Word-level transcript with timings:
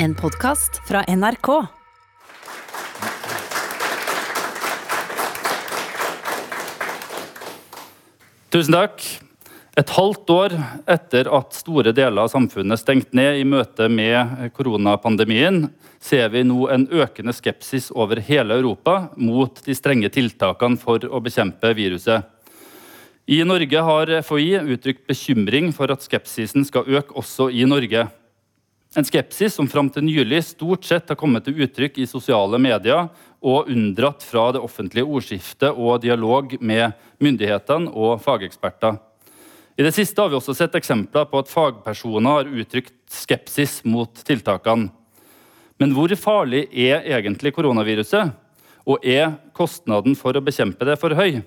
En 0.00 0.14
podkast 0.14 0.76
fra 0.86 1.00
NRK. 1.08 1.48
Tusen 8.48 8.76
takk. 8.76 9.02
Et 9.78 9.90
halvt 9.96 10.30
år 10.30 10.54
etter 10.94 11.30
at 11.34 11.58
store 11.58 11.90
deler 11.90 12.22
av 12.22 12.30
samfunnet 12.30 12.78
stengte 12.78 13.18
ned 13.18 13.40
i 13.40 13.46
møte 13.46 13.88
med 13.90 14.52
koronapandemien, 14.54 15.64
ser 15.98 16.30
vi 16.30 16.44
nå 16.46 16.68
en 16.70 16.86
økende 16.94 17.34
skepsis 17.34 17.90
over 17.90 18.22
hele 18.22 18.60
Europa 18.62 19.08
mot 19.18 19.58
de 19.66 19.74
strenge 19.74 20.12
tiltakene 20.14 20.78
for 20.78 21.02
å 21.10 21.22
bekjempe 21.26 21.74
viruset. 21.74 22.22
I 23.26 23.42
Norge 23.42 23.82
har 23.90 24.14
FHI 24.22 24.62
uttrykt 24.62 25.08
bekymring 25.10 25.74
for 25.74 25.90
at 25.90 26.06
skepsisen 26.06 26.62
skal 26.70 26.86
øke 26.86 27.18
også 27.18 27.50
i 27.50 27.66
Norge. 27.66 28.06
En 28.96 29.04
skepsis 29.04 29.52
som 29.54 29.68
fram 29.68 29.90
til 29.92 30.06
nylig 30.06 30.40
stort 30.46 30.86
sett 30.88 31.10
har 31.12 31.18
kommet 31.20 31.44
til 31.44 31.58
uttrykk 31.60 31.98
i 32.00 32.06
sosiale 32.08 32.56
medier 32.62 33.10
og 33.44 33.68
unndratt 33.68 34.24
fra 34.24 34.46
det 34.56 34.62
offentlige 34.64 35.04
ordskiftet 35.04 35.76
og 35.76 36.00
dialog 36.00 36.54
med 36.60 36.96
myndighetene 37.20 37.92
og 37.92 38.22
fageksperter. 38.24 38.96
I 39.78 39.84
det 39.84 39.92
siste 39.94 40.18
har 40.18 40.32
vi 40.32 40.38
også 40.38 40.56
sett 40.56 40.74
eksempler 40.74 41.28
på 41.28 41.42
at 41.42 41.50
fagpersoner 41.52 42.40
har 42.40 42.48
uttrykt 42.48 42.96
skepsis 43.12 43.82
mot 43.84 44.24
tiltakene. 44.26 44.88
Men 45.78 45.92
hvor 45.94 46.10
farlig 46.18 46.64
er 46.72 47.04
egentlig 47.06 47.52
koronaviruset? 47.54 48.32
Og 48.88 49.04
er 49.04 49.36
kostnaden 49.54 50.16
for 50.18 50.34
å 50.34 50.42
bekjempe 50.42 50.88
det 50.88 50.96
for 50.98 51.14
høy? 51.14 51.42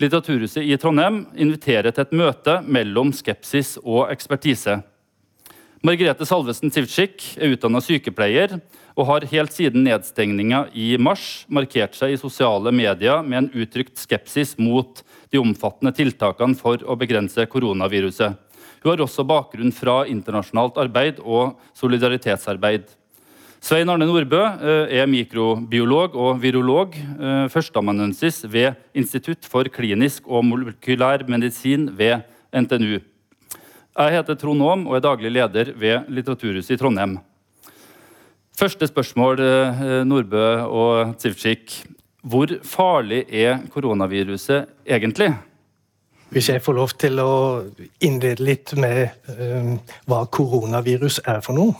Litteraturhuset 0.00 0.64
i 0.64 0.78
Trondheim 0.80 1.26
inviterer 1.36 1.92
til 1.92 2.06
et 2.06 2.16
møte 2.16 2.56
mellom 2.64 3.12
skepsis 3.14 3.76
og 3.84 4.08
ekspertise. 4.10 4.80
Margrethe 5.82 6.22
Salvesen 6.22 6.70
Sivtsjik 6.70 7.24
er 7.42 7.56
utdanna 7.56 7.80
sykepleier 7.82 8.52
og 8.94 9.08
har 9.08 9.24
helt 9.32 9.50
siden 9.50 9.82
nedstengninga 9.82 10.68
i 10.78 10.92
mars 10.94 11.42
markert 11.50 11.98
seg 11.98 12.14
i 12.14 12.20
sosiale 12.20 12.70
medier 12.70 13.24
med 13.26 13.40
en 13.40 13.48
uttrykt 13.64 13.98
skepsis 13.98 14.54
mot 14.62 15.02
de 15.34 15.42
omfattende 15.42 15.90
tiltakene 15.96 16.54
for 16.54 16.86
å 16.86 16.94
begrense 17.00 17.48
koronaviruset. 17.50 18.38
Hun 18.84 18.92
har 18.92 19.02
også 19.02 19.26
bakgrunn 19.26 19.74
fra 19.74 20.04
internasjonalt 20.06 20.78
arbeid 20.78 21.18
og 21.18 21.58
solidaritetsarbeid. 21.74 22.86
Svein 23.58 23.90
Arne 23.90 24.06
Nordbø 24.06 24.38
eh, 24.38 24.98
er 25.02 25.10
mikrobiolog 25.10 26.14
og 26.14 26.38
virolog, 26.42 26.94
eh, 26.94 27.48
førsteamanuensis 27.50 28.44
ved 28.46 28.78
Institutt 28.94 29.50
for 29.50 29.66
klinisk 29.66 30.30
og 30.30 30.46
molekylær 30.46 31.26
medisin 31.26 31.90
ved 31.98 32.22
NTNU. 32.54 33.00
Jeg 33.92 34.14
heter 34.14 34.38
Trond 34.40 34.64
Aam 34.64 34.86
og 34.88 34.94
er 34.96 35.02
daglig 35.04 35.30
leder 35.34 35.74
ved 35.76 36.06
Litteraturhuset 36.08 36.72
i 36.72 36.78
Trondheim. 36.80 37.18
Første 38.56 38.86
spørsmål, 38.88 39.40
eh, 39.40 40.04
Nordbø 40.08 40.64
og 40.64 41.16
Tsivtsjik. 41.18 41.84
Hvor 42.24 42.48
farlig 42.64 43.26
er 43.28 43.58
koronaviruset 43.68 44.66
egentlig? 44.88 45.34
Hvis 46.30 46.48
jeg 46.48 46.62
får 46.62 46.72
lov 46.72 46.88
til 46.96 47.20
å 47.20 47.64
innlede 48.00 48.40
litt 48.40 48.72
med 48.80 49.10
uh, 49.28 49.76
hva 50.08 50.24
koronavirus 50.24 51.20
er 51.28 51.42
for 51.44 51.52
noe. 51.52 51.74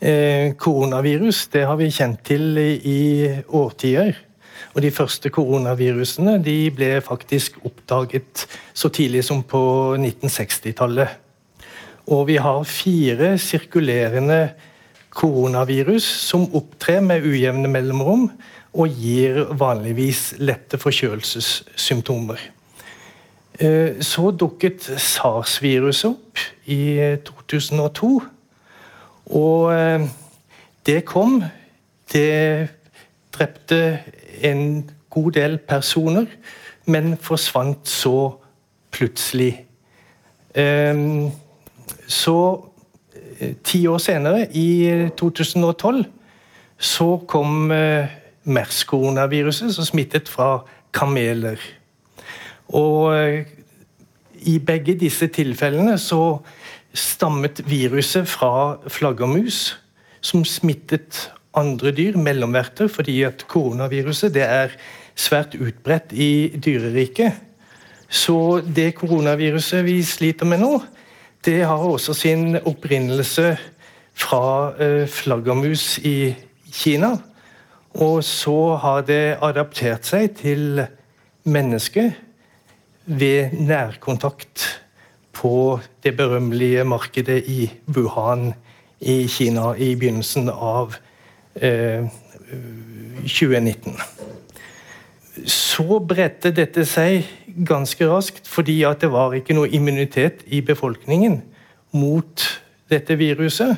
Eh, 0.00 0.56
koronavirus 0.58 1.46
det 1.52 1.62
har 1.68 1.78
vi 1.78 1.92
kjent 1.94 2.24
til 2.26 2.58
i 2.58 3.30
årtier. 3.46 4.16
Og 4.74 4.82
De 4.82 4.90
første 4.90 5.30
koronavirusene 5.30 6.38
de 6.42 6.70
ble 6.74 6.98
faktisk 7.04 7.60
oppdaget 7.64 8.46
så 8.74 8.90
tidlig 8.90 9.22
som 9.24 9.44
på 9.46 9.94
1960-tallet. 9.94 11.08
Og 12.10 12.26
vi 12.28 12.36
har 12.42 12.66
fire 12.66 13.36
sirkulerende 13.38 14.40
koronavirus 15.14 16.04
som 16.26 16.48
opptrer 16.54 17.00
med 17.00 17.22
ujevne 17.22 17.70
mellomrom 17.70 18.26
og 18.74 18.98
gir 18.98 19.44
vanligvis 19.54 20.34
lette 20.42 20.78
forkjølelsessymptomer. 20.82 22.42
Eh, 23.62 24.02
så 24.02 24.32
dukket 24.34 24.82
sars-viruset 24.98 26.10
opp 26.10 26.42
i 26.66 26.98
2002. 27.22 28.10
Og 29.38 29.70
eh, 29.70 30.08
det 30.86 31.04
kom. 31.06 31.38
Det 32.10 32.68
drepte 33.34 33.78
en 34.42 34.90
god 35.10 35.32
del 35.32 35.58
personer, 35.58 36.26
men 36.86 37.16
forsvant 37.16 37.88
så 37.88 38.34
plutselig. 38.92 39.66
Ehm, 40.54 41.30
så 42.06 42.36
eh, 43.40 43.54
ti 43.64 43.86
år 43.86 43.98
senere, 43.98 44.46
i 44.56 45.08
2012, 45.16 46.04
så 46.78 47.08
kom 47.28 47.70
eh, 47.72 48.06
MERS-koronaviruset, 48.44 49.74
som 49.74 49.84
smittet 49.84 50.28
fra 50.28 50.64
kameler. 50.92 51.60
Og 52.68 53.12
i 54.44 54.58
begge 54.58 54.94
disse 54.98 55.26
tilfellene 55.32 55.98
så 55.98 56.38
stammet 56.94 57.62
viruset 57.66 58.28
fra 58.28 58.78
flaggermus, 58.88 59.74
som 60.20 60.44
smittet 60.44 61.30
andre 61.56 61.92
dyr, 61.94 62.16
mellomverter, 62.18 62.88
fordi 62.88 63.22
at 63.26 63.46
koronaviruset 63.48 64.34
det 64.34 64.44
er 64.46 64.74
svært 65.14 65.54
utbredt 65.54 66.12
i 66.12 66.54
dyreriket. 66.58 67.32
Så 68.08 68.60
det 68.76 68.94
koronaviruset 68.98 69.84
vi 69.86 70.00
sliter 70.06 70.46
med 70.46 70.62
nå, 70.62 70.78
det 71.44 71.60
har 71.66 71.82
også 71.82 72.14
sin 72.16 72.56
opprinnelse 72.56 73.54
fra 74.14 74.72
uh, 74.78 75.06
flaggermus 75.10 75.98
i 75.98 76.34
Kina. 76.72 77.14
Og 77.94 78.24
så 78.26 78.74
har 78.82 79.04
det 79.06 79.38
adaptert 79.42 80.06
seg 80.06 80.34
til 80.40 80.82
mennesket 81.44 82.14
ved 83.04 83.52
nærkontakt 83.52 84.64
på 85.34 85.80
det 86.02 86.16
berømmelige 86.16 86.84
markedet 86.84 87.44
i 87.46 87.68
Wuhan 87.86 88.54
i 89.00 89.26
Kina 89.28 89.74
i 89.76 89.92
begynnelsen 89.94 90.48
av 90.48 90.94
eh, 90.96 91.03
2019. 91.54 93.94
Så 95.50 95.98
bredte 96.06 96.52
dette 96.54 96.84
seg 96.86 97.24
ganske 97.66 98.06
raskt, 98.10 98.48
fordi 98.48 98.84
det 99.00 99.12
var 99.12 99.34
ikke 99.34 99.54
noe 99.56 99.70
immunitet 99.70 100.42
i 100.46 100.60
befolkningen 100.62 101.42
mot 101.94 102.60
dette 102.90 103.16
viruset. 103.18 103.76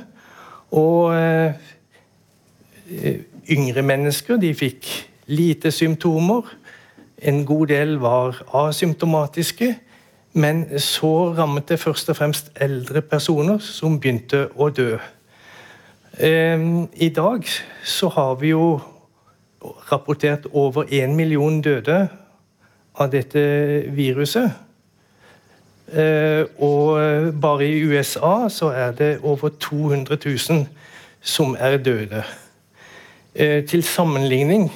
Og 0.77 1.15
eh, 1.17 1.53
yngre 3.49 3.83
mennesker 3.83 4.37
de 4.41 4.55
fikk 4.57 4.87
lite 5.27 5.71
symptomer. 5.71 6.43
En 7.23 7.45
god 7.47 7.67
del 7.73 7.99
var 8.03 8.43
asymptomatiske. 8.67 9.77
Men 10.37 10.67
så 10.79 11.33
rammet 11.33 11.69
det 11.69 11.79
først 11.81 12.11
og 12.13 12.19
fremst 12.19 12.51
eldre 12.61 13.01
personer 13.01 13.57
som 13.65 13.95
begynte 14.01 14.51
å 14.53 14.69
dø. 14.69 14.99
Ehm, 16.21 16.89
I 16.93 17.09
dag 17.09 17.45
så 17.85 18.09
har 18.09 18.35
vi 18.35 18.49
jo 18.49 18.81
rapportert 19.93 20.47
over 20.53 20.85
én 20.85 21.15
million 21.15 21.63
døde 21.63 22.09
av 22.95 23.11
dette 23.13 23.41
viruset. 23.97 24.53
Ehm, 25.93 26.47
og 26.59 26.99
bare 27.41 27.69
i 27.69 27.83
USA 27.85 28.49
så 28.49 28.67
er 28.67 28.93
det 28.93 29.19
over 29.23 29.49
200 29.49 30.19
000 30.49 30.67
som 31.21 31.57
er 31.59 31.77
døde. 31.77 32.25
Ehm, 33.35 33.67
til 33.67 33.83
sammenligning 33.83 34.73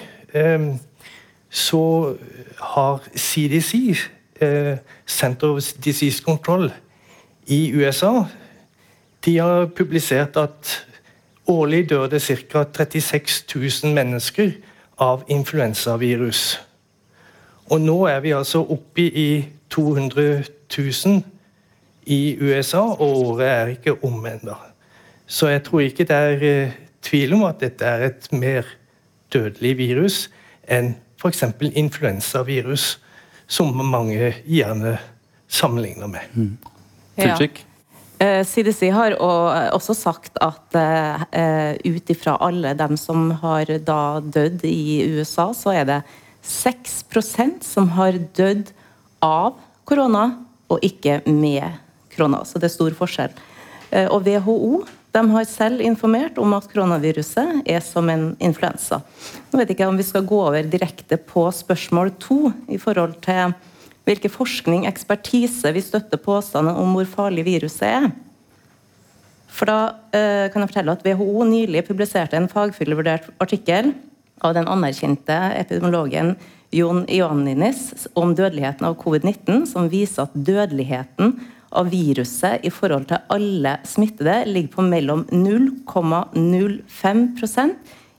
så 1.50 2.14
har 2.60 3.02
CDC 3.16 3.96
Eh, 4.40 4.76
Center 5.06 5.48
of 5.48 5.62
Disease 5.84 6.22
Control 6.22 6.70
i 7.46 7.72
USA 7.76 8.24
de 9.24 9.36
har 9.36 9.66
publisert 9.66 10.36
at 10.36 10.86
årlig 11.50 11.88
dør 11.90 12.06
det 12.10 12.22
ca. 12.22 12.64
36 12.64 13.44
000 13.84 13.94
mennesker 13.94 14.52
av 15.00 15.24
influensavirus. 15.28 16.60
Og 17.70 17.80
nå 17.80 17.98
er 18.10 18.20
vi 18.20 18.34
altså 18.34 18.62
oppe 18.66 19.06
i 19.06 19.44
200 19.70 20.44
000 20.78 21.22
i 22.10 22.36
USA, 22.40 22.80
og 22.80 23.18
året 23.26 23.46
er 23.48 23.72
ikke 23.76 23.96
om 24.04 24.26
ennå. 24.26 24.56
Så 25.26 25.48
jeg 25.48 25.62
tror 25.66 25.80
ikke 25.80 26.04
det 26.04 26.16
er 26.16 26.42
eh, 26.42 26.72
tvil 27.02 27.34
om 27.34 27.44
at 27.46 27.60
dette 27.60 27.86
er 27.86 28.08
et 28.08 28.32
mer 28.32 28.66
dødelig 29.32 29.76
virus 29.78 30.24
enn 30.70 30.94
f.eks. 31.20 31.44
influensavirus 31.60 32.96
som 33.50 33.74
mange 33.76 34.34
gjerne 34.46 34.98
sammenligner 35.48 36.06
med. 36.06 36.34
Mm. 36.34 36.56
Ja. 37.18 37.36
CDC 38.20 38.82
eh, 38.88 38.94
har 38.94 39.14
også 39.72 39.94
sagt 39.96 40.36
at 40.44 40.76
uh, 40.76 41.22
ut 41.84 42.12
ifra 42.12 42.36
alle 42.44 42.74
dem 42.76 42.98
som 43.00 43.30
har 43.40 43.70
da 43.86 44.20
dødd 44.20 44.66
i 44.68 45.06
USA, 45.16 45.50
så 45.56 45.72
er 45.72 45.88
det 45.88 46.00
6% 46.44 47.64
som 47.64 47.88
har 47.96 48.18
dødd 48.36 48.74
av 49.24 49.56
korona, 49.88 50.26
og 50.70 50.84
ikke 50.86 51.22
med 51.26 51.80
korona. 52.12 52.44
Så 52.44 52.60
det 52.60 52.68
er 52.68 52.76
stor 52.76 52.94
forskjell. 52.96 53.32
Og 54.12 54.22
WHO 54.22 54.84
De 55.10 55.22
har 55.32 55.46
selv 55.50 55.80
informert 55.82 56.36
om 56.38 56.52
at 56.54 56.68
koronaviruset 56.70 57.64
er 57.66 57.80
som 57.82 58.06
en 58.12 58.28
influensa. 58.38 59.00
Nå 59.50 59.58
vet 59.58 59.72
jeg 59.72 59.80
ikke 59.80 59.88
om 59.90 59.98
vi 59.98 60.06
skal 60.06 60.28
gå 60.28 60.38
over 60.44 60.68
direkte 60.70 61.18
på 61.18 61.48
spørsmål 61.50 62.12
to 62.22 62.52
i 62.70 62.78
forhold 62.78 63.16
til 63.24 63.50
hvilken 64.08 64.32
forskning, 64.32 64.86
ekspertise, 64.88 65.72
vi 65.74 65.82
støtter 65.84 66.20
påstanden 66.20 66.78
om 66.78 66.94
hvor 66.96 67.08
farlig 67.08 67.44
viruset 67.46 67.88
er. 67.88 68.10
For 69.50 69.68
da 69.68 69.78
eh, 70.14 70.46
kan 70.52 70.62
jeg 70.62 70.70
fortelle 70.70 70.94
at 70.94 71.06
WHO 71.06 71.44
nylig 71.48 71.88
publiserte 71.88 72.36
en 72.38 72.48
fagfyllevurdert 72.50 73.24
artikkel 73.42 73.86
av 74.46 74.54
den 74.56 74.68
anerkjente 74.70 75.36
epidemiologen 75.58 76.28
Jon 76.74 77.04
Ioanninis 77.10 78.08
om 78.14 78.34
dødeligheten 78.38 78.86
av 78.86 78.94
covid-19, 79.02 79.66
som 79.66 79.88
viser 79.90 80.22
at 80.28 80.34
dødeligheten 80.34 81.40
av 81.70 81.90
viruset 81.90 82.60
i 82.66 82.70
forhold 82.72 83.06
til 83.10 83.18
alle 83.30 83.78
smittede 83.86 84.44
ligger 84.48 84.72
på 84.76 84.82
mellom 84.86 85.26
0,05% 85.30 87.74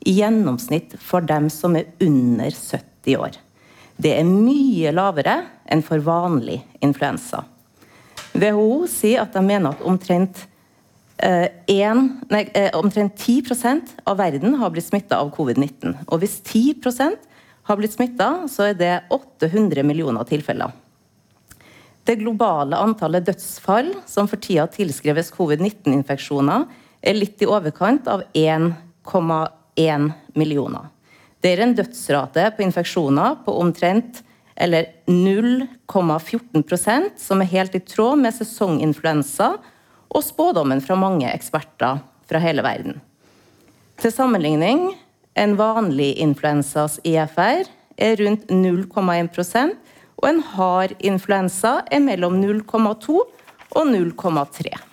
i 0.08 0.12
gjennomsnitt 0.20 0.96
for 1.00 1.22
dem 1.26 1.50
som 1.54 1.76
er 1.80 1.86
under 2.04 2.52
70 2.52 3.18
år. 3.20 3.32
Det 4.02 4.14
er 4.18 4.26
mye 4.26 4.92
lavere 4.96 5.36
enn 5.70 5.84
for 5.86 6.02
vanlig 6.02 6.62
influensa. 6.82 7.44
WHO 8.32 8.88
sier 8.90 9.22
at 9.22 9.36
de 9.36 9.44
mener 9.46 9.76
at 9.76 9.84
omtrent, 9.86 10.46
eh, 11.22 11.50
en, 11.68 12.22
nei, 12.32 12.46
eh, 12.56 12.72
omtrent 12.74 13.16
10% 13.20 13.92
av 14.08 14.18
verden 14.18 14.56
har 14.58 14.72
blitt 14.72 14.88
smitta 14.88 15.20
av 15.20 15.34
covid-19. 15.36 15.98
Og 16.08 16.22
hvis 16.24 16.40
10% 16.42 17.20
har 17.64 17.78
blitt 17.78 17.94
smitta, 17.94 18.48
så 18.50 18.72
er 18.72 18.74
det 18.74 19.04
800 19.12 19.84
millioner 19.84 20.24
tilfeller. 20.24 20.72
Det 22.04 22.18
globale 22.18 22.80
antallet 22.82 23.26
dødsfall 23.28 23.94
som 24.10 24.28
for 24.28 24.42
tida 24.42 24.66
tilskreves 24.68 25.30
covid-19-infeksjoner, 25.36 26.66
er 27.04 27.14
litt 27.18 27.42
i 27.42 27.50
overkant 27.50 28.08
av 28.08 28.24
1,1 28.34 30.14
millioner. 30.34 30.90
Det 31.42 31.56
er 31.56 31.64
en 31.66 31.78
dødsrate 31.78 32.50
på 32.56 32.66
infeksjoner 32.66 33.40
på 33.46 33.52
omtrent 33.62 34.22
eller 34.62 34.86
0,14% 35.10 37.18
som 37.18 37.42
er 37.42 37.50
helt 37.50 37.76
i 37.76 37.80
tråd 37.82 38.20
med 38.22 38.34
sesonginfluensa 38.36 39.58
og 40.12 40.24
spådommen 40.26 40.82
fra 40.86 40.96
mange 41.00 41.32
eksperter 41.32 42.00
fra 42.30 42.40
hele 42.44 42.62
verden. 42.66 43.02
Til 44.02 44.12
sammenligning, 44.14 44.96
en 45.34 45.58
vanlig 45.58 46.18
influensas 46.22 47.00
IFR 47.08 47.66
er 47.98 48.16
rundt 48.22 48.46
0,1% 48.52 49.74
og 50.22 50.30
en 50.30 50.42
hard 50.54 50.92
influensa 51.00 51.82
er 51.90 52.00
mellom 52.04 52.42
0,2 52.44 53.18
og 53.18 53.84
0,3. 53.88 54.91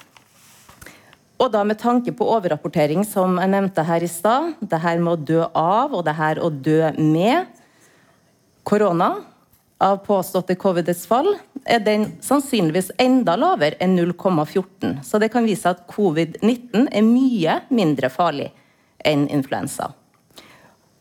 Og 1.38 1.52
da 1.54 1.62
med 1.62 1.78
tanke 1.78 2.10
på 2.14 2.26
overrapportering, 2.26 3.04
som 3.06 3.36
jeg 3.38 3.50
nevnte 3.52 3.84
her 3.86 4.02
i 4.02 4.10
stad, 4.10 4.56
det 4.58 4.80
her 4.82 4.98
med 4.98 5.12
å 5.12 5.26
dø 5.30 5.44
av 5.54 5.94
og 5.94 6.02
det 6.06 6.16
her 6.18 6.40
å 6.42 6.50
dø 6.50 6.90
med 6.98 7.46
korona 8.66 9.12
av 9.78 10.00
påståtte 10.02 10.56
covid-dødsfall, 10.58 11.30
er 11.62 11.84
den 11.86 12.08
sannsynligvis 12.24 12.90
enda 12.98 13.36
lavere 13.38 13.78
enn 13.82 13.94
0,14. 14.00 14.98
Så 15.06 15.22
det 15.22 15.30
kan 15.30 15.46
vise 15.46 15.70
at 15.70 15.86
covid-19 15.92 16.90
er 16.90 17.06
mye 17.06 17.60
mindre 17.70 18.10
farlig 18.10 18.50
enn 19.06 19.28
influensa. 19.30 19.92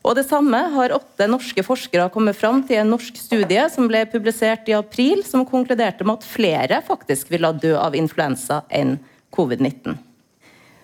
Og 0.06 0.14
Det 0.14 0.24
samme 0.24 0.56
har 0.72 0.94
åtte 0.94 1.26
norske 1.28 1.64
forskere 1.66 2.06
kommet 2.14 2.38
fram 2.38 2.62
til 2.64 2.78
en 2.80 2.94
norsk 2.94 3.18
studie 3.18 3.66
som 3.74 3.90
ble 3.90 4.06
publisert 4.08 4.70
i 4.70 4.78
april, 4.78 5.24
som 5.26 5.44
konkluderte 5.44 6.06
med 6.06 6.22
at 6.22 6.28
flere 6.30 6.78
faktisk 6.86 7.34
ville 7.34 7.50
dø 7.58 7.74
av 7.76 7.98
influensa 7.98 8.62
enn 8.70 9.00
covid-19. 9.34 9.98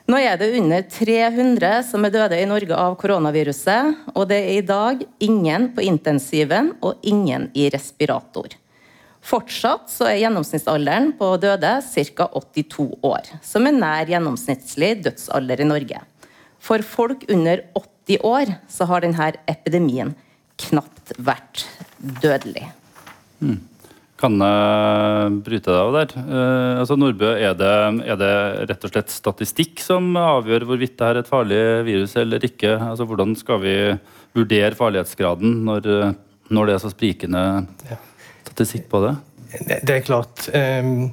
Nå 0.04 0.18
er 0.20 0.36
det 0.36 0.50
under 0.58 0.82
300 0.84 1.70
som 1.88 2.04
er 2.04 2.12
døde 2.12 2.36
i 2.36 2.48
Norge 2.48 2.76
av 2.76 2.98
koronaviruset, 3.00 4.10
og 4.12 4.28
det 4.28 4.40
er 4.42 4.58
i 4.58 4.66
dag 4.66 5.00
ingen 5.24 5.70
på 5.72 5.84
intensiven 5.86 6.74
og 6.84 7.00
ingen 7.02 7.48
i 7.56 7.70
respirator. 7.72 8.52
Fortsatt 9.24 9.88
så 9.88 10.10
er 10.10 10.20
gjennomsnittsalderen 10.20 11.14
på 11.16 11.30
døde 11.40 11.78
ca. 11.80 12.28
82 12.36 12.90
år, 13.00 13.32
som 13.40 13.64
er 13.64 13.78
nær 13.78 14.12
gjennomsnittlig 14.12 14.98
dødsalder 15.06 15.64
i 15.64 15.70
Norge. 15.70 16.04
For 16.60 16.84
folk 16.84 17.24
under 17.32 17.64
80 17.72 17.90
80 18.06 18.18
år 18.22 18.54
så 18.68 18.84
har 18.84 19.04
denne 19.04 19.32
epidemien 19.48 20.14
knapt 20.60 21.14
vært 21.18 21.64
dødelig. 22.22 22.66
Mm. 23.40 23.60
Kan 24.20 24.38
jeg 24.38 25.38
bryte 25.44 25.72
deg 25.72 25.81
av 25.81 25.94
der? 25.96 26.12
Eh, 26.22 26.81
altså 26.81 26.96
Nordbø, 26.99 27.32
er 27.34 27.56
det, 27.58 27.72
er 28.06 28.19
det, 28.20 28.32
rett 28.70 28.87
og 28.87 28.93
slett 28.93 29.11
statistikk 29.11 29.82
som 29.82 30.12
avgjør 30.20 30.69
hvorvidt 30.69 30.96
det 31.00 31.08
er 31.08 31.20
et 31.20 31.31
farlig 31.31 31.62
virus 31.88 32.14
eller 32.20 32.46
ikke? 32.46 32.76
Altså 32.78 33.08
Hvordan 33.11 33.34
skal 33.38 33.62
vi 33.64 33.76
vurdere 34.34 34.78
farlighetsgraden 34.78 35.61
når, 35.66 35.90
når 36.55 36.66
det 36.66 36.76
er 36.76 36.84
så 36.84 36.93
sprikende 36.94 37.44
statistikk 38.46 38.87
på 38.93 39.02
det? 39.06 39.16
Det 39.82 39.99
er 39.99 40.06
klart. 40.06 40.49
Um, 40.55 41.11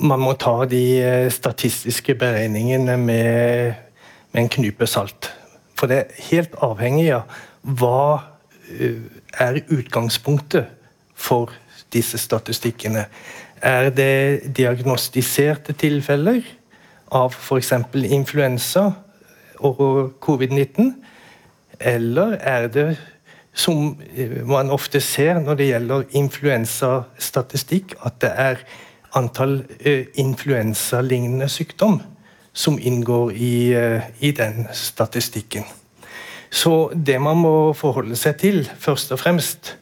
man 0.00 0.20
må 0.22 0.34
ta 0.40 0.64
de 0.68 0.82
eh, 1.02 1.30
statistiske 1.32 2.14
beregningene 2.20 2.96
med, 3.00 3.74
med 4.32 4.44
en 4.44 4.52
knype 4.52 4.86
salt. 4.88 5.30
For 5.78 5.90
det 5.90 5.98
er 5.98 6.28
helt 6.30 6.56
avhengig 6.64 7.10
av 7.16 7.40
hva 7.80 8.22
eh, 8.72 9.02
er 9.40 9.60
utgangspunktet 9.72 10.70
for 11.14 11.52
disse 11.92 12.18
statistikkene. 12.18 13.06
Er 13.62 13.90
det 13.94 14.54
diagnostiserte 14.56 15.72
tilfeller 15.78 16.42
av 17.12 17.34
f.eks. 17.36 17.72
influensa 17.94 18.90
og 19.62 20.14
covid-19? 20.20 20.94
Eller 21.80 22.38
er 22.40 22.68
det, 22.68 22.88
som 23.54 23.98
eh, 24.16 24.40
man 24.48 24.70
ofte 24.70 25.00
ser 25.00 25.40
når 25.42 25.58
det 25.58 25.68
gjelder 25.68 26.16
influensastatistikk, 26.16 27.96
at 28.06 28.20
det 28.22 28.30
er 28.32 28.64
antall 29.14 29.58
uh, 29.84 30.04
influensalignende 30.16 31.48
sykdom? 31.52 32.00
som 32.52 32.78
inngår 32.78 33.32
i, 33.32 33.72
eh, 33.72 34.02
i, 34.18 34.30
den 34.32 34.68
statistikken. 34.72 35.64
Så 36.50 36.92
det 36.94 37.20
man 37.20 37.36
må 37.40 37.72
forholde 37.72 38.16
seg 38.16 38.36
til, 38.40 38.70
først 38.78 39.12
og 39.12 39.20
fremst, 39.22 39.76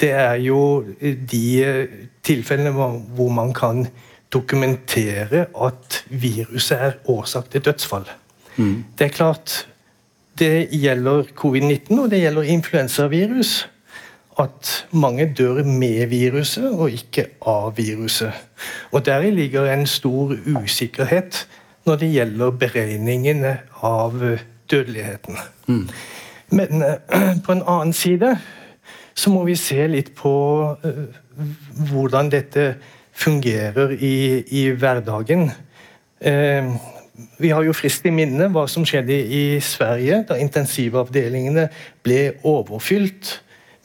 det 0.00 0.10
er 0.10 0.34
jo 0.42 0.84
de 1.30 1.44
eh, 1.64 1.86
tilfellene 2.22 2.72
hvor 2.74 3.30
man 3.32 3.52
kan 3.54 3.86
dokumentere 4.34 5.46
at 5.62 6.04
viruset 6.10 6.78
er 6.80 6.92
årsak 7.04 7.50
til 7.50 7.64
dødsfall. 7.64 8.08
Mm. 8.56 8.84
Det 8.98 9.04
er 9.04 9.14
klart 9.14 9.66
det 10.38 10.68
gjelder 10.72 11.22
covid-19 11.38 12.00
og 12.00 12.10
det 12.10 12.20
gjelder 12.24 12.42
influensavirus. 12.42 13.68
At 14.38 14.86
mange 14.90 15.34
dør 15.38 15.62
med 15.64 16.06
viruset 16.06 16.72
og 16.72 16.90
ikke 16.90 17.26
av 17.46 17.76
viruset. 17.76 18.32
Og 18.90 19.06
Deri 19.06 19.30
ligger 19.30 19.70
en 19.70 19.86
stor 19.86 20.34
usikkerhet 20.56 21.46
når 21.86 21.96
det 21.96 22.08
gjelder 22.10 22.50
beregningene 22.50 23.58
av 23.82 24.18
eh, 24.24 24.42
dødeligheten. 24.70 25.38
Mm. 25.66 25.88
Men 26.50 26.82
uh, 26.82 26.98
på 27.44 27.52
en 27.52 27.62
annen 27.62 27.92
side 27.92 28.36
så 29.14 29.30
må 29.30 29.44
vi 29.46 29.56
se 29.58 29.86
litt 29.90 30.12
på 30.18 30.34
uh, 30.82 31.04
hvordan 31.90 32.30
dette 32.32 32.74
fungerer 33.14 33.94
i, 33.94 34.42
i 34.50 34.66
hverdagen. 34.74 35.48
Uh, 36.24 36.74
vi 37.38 37.52
har 37.54 37.62
jo 37.62 37.74
frist 37.76 38.06
i 38.08 38.12
minne 38.14 38.48
hva 38.50 38.66
som 38.70 38.86
skjedde 38.86 39.14
i 39.14 39.44
Sverige 39.62 40.24
da 40.28 40.38
intensivavdelingene 40.42 41.68
ble 42.02 42.20
overfylt 42.42 43.36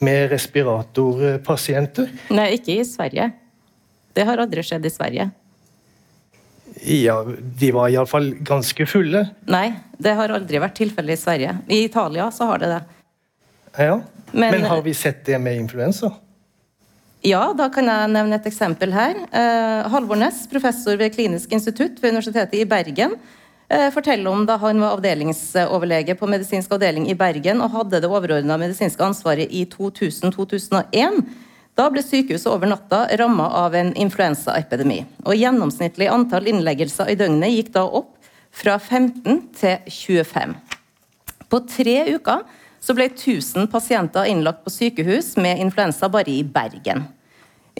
med 0.02 0.30
respiratorpasienter. 0.32 2.08
Nei, 2.34 2.48
ikke 2.56 2.80
i 2.80 2.86
Sverige. 2.88 3.28
Det 4.16 4.26
har 4.26 4.42
aldri 4.42 4.64
skjedd 4.66 4.88
i 4.88 4.92
Sverige. 4.92 5.28
Ja, 6.80 7.20
de 7.60 7.70
var 7.74 7.90
iallfall 7.92 8.32
ganske 8.46 8.86
fulle. 8.88 9.26
Nei, 9.50 9.68
det 10.00 10.14
har 10.16 10.32
aldri 10.32 10.60
vært 10.62 10.78
tilfellet 10.80 11.18
i 11.18 11.20
Sverige. 11.20 11.54
I 11.68 11.84
Italia 11.86 12.30
så 12.34 12.48
har 12.50 12.62
det 12.62 12.70
det. 12.72 12.80
Ja, 13.76 14.00
Men, 14.32 14.50
Men 14.50 14.64
har 14.70 14.82
vi 14.82 14.94
sett 14.94 15.24
det 15.26 15.38
med 15.38 15.56
influensa? 15.56 16.12
Ja, 17.20 17.52
da 17.52 17.66
kan 17.68 17.88
jeg 17.90 18.12
nevne 18.14 18.38
et 18.38 18.46
eksempel 18.48 18.94
her. 18.94 19.18
Eh, 19.28 19.88
Halvor 19.92 20.16
Næss, 20.16 20.46
professor 20.48 20.96
ved 20.96 21.12
Klinisk 21.14 21.52
institutt 21.52 21.98
ved 22.00 22.14
Universitetet 22.14 22.54
i 22.62 22.64
Bergen, 22.64 23.16
eh, 23.68 23.90
forteller 23.90 24.30
om 24.30 24.46
da 24.46 24.56
han 24.56 24.80
var 24.80 24.96
avdelingsoverlege 24.96 26.14
på 26.14 26.28
medisinsk 26.30 26.72
avdeling 26.72 27.10
i 27.10 27.18
Bergen 27.18 27.60
og 27.60 27.74
hadde 27.74 28.00
det 28.00 28.08
overordna 28.08 28.56
medisinske 28.56 29.04
ansvaret 29.04 29.50
i 29.50 29.66
2000-2001 29.66 31.24
da 31.80 31.88
ble 31.92 32.02
sykehuset 32.04 32.48
over 32.50 32.68
natta 32.70 33.04
ramma 33.18 33.48
av 33.62 33.74
en 33.74 33.92
influensaepidemi. 33.96 35.04
og 35.24 35.36
Gjennomsnittlig 35.36 36.08
antall 36.12 36.48
innleggelser 36.50 37.08
i 37.12 37.16
døgnet 37.16 37.54
gikk 37.54 37.72
da 37.76 37.84
opp 37.84 38.16
fra 38.50 38.78
15 38.78 39.42
til 39.56 39.78
25. 39.86 40.56
På 41.50 41.60
tre 41.68 41.96
uker 42.14 42.42
så 42.80 42.96
ble 42.96 43.10
1000 43.12 43.68
pasienter 43.72 44.28
innlagt 44.30 44.64
på 44.64 44.72
sykehus 44.72 45.34
med 45.40 45.60
influensa 45.60 46.08
bare 46.12 46.32
i 46.32 46.42
Bergen. 46.44 47.04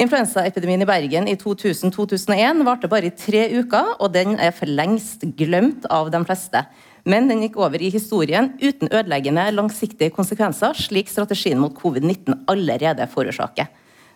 Influensaepidemien 0.01 0.85
i 0.85 0.89
Bergen 0.89 1.27
i 1.29 1.35
2000-2001 1.41 2.63
varte 2.65 2.89
bare 2.89 3.11
i 3.11 3.17
tre 3.17 3.47
uker, 3.59 3.97
og 3.99 4.13
den 4.15 4.37
er 4.39 4.55
for 4.57 4.71
lengst 4.71 5.25
glemt 5.37 5.89
av 5.91 6.13
de 6.13 6.21
fleste. 6.25 6.63
Men 7.09 7.29
den 7.29 7.43
gikk 7.45 7.57
over 7.61 7.81
i 7.81 7.91
historien 7.93 8.53
uten 8.61 8.93
ødeleggende 8.93 9.49
langsiktige 9.57 10.13
konsekvenser, 10.15 10.77
slik 10.77 11.09
strategien 11.09 11.61
mot 11.61 11.75
covid-19 11.77 12.45
allerede 12.53 13.09
forårsaker. 13.11 13.71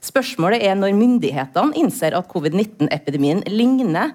Spørsmålet 0.04 0.62
er 0.68 0.76
når 0.76 0.92
myndighetene 0.96 1.76
innser 1.80 2.16
at 2.16 2.28
covid-19-epidemien 2.28 3.40
ligner 3.48 4.12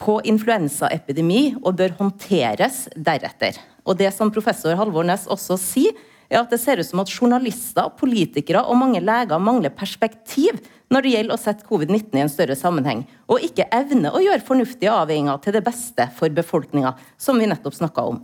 på 0.00 0.20
influensaepidemi 0.24 1.56
og 1.60 1.76
bør 1.82 1.96
håndteres 1.98 2.86
deretter. 2.94 3.58
Og 3.90 3.98
det 3.98 4.12
som 4.14 4.30
professor 4.30 4.78
Halvor 4.78 5.06
Næss 5.06 5.26
også 5.30 5.58
sier, 5.58 5.96
er 6.30 6.44
at 6.44 6.52
det 6.52 6.60
ser 6.62 6.78
ut 6.78 6.86
som 6.86 7.02
at 7.02 7.10
journalister, 7.10 7.88
politikere 7.98 8.62
og 8.62 8.78
mange 8.78 9.00
leger 9.02 9.42
mangler 9.42 9.72
perspektiv 9.74 10.60
når 10.90 11.02
det 11.02 11.14
gjelder 11.14 11.34
å 11.34 11.40
sette 11.40 11.66
covid-19 11.66 12.18
i 12.18 12.22
en 12.22 12.30
større 12.30 12.54
sammenheng, 12.58 13.02
og 13.30 13.42
ikke 13.46 13.66
evner 13.74 14.14
å 14.14 14.22
gjøre 14.22 14.46
fornuftige 14.46 14.94
avveininger 14.94 15.42
til 15.42 15.56
det 15.58 15.64
beste 15.66 16.06
for 16.18 16.30
befolkninga, 16.34 16.94
som 17.18 17.38
vi 17.38 17.50
nettopp 17.50 17.76
snakka 17.78 18.06
om. 18.12 18.22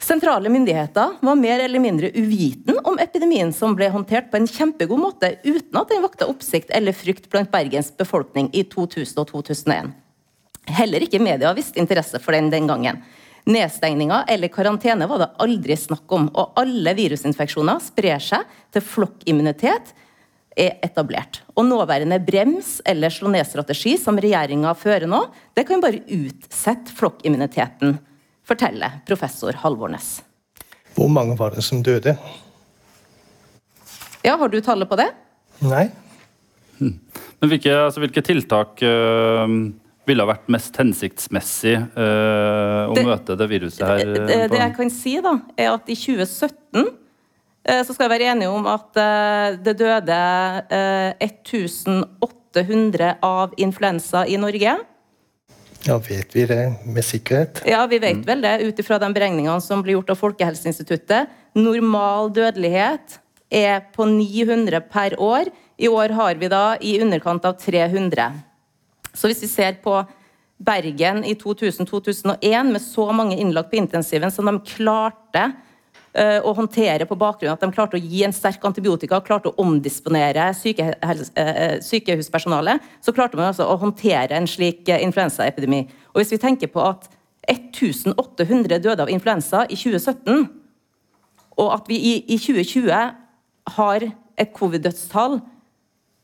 Sentrale 0.00 0.48
myndigheter 0.48 1.18
var 1.20 1.36
mer 1.36 1.60
eller 1.60 1.80
mindre 1.80 2.08
uviten 2.16 2.78
om 2.88 2.96
epidemien 3.00 3.52
som 3.52 3.74
ble 3.76 3.90
håndtert 3.92 4.30
på 4.32 4.40
en 4.40 4.48
kjempegod 4.48 5.00
måte, 5.00 5.34
uten 5.44 5.76
at 5.76 5.92
den 5.92 6.04
vakte 6.04 6.28
oppsikt 6.28 6.72
eller 6.76 6.96
frykt 6.96 7.28
blant 7.32 7.52
Bergens 7.52 7.92
befolkning 8.00 8.48
i 8.56 8.64
2000 8.64 9.20
og 9.20 9.28
2001. 9.34 9.92
Heller 10.72 11.04
ikke 11.04 11.20
media 11.20 11.52
visste 11.56 11.80
interesse 11.82 12.20
for 12.20 12.36
den 12.36 12.48
den 12.52 12.68
gangen. 12.70 13.02
Nedstengninger 13.50 14.28
eller 14.30 14.52
karantene 14.52 15.08
var 15.10 15.22
det 15.22 15.30
aldri 15.42 15.76
snakk 15.78 16.12
om, 16.14 16.28
og 16.38 16.58
alle 16.60 16.94
virusinfeksjoner 16.98 17.80
sprer 17.82 18.22
seg 18.22 18.46
til 18.74 18.84
flokkimmunitet 18.84 19.94
er 20.60 20.76
etablert. 20.84 21.40
Og 21.56 21.64
nåværende 21.66 22.18
brems- 22.22 22.80
eller 22.88 23.12
slå 23.12 23.30
ned-strategi 23.32 23.96
som 24.00 24.18
regjeringa 24.20 24.74
fører 24.78 25.08
nå, 25.10 25.22
det 25.56 25.66
kan 25.68 25.82
bare 25.82 26.02
utsette 26.04 26.94
flokkimmuniteten, 26.98 27.96
forteller 28.46 29.00
professor 29.06 29.56
Halvornes. 29.62 30.20
Hvor 30.96 31.10
mange 31.12 31.36
var 31.38 31.54
det 31.54 31.64
som 31.64 31.82
døde? 31.86 32.16
Ja, 34.24 34.36
Har 34.36 34.48
du 34.48 34.60
tallet 34.60 34.88
på 34.88 34.98
det? 35.00 35.08
Nei. 35.64 35.88
Men 36.80 37.48
hvilke, 37.48 37.72
altså, 37.72 38.02
hvilke 38.02 38.22
tiltak 38.24 38.82
øh, 38.84 39.48
ville 40.10 40.24
ha 40.24 40.30
vært 40.32 40.50
mest 40.52 40.76
hensiktsmessig 40.80 41.76
øh, 41.78 42.90
å 42.90 42.94
det, 42.96 43.04
møte 43.06 43.36
det 43.38 43.46
viruset 43.50 43.84
her? 43.86 43.98
Det, 44.02 44.26
det, 44.26 44.38
det, 44.52 44.60
jeg 44.60 44.74
kan 44.76 44.90
si, 44.92 45.14
da, 45.24 45.34
er 45.56 45.68
at 45.74 45.84
i 45.90 45.96
2017 45.98 46.82
øh, 46.84 47.82
så 47.86 47.90
skal 47.94 48.04
jeg 48.06 48.14
være 48.14 48.30
enige 48.34 48.50
om 48.52 48.64
at 48.70 48.90
øh, 49.00 49.58
det 49.64 49.74
døde 49.80 50.18
1800 51.22 53.12
av 53.26 53.48
influensa 53.60 54.26
i 54.26 54.36
Norge. 54.40 54.72
Ja, 55.86 55.96
Vet 55.96 56.34
vi 56.36 56.44
det 56.44 56.74
med 56.84 57.04
sikkerhet? 57.06 57.62
Ja, 57.64 57.86
vi 57.88 57.98
vet 58.02 58.20
mm. 58.20 58.26
vel 58.28 58.42
det 58.44 58.60
ut 58.66 58.78
ifra 58.82 58.98
de 59.00 59.08
beregningene 59.16 59.60
som 59.64 59.80
blir 59.84 59.96
gjort 59.96 60.12
av 60.12 60.18
Folkehelseinstituttet. 60.20 61.30
Normal 61.56 62.28
dødelighet 62.36 63.16
er 63.50 63.80
på 63.94 64.04
900 64.04 64.80
per 64.92 65.16
år. 65.16 65.48
I 65.80 65.88
år 65.88 66.08
har 66.18 66.36
vi 66.36 66.48
da 66.52 66.76
i 66.84 67.00
underkant 67.00 67.44
av 67.48 67.56
300. 67.62 68.49
Så 69.14 69.30
hvis 69.30 69.42
vi 69.44 69.50
ser 69.50 69.78
på 69.84 69.98
Bergen 70.60 71.24
i 71.24 71.34
2000-2001 71.40 72.72
med 72.72 72.82
så 72.84 73.08
mange 73.16 73.38
innlagt 73.40 73.70
på 73.70 73.80
intensiven 73.80 74.32
som 74.32 74.48
de 74.48 74.58
klarte 74.68 75.44
uh, 75.48 76.40
å 76.44 76.52
håndtere 76.56 77.06
på 77.08 77.16
bakgrunn 77.18 77.52
av 77.52 77.56
at 77.56 77.64
de 77.64 77.72
klarte 77.72 77.96
å 77.96 78.02
gi 78.02 78.24
en 78.26 78.34
sterk 78.36 78.64
antibiotika 78.68 79.22
klarte 79.24 79.50
å 79.50 79.64
omdisponere 79.64 80.50
syke, 80.58 80.90
uh, 81.00 81.78
sykehuspersonalet, 81.84 82.84
så 83.00 83.14
klarte 83.16 83.40
man 83.40 83.48
altså 83.50 83.70
å 83.70 83.78
håndtere 83.80 84.36
en 84.36 84.48
slik 84.50 84.84
uh, 84.92 85.00
influensaepidemi. 85.00 85.86
Og 86.12 86.20
hvis 86.20 86.34
vi 86.36 86.42
tenker 86.42 86.72
på 86.72 86.84
at 86.84 87.08
1800 87.48 88.82
døde 88.84 89.06
av 89.06 89.10
influensa 89.10 89.64
i 89.64 89.78
2017, 89.80 90.44
og 91.60 91.72
at 91.72 91.88
vi 91.88 91.98
i 92.20 92.36
2020 92.36 92.92
har 93.76 94.06
et 94.40 94.52
covid-dødstall 94.56 95.40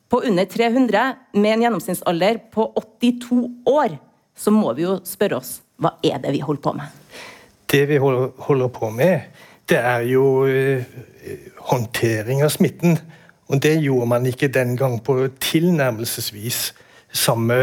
på 0.08 0.20
under 0.22 0.44
300 0.44 1.04
med 1.32 1.52
en 1.52 1.64
gjennomsnittsalder 1.66 2.38
på 2.54 2.68
82 3.00 3.40
år, 3.66 3.96
så 4.36 4.52
må 4.54 4.72
vi 4.76 4.86
jo 4.86 4.98
spørre 5.04 5.40
oss 5.40 5.56
hva 5.82 5.96
er 6.04 6.20
det 6.22 6.32
vi 6.32 6.44
holder 6.44 6.62
på 6.62 6.72
med? 6.78 7.20
Det 7.66 7.82
vi 7.90 7.98
holder 7.98 8.68
på 8.72 8.90
med, 8.94 9.26
det 9.68 9.78
er 9.82 10.06
jo 10.06 10.46
eh, 10.46 10.84
håndtering 11.68 12.44
av 12.46 12.52
smitten. 12.54 12.96
Og 13.50 13.60
det 13.62 13.76
gjorde 13.82 14.08
man 14.10 14.26
ikke 14.26 14.48
den 14.52 14.76
gang 14.78 14.98
på 15.02 15.18
tilnærmelsesvis 15.42 16.70
samme 17.12 17.56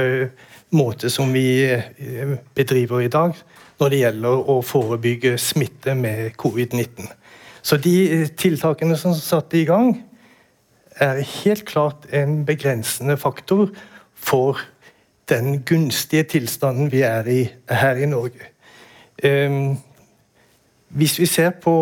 måte 0.74 1.10
som 1.14 1.34
vi 1.34 1.48
eh, 1.64 2.36
bedriver 2.56 3.06
i 3.06 3.12
dag 3.12 3.36
når 3.82 3.92
det 3.92 4.00
gjelder 4.04 4.50
å 4.52 4.60
forebygge 4.64 5.38
smitte 5.42 5.96
med 5.98 6.36
covid-19. 6.40 7.08
Så 7.64 7.80
de 7.82 7.96
eh, 8.06 8.28
tiltakene 8.38 8.98
som 9.00 9.16
satte 9.18 9.60
i 9.60 9.68
gang, 9.68 9.96
er 11.02 11.24
helt 11.44 11.66
klart 11.66 12.06
en 12.14 12.44
begrensende 12.46 13.18
faktor 13.18 13.70
for 14.14 14.60
den 15.30 15.64
gunstige 15.64 16.24
tilstanden 16.24 16.92
vi 16.92 17.02
er 17.02 17.28
i 17.28 17.42
her 17.70 17.96
i 17.96 18.10
Norge. 18.10 18.52
Um, 19.24 19.78
hvis 20.94 21.20
vi 21.20 21.26
ser 21.26 21.54
på 21.64 21.76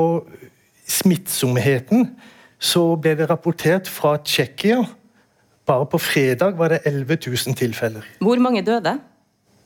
smittsomheten, 0.87 2.11
så 2.59 2.95
ble 2.95 3.15
det 3.17 3.29
rapportert 3.29 3.89
fra 3.89 4.17
Tsjekkia 4.23 4.83
Bare 5.65 5.85
på 5.85 5.99
fredag 6.01 6.57
var 6.57 6.73
det 6.73 6.79
11 6.89 7.17
000 7.27 7.55
tilfeller. 7.55 8.05
Hvor 8.19 8.39
mange 8.41 8.63
døde? 8.65 8.95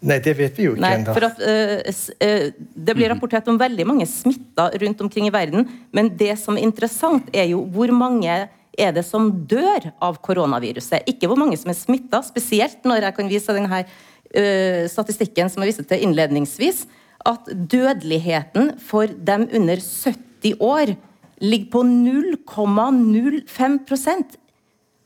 Nei, 0.06 0.18
det 0.22 0.36
vet 0.38 0.58
vi 0.60 0.68
jo 0.68 0.74
ikke 0.75 0.92
ennå. 0.92 1.14
Uh, 1.16 1.88
uh, 1.88 2.50
det 2.88 2.96
blir 2.98 3.10
rapportert 3.10 3.48
om 3.50 3.58
veldig 3.60 3.88
mange 3.88 4.06
smitta 4.10 4.68
rundt 4.84 5.02
omkring 5.02 5.30
i 5.30 5.34
verden, 5.34 5.66
men 5.96 6.12
det 6.20 6.36
som 6.42 6.60
er 6.60 6.68
interessant, 6.68 7.32
er 7.34 7.48
jo 7.54 7.64
hvor 7.74 7.94
mange 7.96 8.36
er 8.77 8.91
det 8.96 9.05
som 9.08 9.32
dør 9.50 9.91
av 10.03 10.17
koronaviruset. 10.25 11.03
Ikke 11.10 11.27
hvor 11.32 11.39
mange 11.39 11.58
som 11.60 11.70
er 11.72 11.77
smitta, 11.77 12.22
spesielt 12.25 12.86
når 12.88 13.08
jeg 13.08 13.15
kan 13.17 13.29
vise 13.32 13.55
denne 13.55 13.82
uh, 13.86 14.84
statistikken 14.91 15.50
som 15.51 15.62
jeg 15.63 15.70
viste 15.74 15.88
til 15.89 16.03
innledningsvis, 16.05 16.86
at 17.25 17.44
dødeligheten 17.50 18.65
for 18.86 19.05
dem 19.08 19.48
under 19.50 19.77
70 19.82 20.62
år 20.62 20.96
ligger 21.41 21.70
på 21.74 21.82
0,05 21.84 23.79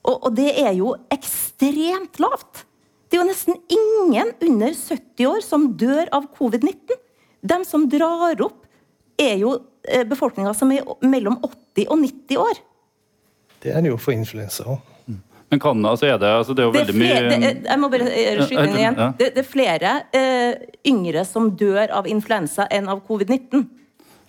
og, 0.09 0.15
og 0.15 0.31
det 0.37 0.51
er 0.61 0.73
jo 0.77 0.93
ekstremt 1.13 2.19
lavt. 2.21 2.65
Det 3.09 3.17
er 3.17 3.23
jo 3.23 3.29
nesten 3.29 3.57
ingen 3.73 4.33
under 4.45 4.73
70 4.75 5.27
år 5.27 5.41
som 5.45 5.71
dør 5.79 6.09
av 6.15 6.29
covid-19. 6.37 6.97
De 7.49 7.57
som 7.67 7.87
drar 7.89 8.41
opp, 8.45 8.65
er 9.19 9.35
jo 9.41 9.57
eh, 9.83 10.05
befolkninga 10.07 10.53
som 10.55 10.71
er 10.71 10.85
mellom 11.03 11.35
80 11.43 11.89
og 11.91 11.97
90 12.05 12.39
år. 12.39 12.61
Det 13.63 13.73
er 13.75 13.83
det 13.83 13.91
jo 13.91 13.99
for 13.99 14.15
influensa 14.15 14.67
òg. 14.75 14.79
Men 15.49 15.61
kan, 15.61 15.79
altså 15.85 16.05
er 16.05 16.17
det, 16.21 16.29
altså 16.29 16.53
det 16.53 16.61
er 16.61 16.67
jo 16.67 16.73
det 16.75 16.79
er 16.79 16.85
veldig 16.85 16.95
flere, 16.99 17.21
mye 17.25 17.39
det, 17.41 17.63
Jeg 17.65 17.81
må 17.81 17.87
bare 17.89 18.09
gjøre 18.13 18.45
skyte 18.45 18.65
inn 18.67 18.75
igjen. 18.77 18.99
Det, 19.17 19.29
det 19.33 19.41
er 19.41 19.47
flere 19.49 19.93
eh, 20.13 20.67
yngre 20.91 21.23
som 21.25 21.47
dør 21.57 21.95
av 21.99 22.09
influensa 22.09 22.67
enn 22.69 22.89
av 22.91 23.01
covid-19. 23.07 23.63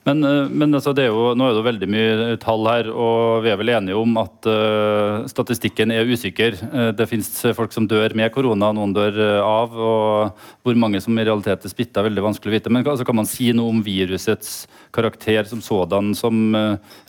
Men, 0.08 0.22
eh, 0.24 0.48
men 0.48 0.72
altså 0.72 0.94
er 0.96 1.10
jo, 1.10 1.32
nå 1.36 1.46
er 1.46 1.56
det 1.58 1.64
veldig 1.66 1.88
mye 1.92 2.36
tall 2.40 2.64
her, 2.70 2.88
og 2.88 3.42
vi 3.44 3.50
er 3.52 3.58
vel 3.60 3.72
enige 3.74 3.98
om 4.00 4.14
at 4.20 4.48
uh, 4.48 5.26
statistikken 5.28 5.92
er 5.92 6.08
usikker. 6.08 6.56
Uh, 6.72 6.88
det 6.96 7.08
finnes 7.10 7.28
folk 7.56 7.74
som 7.74 7.88
dør 7.90 8.14
med 8.16 8.32
korona, 8.32 8.70
noen 8.76 8.94
dør 8.96 9.18
uh, 9.20 9.44
av. 9.44 9.76
og 9.76 10.46
Hvor 10.64 10.80
mange 10.80 11.02
som 11.04 11.18
i 11.20 11.26
realitet 11.28 11.66
er 11.68 11.72
smitta, 11.74 12.00
er 12.00 12.08
veldig 12.08 12.24
vanskelig 12.30 12.52
å 12.52 12.56
vite. 12.56 12.72
Men 12.72 12.86
altså, 12.86 13.04
kan 13.08 13.18
man 13.20 13.28
si 13.28 13.50
noe 13.56 13.74
om 13.74 13.82
virusets 13.84 14.64
karakter 14.96 15.44
som 15.50 15.60
sådan, 15.64 16.14
som 16.16 16.56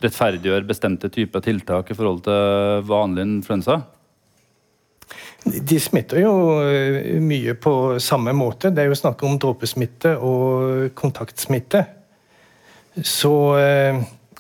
rettferdiggjør 0.03 0.67
bestemte 0.67 1.09
typer 1.09 1.41
tiltak 1.45 1.89
i 1.89 1.97
forhold 1.97 2.21
til 2.27 2.83
vanlig 2.89 3.23
influensa? 3.23 3.79
De 5.41 5.79
smitter 5.81 6.21
jo 6.21 6.35
mye 7.23 7.55
på 7.57 7.73
samme 8.03 8.35
måte. 8.37 8.69
Det 8.69 8.83
er 8.83 8.91
jo 8.91 8.99
snakk 8.99 9.23
om 9.25 9.39
dråpesmitte 9.41 10.13
og 10.19 10.91
kontaktsmitte. 10.99 11.81
Så 12.99 13.57
eh, 13.57 13.95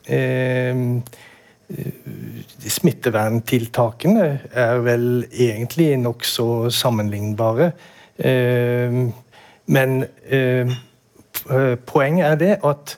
eh, 0.05 0.75
Smitteverntiltakene 2.67 4.25
er 4.51 4.81
vel 4.83 5.25
egentlig 5.31 5.93
nokså 6.01 6.69
sammenlignbare. 6.69 7.71
Eh, 8.19 8.97
men 9.71 10.03
poenget 11.87 12.25
er 12.27 12.35
det 12.35 12.55
at 12.67 12.97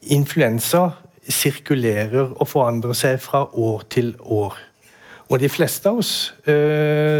influensa 0.00 0.80
sirkulerer 1.28 2.32
og 2.32 2.48
forandrer 2.48 2.96
seg 2.96 3.20
fra 3.20 3.42
år 3.52 3.84
til 3.92 4.14
år. 4.20 4.56
Og 5.28 5.42
de 5.42 5.50
fleste 5.52 5.90
av 5.92 6.00
oss 6.00 6.32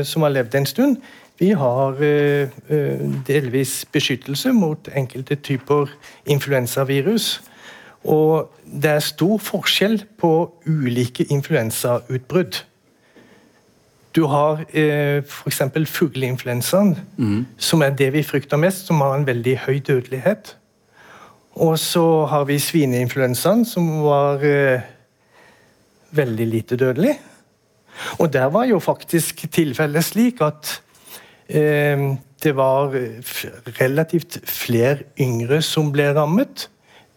som 0.08 0.24
har 0.24 0.32
levd 0.32 0.56
en 0.56 0.66
stund, 0.66 0.96
vi 1.38 1.50
har 1.50 1.98
eh, 2.02 2.48
eh, 2.68 3.00
delvis 3.26 3.84
beskyttelse 3.92 4.52
mot 4.52 4.88
enkelte 4.94 5.34
typer 5.34 5.90
influensavirus. 6.26 7.42
Og 8.04 8.52
det 8.64 8.90
er 8.90 9.02
stor 9.02 9.40
forskjell 9.40 10.04
på 10.20 10.30
ulike 10.66 11.24
influensautbrudd. 11.32 12.60
Du 14.14 14.26
har 14.30 14.62
eh, 14.70 15.24
f.eks. 15.24 15.62
fugleinfluensaen, 15.90 16.94
mm. 17.16 17.46
som 17.58 17.82
er 17.82 17.96
det 17.98 18.12
vi 18.14 18.22
frykter 18.22 18.60
mest, 18.60 18.86
som 18.86 19.02
har 19.02 19.16
en 19.16 19.26
veldig 19.26 19.56
høy 19.66 19.80
dødelighet. 19.86 20.56
Og 21.54 21.78
så 21.78 22.26
har 22.30 22.46
vi 22.46 22.58
svineinfluensaen, 22.58 23.64
som 23.66 23.88
var 24.04 24.44
eh, 24.46 24.86
veldig 26.14 26.46
lite 26.46 26.78
dødelig. 26.78 27.16
Og 28.18 28.32
der 28.32 28.46
var 28.54 28.64
jo 28.70 28.78
faktisk 28.78 29.46
tilfellet 29.50 30.04
slik 30.04 30.42
at 30.42 30.80
det 31.48 32.52
var 32.56 32.94
relativt 33.78 34.38
flere 34.48 35.04
yngre 35.20 35.58
som 35.62 35.90
ble 35.92 36.06
rammet 36.16 36.68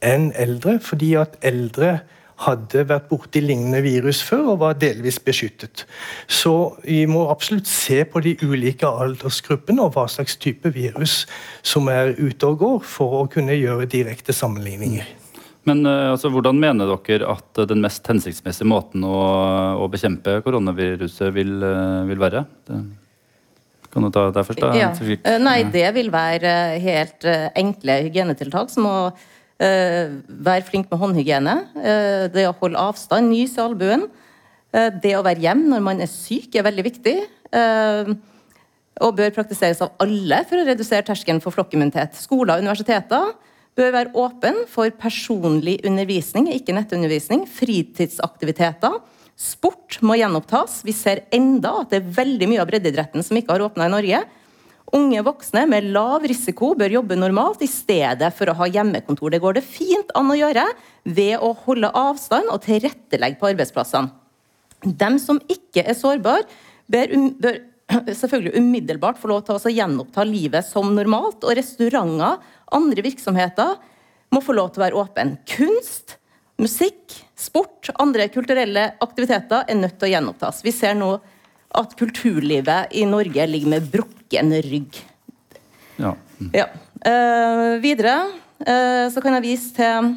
enn 0.03 0.29
eldre, 0.35 0.77
fordi 0.83 1.13
at 1.19 1.37
eldre 1.47 1.99
hadde 2.45 2.83
vært 2.85 3.07
borti 3.09 3.41
lignende 3.41 3.79
virus 3.81 4.19
før 4.25 4.51
og 4.53 4.59
var 4.61 4.77
delvis 4.77 5.17
beskyttet. 5.23 5.85
Så 6.29 6.77
vi 6.83 7.01
må 7.09 7.25
absolutt 7.31 7.69
se 7.69 8.03
på 8.05 8.21
de 8.25 8.35
ulike 8.45 8.87
aldersgruppene 8.87 9.87
og 9.87 9.95
hva 9.95 10.05
slags 10.11 10.37
type 10.41 10.69
virus 10.75 11.23
som 11.65 11.89
er 11.89 12.13
ute 12.19 12.51
og 12.51 12.59
går, 12.61 12.83
for 12.85 13.23
å 13.23 13.29
kunne 13.31 13.57
gjøre 13.57 13.89
direkte 13.89 14.35
sammenligninger. 14.37 15.07
Men 15.67 15.83
eh, 15.89 16.11
altså, 16.13 16.29
Hvordan 16.31 16.61
mener 16.61 16.93
dere 16.93 17.33
at 17.33 17.65
den 17.67 17.81
mest 17.83 18.05
hensiktsmessige 18.07 18.69
måten 18.69 19.03
å, 19.03 19.17
å 19.81 19.89
bekjempe 19.91 20.37
koronaviruset 20.45 21.33
vil, 21.35 21.57
eh, 21.65 22.05
vil 22.07 22.21
være? 22.21 22.45
Det, 22.69 22.79
kan 23.93 24.05
du 24.05 24.11
ta 24.13 24.27
det 24.35 24.43
først? 24.47 24.61
da? 24.61 24.73
Ja. 24.77 24.91
Eh, 25.17 25.39
nei, 25.41 25.61
det 25.73 25.87
vil 25.95 26.11
være 26.13 26.53
helt 26.83 27.27
enkle 27.55 28.01
hygienetiltak 28.07 28.71
som 28.73 28.87
å 28.89 28.97
Eh, 29.57 30.11
være 30.27 30.65
flink 30.67 30.91
med 30.91 30.99
håndhygiene. 31.01 31.55
Eh, 31.81 32.25
det 32.29 32.45
å 32.45 32.55
holde 32.59 32.77
avstand, 32.77 33.31
nys 33.31 33.55
i 33.57 33.63
albuen. 33.63 34.05
Eh, 34.71 34.91
det 35.01 35.15
å 35.17 35.23
være 35.25 35.41
hjemme 35.41 35.71
når 35.71 35.81
man 35.81 36.01
er 36.01 36.11
syk, 36.11 36.53
er 36.55 36.67
veldig 36.67 36.85
viktig. 36.85 37.17
Og 38.97 39.13
bør 39.13 39.33
praktiseres 39.33 39.81
av 39.81 39.93
alle 40.01 40.41
for 40.49 40.57
å 40.57 40.65
redusere 40.65 41.05
terskelen 41.05 41.41
for 41.41 41.53
flokkimmunitet. 41.53 42.17
Skoler 42.17 42.57
og 42.57 42.65
universiteter 42.65 43.33
bør 43.77 43.91
være 43.93 44.13
åpne 44.17 44.65
for 44.69 44.89
personlig 44.89 45.77
undervisning, 45.85 46.49
ikke 46.49 46.73
nettundervisning. 46.73 47.45
Fritidsaktiviteter. 47.45 48.97
Sport 49.37 49.99
må 50.01 50.15
gjenopptas. 50.17 50.81
Vi 50.87 50.95
ser 50.97 51.27
enda 51.35 51.75
at 51.83 51.91
det 51.93 52.01
er 52.01 52.13
veldig 52.15 52.49
mye 52.49 52.61
av 52.63 52.69
breddeidretten 52.71 53.21
som 53.25 53.37
ikke 53.37 53.53
har 53.53 53.67
åpna 53.67 53.85
i 53.85 53.93
Norge. 53.93 54.21
Unge 54.97 55.21
voksne 55.27 55.65
med 55.69 55.89
lav 55.93 56.23
risiko 56.25 56.71
bør 56.79 56.95
jobbe 56.95 57.17
normalt 57.19 57.61
i 57.61 57.69
stedet 57.69 58.31
for 58.33 58.49
å 58.49 58.55
ha 58.57 58.69
hjemmekontor. 58.71 59.33
Det 59.33 59.41
går 59.43 59.59
det 59.59 59.65
fint 59.67 60.13
an 60.17 60.31
å 60.31 60.37
gjøre 60.39 60.63
ved 61.03 61.43
å 61.43 61.51
holde 61.65 61.91
avstand 61.91 62.49
og 62.53 62.63
tilrettelegge 62.65 63.37
på 63.37 63.49
arbeidsplassene. 63.51 64.09
De 64.87 65.09
som 65.21 65.41
ikke 65.51 65.83
er 65.83 65.97
sårbare, 65.97 66.47
bør, 66.89 67.13
um, 67.13 67.29
bør 67.37 67.59
selvfølgelig 68.21 68.57
umiddelbart 68.57 69.21
få 69.21 69.29
lov 69.33 69.43
til 69.45 69.59
å 69.59 69.75
gjenoppta 69.75 70.25
livet 70.25 70.65
som 70.65 70.89
normalt. 70.95 71.43
Og 71.43 71.59
restauranter, 71.59 72.41
andre 72.73 73.05
virksomheter, 73.05 73.77
må 74.33 74.41
få 74.43 74.57
lov 74.57 74.73
til 74.73 74.81
å 74.81 74.87
være 74.87 75.01
åpne. 75.03 75.37
Kunst, 75.51 76.17
musikk, 76.61 77.26
sport, 77.37 77.91
andre 78.01 78.27
kulturelle 78.33 78.89
aktiviteter 79.03 79.67
er 79.69 79.77
nødt 79.77 79.97
til 79.99 80.09
å 80.09 80.13
gjenopptas. 80.15 80.63
Vi 80.65 80.73
ser 80.75 80.97
nå 80.97 81.15
at 81.77 81.93
kulturlivet 81.99 82.95
i 82.97 83.05
Norge 83.07 83.45
ligger 83.49 83.73
med 83.75 83.89
brukken 83.93 84.55
rygg. 84.65 85.01
Ja. 85.97 86.13
Mm. 86.39 86.51
ja. 86.55 86.67
Uh, 87.07 87.77
videre 87.81 88.15
uh, 88.65 89.05
så 89.13 89.21
kan 89.21 89.37
jeg 89.37 89.45
vise 89.45 89.73
til 89.77 90.09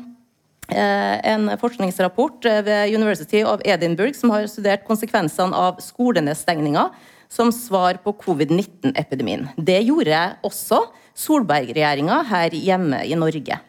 uh, 0.73 1.17
en 1.29 1.53
forskningsrapport 1.61 2.49
ved 2.65 2.95
University 2.97 3.45
of 3.45 3.65
Edinburgh 3.69 4.17
som 4.17 4.33
har 4.33 4.49
studert 4.51 4.87
konsekvensene 4.89 5.57
av 5.57 5.81
skolenedstengninga 5.85 6.89
som 7.31 7.53
svar 7.55 8.01
på 8.03 8.15
covid-19-epidemien. 8.25 9.47
Det 9.57 9.79
gjorde 9.87 10.23
også 10.47 10.83
Solberg-regjeringa 11.21 12.23
her 12.31 12.55
hjemme 12.57 13.05
i 13.07 13.19
Norge. 13.19 13.61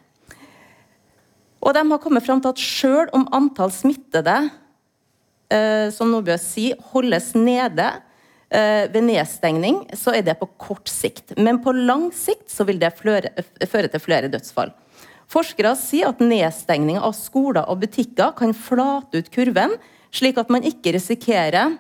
Og 1.62 1.76
de 1.78 1.86
har 1.92 2.02
kommet 2.02 2.26
fram 2.26 2.42
til 2.42 2.52
at 2.52 2.62
sjøl 2.62 3.12
om 3.14 3.28
antall 3.38 3.72
smittede 3.74 4.50
Eh, 5.52 5.90
som 5.92 6.12
Nordbø 6.12 6.38
sier, 6.40 6.80
holdes 6.94 7.34
nede 7.36 7.88
eh, 8.48 8.88
ved 8.92 9.04
nedstengning, 9.04 9.82
så 10.00 10.14
er 10.16 10.24
det 10.24 10.38
på 10.40 10.48
kort 10.62 10.88
sikt. 10.92 11.34
Men 11.36 11.60
på 11.64 11.74
lang 11.76 12.08
sikt 12.16 12.48
så 12.54 12.64
vil 12.68 12.80
det 12.80 12.94
fløre, 13.00 13.34
føre 13.68 13.92
til 13.92 14.04
flere 14.04 14.32
dødsfall. 14.32 14.72
Forskere 15.32 15.74
sier 15.80 16.12
at 16.12 16.24
nedstengning 16.24 17.00
av 17.00 17.16
skoler 17.16 17.68
og 17.68 17.84
butikker 17.84 18.32
kan 18.40 18.56
flate 18.56 19.20
ut 19.20 19.32
kurven, 19.34 19.76
slik 20.12 20.40
at 20.40 20.52
man 20.52 20.64
ikke 20.68 20.96
risikerer 20.96 21.76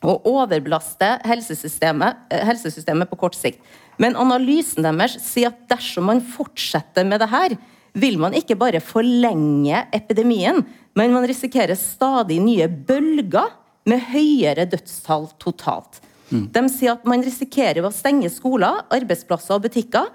å 0.00 0.16
overbelaste 0.28 1.14
helsesystemet, 1.28 2.20
eh, 2.32 2.44
helsesystemet 2.50 3.08
på 3.08 3.20
kort 3.24 3.38
sikt. 3.38 3.64
Men 4.00 4.16
analysen 4.16 4.84
deres 4.84 5.16
sier 5.24 5.54
at 5.54 5.64
dersom 5.72 6.08
man 6.08 6.20
fortsetter 6.20 7.08
med 7.08 7.20
det 7.24 7.32
her, 7.32 7.56
vil 7.92 8.18
man 8.20 8.36
ikke 8.36 8.56
bare 8.58 8.82
forlenge 8.84 9.84
epidemien, 9.96 10.62
men 10.98 11.14
man 11.14 11.26
risikerer 11.28 11.78
stadig 11.78 12.40
nye 12.42 12.68
bølger 12.68 13.52
med 13.88 14.04
høyere 14.10 14.66
dødstall 14.70 15.28
totalt. 15.42 16.00
Mm. 16.30 16.46
De 16.54 16.62
sier 16.70 16.94
at 16.94 17.06
man 17.08 17.24
risikerer 17.26 17.80
ved 17.80 17.90
å 17.90 17.94
stenge 17.94 18.30
skoler, 18.32 18.84
arbeidsplasser 18.92 19.56
og 19.56 19.66
butikker, 19.66 20.10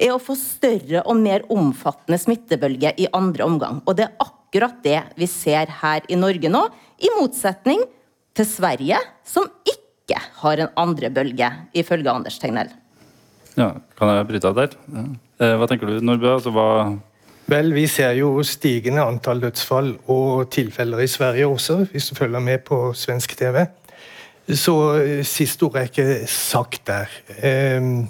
er 0.00 0.14
å 0.14 0.22
få 0.22 0.34
større 0.38 1.02
og 1.04 1.18
mer 1.20 1.44
omfattende 1.52 2.18
smittebølge 2.18 2.94
i 3.02 3.08
andre 3.16 3.46
omgang. 3.46 3.82
Og 3.84 3.98
det 3.98 4.08
er 4.08 4.24
akkurat 4.24 4.78
det 4.84 5.00
vi 5.20 5.28
ser 5.30 5.70
her 5.82 6.06
i 6.08 6.18
Norge 6.18 6.50
nå, 6.50 6.64
i 7.00 7.12
motsetning 7.18 7.84
til 8.36 8.48
Sverige, 8.48 8.98
som 9.26 9.46
ikke 9.68 10.18
har 10.40 10.62
en 10.64 10.72
andre 10.80 11.10
bølge, 11.12 11.50
ifølge 11.76 12.10
Anders 12.10 12.40
Tegnell. 12.40 12.72
Ja, 13.58 13.74
Kan 13.98 14.10
jeg 14.14 14.26
bryte 14.30 14.48
av 14.48 14.56
der? 14.56 14.74
Ja. 14.94 15.04
Eh, 15.40 15.54
hva 15.58 15.68
tenker 15.68 15.90
du, 15.90 16.00
Nordbø? 16.04 16.32
Altså, 16.36 16.52
hva 16.54 16.66
Vel, 17.50 17.72
vi 17.74 17.88
ser 17.90 18.12
jo 18.14 18.44
stigende 18.46 19.02
antall 19.02 19.40
dødsfall 19.42 19.88
og 20.12 20.50
tilfeller 20.54 21.00
i 21.02 21.08
Sverige 21.10 21.48
også, 21.50 21.80
hvis 21.90 22.06
du 22.06 22.14
følger 22.14 22.38
med 22.38 22.62
på 22.62 22.92
svensk 22.94 23.34
TV. 23.38 23.64
Så 24.54 24.74
eh, 25.00 25.24
siste 25.26 25.66
ord 25.66 25.80
er 25.80 25.88
ikke 25.88 26.28
sagt 26.30 26.86
der. 26.86 27.10
Um, 27.80 28.06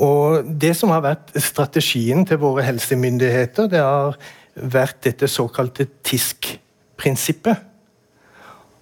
og 0.00 0.48
Det 0.62 0.72
som 0.76 0.94
har 0.94 1.04
vært 1.04 1.34
strategien 1.36 2.24
til 2.24 2.40
våre 2.40 2.64
helsemyndigheter, 2.64 3.68
det 3.68 3.84
har 3.84 4.16
vært 4.56 5.04
dette 5.04 5.28
såkalte 5.28 5.84
TISK-prinsippet. 6.04 7.56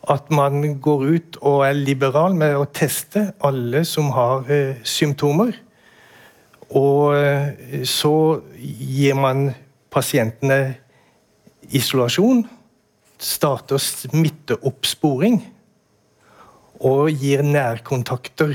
At 0.08 0.30
man 0.30 0.78
går 0.78 1.06
ut 1.08 1.42
og 1.42 1.64
er 1.66 1.74
liberal 1.74 2.38
med 2.38 2.54
å 2.54 2.68
teste 2.70 3.32
alle 3.42 3.82
som 3.84 4.12
har 4.14 4.46
uh, 4.46 4.76
symptomer. 4.86 5.56
Og 6.70 7.16
uh, 7.18 7.82
så 7.82 8.18
gir 8.62 9.18
man 9.18 9.50
pasientene 9.90 10.76
isolasjon, 11.74 12.44
starter 13.18 13.80
smitteoppsporing 13.82 15.40
og 16.86 17.10
gir 17.10 17.42
nærkontakter 17.42 18.54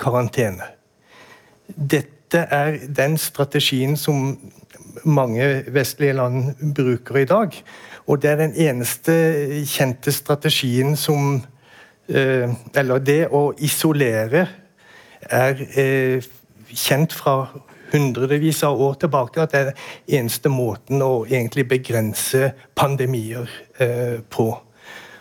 karantene. 0.00 0.70
Dette 1.68 2.46
er 2.50 2.78
den 2.88 3.18
strategien 3.20 3.96
som 4.00 4.38
mange 5.04 5.64
vestlige 5.68 6.16
land 6.16 6.54
bruker 6.74 7.20
i 7.20 7.28
dag. 7.28 7.54
Og 8.06 8.22
det 8.22 8.30
er 8.30 8.40
den 8.40 8.54
eneste 8.56 9.14
kjente 9.68 10.12
strategien 10.12 10.96
som 10.96 11.42
eh, 12.08 12.50
Eller 12.74 12.98
det 12.98 13.28
å 13.30 13.52
isolere 13.58 14.46
er 15.30 15.60
eh, 15.78 16.24
kjent 16.74 17.12
fra 17.14 17.44
hundrevis 17.92 18.62
av 18.66 18.80
år 18.82 18.98
tilbake 19.04 19.42
at 19.42 19.52
det 19.52 19.60
er 19.60 19.70
den 19.70 20.20
eneste 20.20 20.52
måten 20.52 21.02
å 21.02 21.24
egentlig 21.28 21.66
begrense 21.70 22.52
pandemier 22.78 23.50
eh, 23.78 24.20
på. 24.30 24.50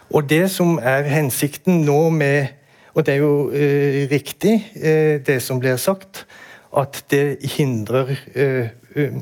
Og 0.10 0.30
det 0.30 0.48
som 0.52 0.78
er 0.82 1.10
hensikten 1.10 1.84
nå 1.86 2.10
med 2.10 2.56
Og 2.98 3.06
det 3.06 3.14
er 3.14 3.20
jo 3.22 3.52
eh, 3.54 4.08
riktig, 4.10 4.56
eh, 4.76 5.22
det 5.22 5.38
som 5.46 5.60
blir 5.62 5.78
sagt, 5.78 6.26
at 6.76 6.98
det 7.14 7.38
hindrer 7.54 8.10
eh, 8.34 8.72
eh, 8.98 9.14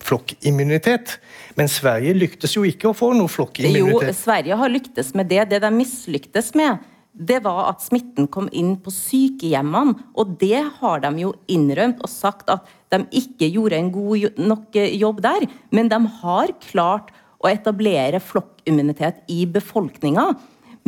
flokkimmunitet. 0.00 1.18
Men 1.58 1.68
Sverige 1.68 2.14
lyktes 2.16 2.54
jo 2.56 2.62
ikke 2.64 2.88
å 2.90 2.96
få 2.96 3.10
noe 3.18 3.28
flokkimmunitet. 3.28 4.08
Jo, 4.08 4.14
Sverige 4.16 4.56
har 4.56 4.72
lyktes 4.72 5.12
med 5.18 5.28
det. 5.28 5.42
Det 5.50 5.60
de 5.60 5.72
mislyktes 5.74 6.54
med, 6.56 6.78
det 7.20 7.42
var 7.44 7.66
at 7.68 7.82
smitten 7.84 8.28
kom 8.32 8.48
inn 8.56 8.74
på 8.80 8.92
sykehjemmene. 8.94 9.96
Og 10.16 10.36
det 10.40 10.62
har 10.80 11.02
de 11.04 11.12
jo 11.20 11.34
innrømt 11.52 12.00
og 12.04 12.12
sagt 12.12 12.50
at 12.52 12.68
de 12.92 13.04
ikke 13.20 13.50
gjorde 13.52 13.78
en 13.78 13.92
god 13.94 14.40
nok 14.40 14.80
jobb 14.80 15.20
der. 15.26 15.46
Men 15.74 15.92
de 15.92 16.00
har 16.22 16.54
klart 16.64 17.12
å 17.40 17.50
etablere 17.50 18.22
flokkimmunitet 18.24 19.22
i 19.32 19.44
befolkninga. 19.48 20.32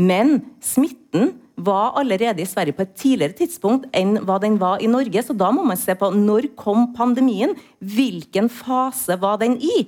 Men 0.01 0.41
smitten 0.65 1.35
var 1.63 1.93
allerede 2.01 2.41
i 2.43 2.49
Sverige 2.49 2.75
på 2.75 2.85
et 2.87 2.95
tidligere 2.97 3.37
tidspunkt 3.43 3.85
enn 3.97 4.17
hva 4.25 4.39
den 4.41 4.57
var 4.61 4.81
i 4.83 4.89
Norge. 4.91 5.21
Så 5.21 5.37
da 5.37 5.51
må 5.53 5.65
man 5.69 5.79
se 5.79 5.95
på 5.99 6.09
når 6.17 6.49
kom 6.59 6.91
pandemien? 6.97 7.53
Hvilken 7.79 8.49
fase 8.53 9.19
var 9.21 9.39
den 9.43 9.59
i? 9.61 9.85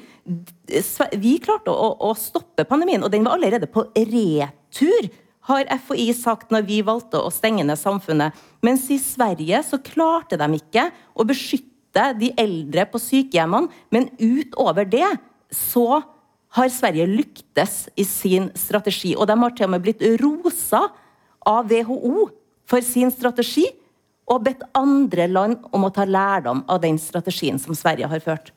Vi 1.24 1.34
klarte 1.44 1.72
å, 1.72 1.90
å 2.04 2.12
stoppe 2.18 2.68
pandemien, 2.68 3.02
og 3.04 3.12
den 3.12 3.24
var 3.24 3.38
allerede 3.38 3.68
på 3.72 3.88
retur 3.96 5.08
har 5.48 5.68
FHI 5.86 6.08
sagt 6.16 6.52
når 6.54 6.64
vi 6.68 6.80
valgte 6.84 7.20
å 7.20 7.32
stenge 7.32 7.64
ned 7.66 7.78
samfunnet. 7.80 8.32
Mens 8.64 8.86
i 8.92 8.98
Sverige 9.02 9.60
så 9.66 9.80
klarte 9.84 10.38
de 10.40 10.48
ikke 10.56 10.88
å 11.12 11.26
beskytte 11.28 12.08
de 12.18 12.32
eldre 12.40 12.86
på 12.88 13.00
sykehjemmene. 13.02 13.68
Men 13.92 14.08
utover 14.18 14.88
det 14.88 15.06
så 15.52 16.00
har 16.54 16.70
Sverige 16.72 17.06
lyktes 17.10 17.88
i 17.98 18.06
sin 18.08 18.48
strategi. 18.56 19.12
Og 19.18 19.28
de 19.28 19.36
har 19.40 19.54
til 19.56 19.68
og 19.68 19.74
med 19.74 19.84
blitt 19.84 20.04
rosa 20.22 20.86
av 21.44 21.68
WHO 21.68 22.28
for 22.70 22.86
sin 22.86 23.12
strategi. 23.12 23.66
Og 24.30 24.46
bedt 24.46 24.64
andre 24.72 25.26
land 25.28 25.66
om 25.76 25.84
å 25.84 25.92
ta 25.92 26.06
lærdom 26.08 26.62
av 26.72 26.80
den 26.80 26.96
strategien 26.96 27.60
som 27.60 27.76
Sverige 27.76 28.08
har 28.08 28.24
ført. 28.24 28.54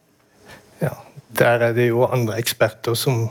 Ja, 0.80 0.93
Der 1.28 1.60
er 1.60 1.73
det 1.76 1.89
jo 1.89 2.06
andre 2.08 2.38
eksperter 2.39 2.95
som 2.95 3.28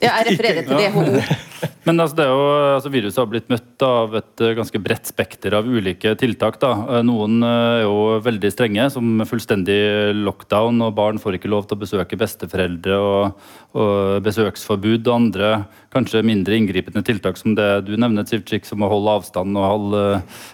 ja, 0.00 0.16
jeg 0.20 0.32
refererer 0.32 0.66
til 0.66 0.80
WHO. 0.80 1.20
Men 1.84 2.00
altså, 2.02 2.16
det 2.18 2.24
er 2.26 2.30
jo, 2.32 2.44
altså, 2.76 2.90
Viruset 2.92 3.18
har 3.20 3.28
blitt 3.30 3.50
møtt 3.52 3.84
av 3.84 4.14
et 4.18 4.42
uh, 4.44 4.52
ganske 4.58 4.80
bredt 4.82 5.08
spekter 5.08 5.54
av 5.56 5.68
ulike 5.68 6.12
tiltak. 6.20 6.58
da. 6.60 6.72
Uh, 6.88 7.00
noen 7.06 7.38
uh, 7.44 7.80
er 7.80 7.84
jo 7.86 8.20
veldig 8.24 8.50
strenge, 8.52 8.86
som 8.92 9.24
fullstendig 9.28 9.78
lockdown, 10.20 10.80
og 10.86 10.94
barn 10.96 11.20
får 11.20 11.38
ikke 11.38 11.50
lov 11.52 11.66
til 11.68 11.78
å 11.78 11.82
besøke 11.82 12.18
besteforeldre, 12.20 13.00
og, 13.00 13.46
og 13.76 14.20
besøksforbud. 14.26 15.02
Og 15.08 15.14
andre 15.16 15.52
kanskje 15.92 16.24
mindre 16.26 16.56
inngripende 16.56 17.04
tiltak 17.06 17.40
som 17.40 17.56
det 17.58 17.68
du 17.88 17.94
nevner, 17.96 18.28
Sivchik, 18.28 18.68
som 18.68 18.84
å 18.84 18.90
holde 18.92 19.16
avstand 19.20 19.56
og 19.58 19.66
holde, 19.66 20.04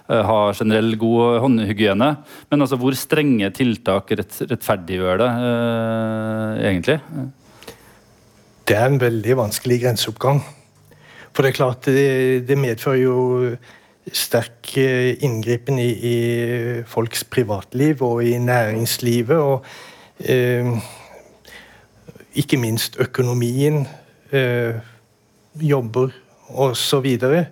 ha 0.07 0.39
generell 0.57 0.95
god 0.99 1.41
håndhygiene. 1.43 2.13
Men 2.51 2.65
altså, 2.65 2.79
hvor 2.81 2.95
strenge 2.97 3.51
tiltak 3.55 4.15
rett, 4.15 4.39
rettferdiggjør 4.47 5.21
det 5.23 5.33
egentlig? 6.71 7.01
Det 8.67 8.75
er 8.75 8.85
en 8.85 8.99
veldig 8.99 9.37
vanskelig 9.37 9.77
grenseoppgang. 9.81 10.41
For 11.31 11.43
det 11.43 11.53
er 11.53 11.55
klart, 11.55 11.85
det, 11.85 12.47
det 12.49 12.57
medfører 12.59 12.97
jo 12.99 13.19
sterk 14.11 14.73
eh, 14.77 15.13
inngripen 15.23 15.79
i, 15.79 15.87
i, 15.87 16.17
folks 16.83 17.23
privatliv 17.23 18.03
og 18.03 18.25
i 18.27 18.33
næringslivet. 18.37 19.37
Og 19.37 19.63
eh, 20.19 20.67
ikke 22.35 22.59
minst 22.59 22.99
økonomien, 22.99 23.87
eh, 24.31 24.75
jobber 25.61 26.11
osv. 26.49 26.75
Så, 26.75 26.99
videre. 26.99 27.45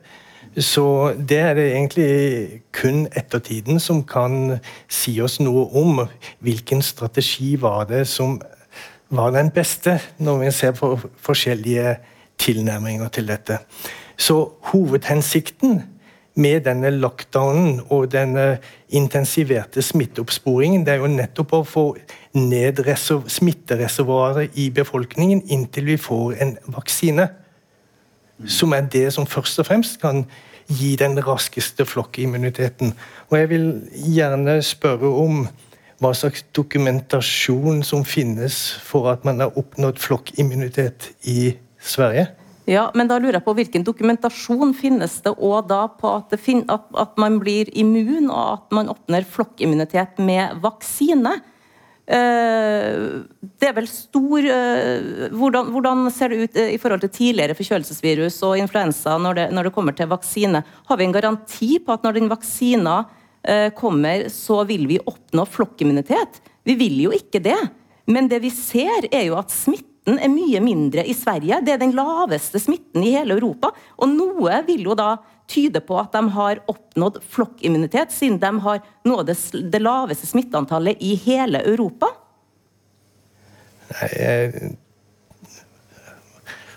så 0.58 1.16
det 1.30 1.40
er 1.40 1.54
det 1.54 1.72
egentlig 1.72 2.62
kun 2.74 3.08
ettertiden 3.16 3.80
som 3.80 4.04
kan 4.04 4.60
si 4.90 5.16
oss 5.22 5.40
noe 5.40 5.70
om. 5.72 6.04
Hvilken 6.40 6.82
strategi 6.82 7.56
var 7.62 7.88
det 7.88 8.04
som 8.08 8.42
var 9.18 9.32
den 9.32 9.52
beste, 9.52 10.00
når 10.18 10.38
vi 10.44 10.52
ser 10.52 10.72
på 10.78 10.96
forskjellige 11.18 11.98
tilnærminger 12.42 13.08
til 13.08 13.28
dette. 13.28 13.60
Så 14.18 14.52
hovedhensikten 14.72 15.84
med 16.36 16.66
denne 16.68 16.90
lockdownen 16.90 17.82
og 17.90 18.12
denne 18.12 18.58
intensiverte 18.90 19.82
smitteoppsporingen, 19.82 20.86
det 20.86 20.94
er 20.94 21.04
jo 21.04 21.12
nettopp 21.12 21.54
å 21.56 21.64
få 21.68 21.86
ned 22.36 22.82
smittereservoaret 23.32 24.58
i 24.60 24.70
befolkningen 24.70 25.46
inntil 25.48 25.86
vi 25.94 25.98
får 25.98 26.36
en 26.44 26.58
vaksine. 26.76 27.30
Som 28.46 28.76
er 28.76 28.90
det 28.92 29.08
som 29.16 29.28
først 29.28 29.64
og 29.64 29.70
fremst 29.70 30.02
kan 30.02 30.26
gi 30.68 30.96
den 31.00 31.16
raskeste 31.24 31.86
flokkimmuniteten. 31.86 32.94
Og 33.30 33.38
jeg 33.40 33.50
vil 33.50 33.68
gjerne 33.94 34.62
spørre 34.66 35.12
om 35.24 35.46
hva 36.04 36.12
slags 36.16 36.44
dokumentasjon 36.56 37.84
som 37.88 38.04
finnes 38.08 38.58
for 38.84 39.08
at 39.14 39.24
man 39.28 39.40
har 39.44 39.56
oppnådd 39.60 40.02
flokkimmunitet 40.02 41.14
i 41.32 41.54
Sverige? 41.80 42.28
Ja, 42.66 42.88
men 42.98 43.10
da 43.10 43.20
lurer 43.22 43.38
jeg 43.38 43.46
på 43.46 43.54
Hvilken 43.54 43.84
dokumentasjon 43.86 44.74
finnes 44.78 45.20
det 45.22 45.36
òg 45.38 45.68
da 45.70 45.84
på 46.00 46.16
at, 46.18 46.34
at, 46.34 46.88
at, 46.98 47.18
man 47.22 47.38
blir 47.42 47.70
immun, 47.78 48.32
og 48.32 48.56
at 48.56 48.74
man 48.74 48.90
oppnår 48.90 49.28
flokkimmunitet 49.30 50.18
med 50.18 50.58
vaksine? 50.64 51.38
Uh, 52.06 53.26
det 53.58 53.70
er 53.70 53.78
vel 53.78 53.88
stor 53.90 54.46
uh, 54.46 55.30
hvordan, 55.34 55.72
hvordan, 55.74 56.04
ser 56.14 56.30
det 56.30 56.44
ut 56.44 56.60
uh, 56.62 56.68
i 56.70 56.78
forhold 56.78 57.02
til 57.02 57.14
tidligere 57.16 57.56
forkjølelsesvirus 57.58 58.38
og 58.46 58.60
influensa 58.62 59.16
når 59.18 59.40
det, 59.40 59.46
når 59.58 59.70
det, 59.70 59.74
kommer 59.74 59.98
til 59.98 60.12
vaksine? 60.12 60.62
Har 60.86 61.00
vi 61.00 61.08
en 61.08 61.16
garanti 61.16 61.72
på 61.82 61.96
at 61.96 62.06
når 62.06 62.20
den 62.20 62.30
vaksina 62.30 63.00
kommer, 63.78 64.28
så 64.34 64.64
vil 64.66 64.88
vi 64.90 65.00
oppnå 65.00 65.46
flokkimmunitet? 65.46 66.42
Vi 66.66 66.74
vil 66.80 66.96
jo 67.04 67.12
ikke 67.14 67.42
det. 67.46 67.60
Men 68.10 68.30
det 68.30 68.40
vi 68.44 68.52
ser, 68.54 69.08
er 69.12 69.28
jo 69.28 69.38
at 69.38 69.54
smitten 69.54 70.20
er 70.22 70.30
mye 70.30 70.62
mindre 70.62 71.06
i 71.06 71.14
Sverige. 71.18 71.62
Det 71.66 71.76
er 71.76 71.82
den 71.82 71.96
laveste 71.98 72.62
smitten 72.62 73.06
i 73.06 73.14
hele 73.16 73.38
Europa. 73.38 73.72
Og 74.02 74.10
noe 74.12 74.62
vil 74.68 74.86
jo 74.86 74.98
da 74.98 75.16
tyde 75.50 75.82
på 75.86 75.98
at 76.02 76.14
de 76.14 76.22
har 76.34 76.62
oppnådd 76.70 77.20
flokkimmunitet, 77.34 78.14
siden 78.14 78.40
de 78.42 78.52
har 78.66 78.82
det, 79.26 79.38
det 79.74 79.82
laveste 79.82 80.30
smitteantallet 80.30 81.02
i 81.06 81.16
hele 81.26 81.62
Europa? 81.66 82.10
Nei, 83.94 84.10
jeg 84.18 84.74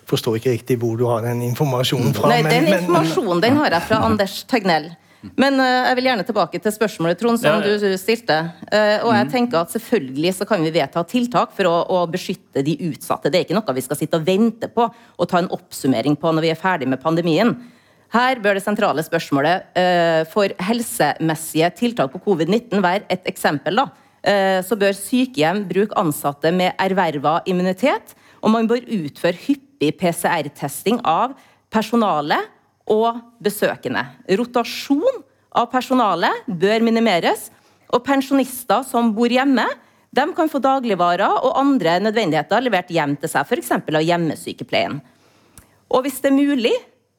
forstår 0.08 0.38
ikke 0.38 0.54
riktig 0.56 0.78
hvor 0.80 0.96
du 1.00 1.04
har 1.08 1.24
den 1.24 1.42
informasjonen 1.44 2.14
fra. 2.16 2.30
Nei, 2.32 2.42
Den 2.44 2.68
informasjonen 2.72 3.44
den 3.44 3.60
har 3.60 3.76
jeg 3.76 3.88
fra 3.88 4.00
Anders 4.08 4.42
Tegnell. 4.48 4.90
Men 5.38 5.58
uh, 5.58 5.88
jeg 5.88 5.96
vil 5.98 6.08
gjerne 6.10 6.26
tilbake 6.26 6.60
til 6.62 6.74
spørsmålet 6.74 7.18
Trond, 7.18 7.40
som 7.42 7.58
ja, 7.58 7.62
ja. 7.66 7.78
du 7.82 7.96
stilte. 7.98 8.36
Uh, 8.70 9.06
og 9.06 9.12
jeg 9.16 9.26
mm. 9.26 9.32
tenker 9.32 9.60
at 9.60 9.72
Selvfølgelig 9.74 10.34
så 10.36 10.46
kan 10.48 10.62
vi 10.62 10.74
vedta 10.74 11.02
tiltak 11.08 11.54
for 11.56 11.68
å, 11.70 11.74
å, 11.94 12.02
beskytte 12.10 12.62
de 12.66 12.76
utsatte. 12.88 13.30
Det 13.30 13.40
er 13.40 13.46
ikke 13.46 13.56
noe 13.58 13.76
vi 13.76 13.84
skal 13.84 13.98
sitte 13.98 14.20
og 14.20 14.28
vente 14.28 14.70
på 14.70 14.86
og 14.86 15.30
ta 15.30 15.42
en 15.42 15.50
oppsummering 15.54 16.16
på 16.18 16.32
når 16.34 16.46
vi 16.46 16.52
er 16.54 16.60
ferdig 16.60 16.88
med 16.90 17.02
pandemien. 17.02 17.56
Her 18.14 18.40
bør 18.40 18.56
det 18.56 18.64
sentrale 18.64 19.02
spørsmålet 19.04 19.66
uh, 19.76 20.22
for 20.30 20.54
helsemessige 20.68 21.72
tiltak 21.80 22.14
på 22.14 22.22
covid-19 22.28 22.84
være 22.84 23.08
et 23.10 23.26
eksempel. 23.30 23.82
da. 23.82 23.90
Så 24.66 24.74
bør 24.76 24.96
sykehjem 24.98 25.60
bruke 25.70 25.94
ansatte 25.96 26.50
med 26.52 26.74
erverva 26.82 27.36
immunitet, 27.48 28.16
og 28.42 28.50
man 28.50 28.66
bør 28.68 28.82
utføre 28.82 29.38
hyppig 29.40 29.92
PCR-testing 30.00 30.98
av 31.06 31.36
personalet 31.72 32.50
og 32.92 33.20
besøkende. 33.42 34.04
Rotasjon 34.38 35.22
av 35.56 35.68
personalet 35.72 36.46
bør 36.48 36.84
minimeres. 36.86 37.48
Og 37.88 38.02
pensjonister 38.04 38.82
som 38.84 39.14
bor 39.16 39.32
hjemme, 39.32 39.64
de 40.12 40.24
kan 40.36 40.48
få 40.48 40.60
dagligvarer 40.60 41.40
og 41.44 41.56
andre 41.60 41.98
nødvendigheter 42.00 42.64
levert 42.64 42.90
hjem 42.92 43.14
til 43.20 43.30
seg, 43.32 43.48
f.eks. 43.48 43.72
av 43.72 44.04
hjemmesykepleien. 44.04 44.98
Og 45.88 46.04
hvis 46.04 46.20
det 46.20 46.30
er 46.30 46.36
mulig, 46.36 46.74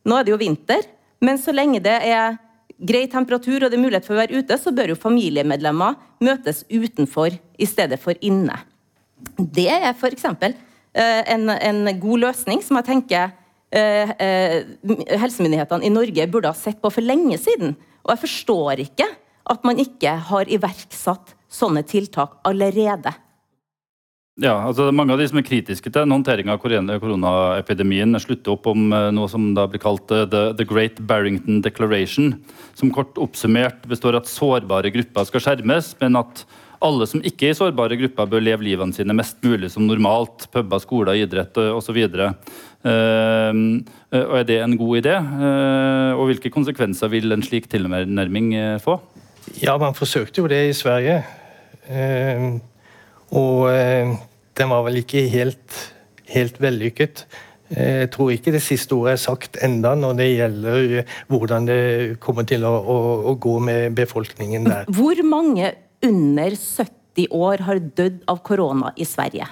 nå 0.05 0.17
er 0.17 0.25
det 0.25 0.33
jo 0.33 0.41
vinter, 0.41 0.85
men 1.25 1.41
så 1.41 1.53
lenge 1.53 1.81
det 1.85 1.95
er 2.05 2.37
grei 2.79 3.07
temperatur 3.11 3.65
og 3.65 3.71
det 3.71 3.77
er 3.77 3.83
mulighet 3.83 4.07
for 4.07 4.15
å 4.15 4.21
være 4.21 4.39
ute, 4.39 4.57
så 4.57 4.73
bør 4.73 4.93
jo 4.93 4.99
familiemedlemmer 4.99 5.97
møtes 6.23 6.63
utenfor 6.69 7.33
i 7.33 7.67
stedet 7.67 7.99
for 8.01 8.17
inne. 8.25 8.55
Det 9.37 9.67
er 9.73 9.91
f.eks. 9.91 10.25
Eh, 10.29 11.21
en, 11.33 11.49
en 11.49 11.91
god 11.99 12.25
løsning 12.27 12.63
som 12.65 12.79
jeg 12.79 12.89
tenker 12.93 13.33
Eh, 13.69 14.11
eh, 14.17 14.65
helsemyndighetene 15.21 15.85
i 15.85 15.93
Norge 15.93 16.25
burde 16.27 16.49
ha 16.49 16.57
sett 16.57 16.79
på 16.81 16.89
for 16.89 17.05
lenge 17.05 17.37
siden. 17.37 17.75
Og 18.01 18.15
jeg 18.15 18.23
forstår 18.23 18.81
ikke 18.87 19.05
at 19.49 19.65
man 19.65 19.81
ikke 19.81 20.15
har 20.29 20.49
iverksatt 20.49 21.35
sånne 21.49 21.83
tiltak 21.85 22.39
allerede. 22.49 23.13
Ja, 24.39 24.55
altså 24.63 24.87
Mange 24.95 25.13
av 25.13 25.19
de 25.19 25.27
som 25.27 25.37
er 25.41 25.45
kritiske 25.45 25.91
til 25.91 26.05
en 26.05 26.13
håndtering 26.15 26.49
av 26.49 26.61
koronaepidemien, 26.63 28.15
slutter 28.23 28.55
opp 28.55 28.69
om 28.71 28.87
eh, 28.95 29.09
noe 29.13 29.29
som 29.29 29.51
da 29.53 29.67
blir 29.69 29.83
kalt 29.83 30.07
The, 30.09 30.41
The 30.57 30.65
Great 30.65 31.01
Barrington 31.05 31.61
Declaration, 31.61 32.37
som 32.79 32.93
kort 32.95 33.19
oppsummert 33.21 33.85
består 33.91 34.15
av 34.15 34.23
at 34.23 34.31
sårbare 34.31 34.93
grupper 34.95 35.29
skal 35.29 35.45
skjermes, 35.45 35.91
men 36.01 36.17
at 36.23 36.45
alle 36.85 37.07
som 37.09 37.23
ikke 37.25 37.49
er 37.49 37.53
i 37.53 37.57
sårbare 37.57 37.97
grupper, 37.99 38.29
bør 38.31 38.43
leve 38.43 38.65
livene 38.67 38.95
sine 38.95 39.15
mest 39.17 39.39
mulig 39.43 39.71
som 39.73 39.85
normalt. 39.87 40.47
Puber, 40.53 40.81
skoler, 40.83 41.19
idrett 41.19 41.57
osv. 41.59 41.99
Uh, 42.79 43.51
og 44.15 44.35
er 44.39 44.47
det 44.47 44.61
en 44.63 44.77
god 44.79 45.01
idé? 45.01 45.17
Uh, 45.19 46.15
og 46.15 46.29
hvilke 46.29 46.51
konsekvenser 46.53 47.11
vil 47.11 47.35
en 47.35 47.43
slik 47.43 47.67
tilnærming 47.71 48.53
uh, 48.55 48.77
få? 48.83 48.99
Ja, 49.59 49.75
man 49.81 49.97
forsøkte 49.97 50.43
jo 50.43 50.47
det 50.51 50.61
i 50.69 50.77
Sverige. 50.77 51.19
Uh, 51.89 52.59
og 53.35 53.67
den 54.57 54.71
var 54.71 54.81
vel 54.87 55.03
ikke 55.03 55.27
helt, 55.29 55.75
helt 56.31 56.57
vellykket. 56.61 57.27
Jeg 57.69 58.09
tror 58.09 58.31
ikke 58.33 58.55
det 58.55 58.63
siste 58.65 58.95
ordet 58.97 59.11
er 59.13 59.21
sagt 59.21 59.59
enda 59.61 59.91
når 59.93 60.15
det 60.17 60.25
gjelder 60.31 61.11
hvordan 61.29 61.67
det 61.67 61.83
kommer 62.23 62.47
til 62.49 62.65
å, 62.65 62.71
å, 62.81 62.95
å 63.29 63.35
gå 63.37 63.53
med 63.61 63.93
befolkningen 63.99 64.65
der. 64.65 64.89
Hvor 64.97 65.21
mange 65.29 65.69
under 66.05 66.55
70 66.55 67.27
år 67.35 67.65
har 67.67 67.79
dødd 67.79 68.23
av 68.29 68.41
korona 68.45 68.93
i 68.95 69.07
Sverige? 69.07 69.47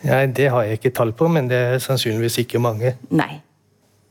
Nei, 0.00 0.24
det 0.32 0.48
har 0.48 0.64
jeg 0.64 0.80
ikke 0.80 0.94
tall 0.96 1.12
på, 1.16 1.28
men 1.28 1.48
det 1.50 1.58
er 1.74 1.82
sannsynligvis 1.82 2.40
ikke 2.44 2.60
mange. 2.62 2.94
Nei. 3.12 3.42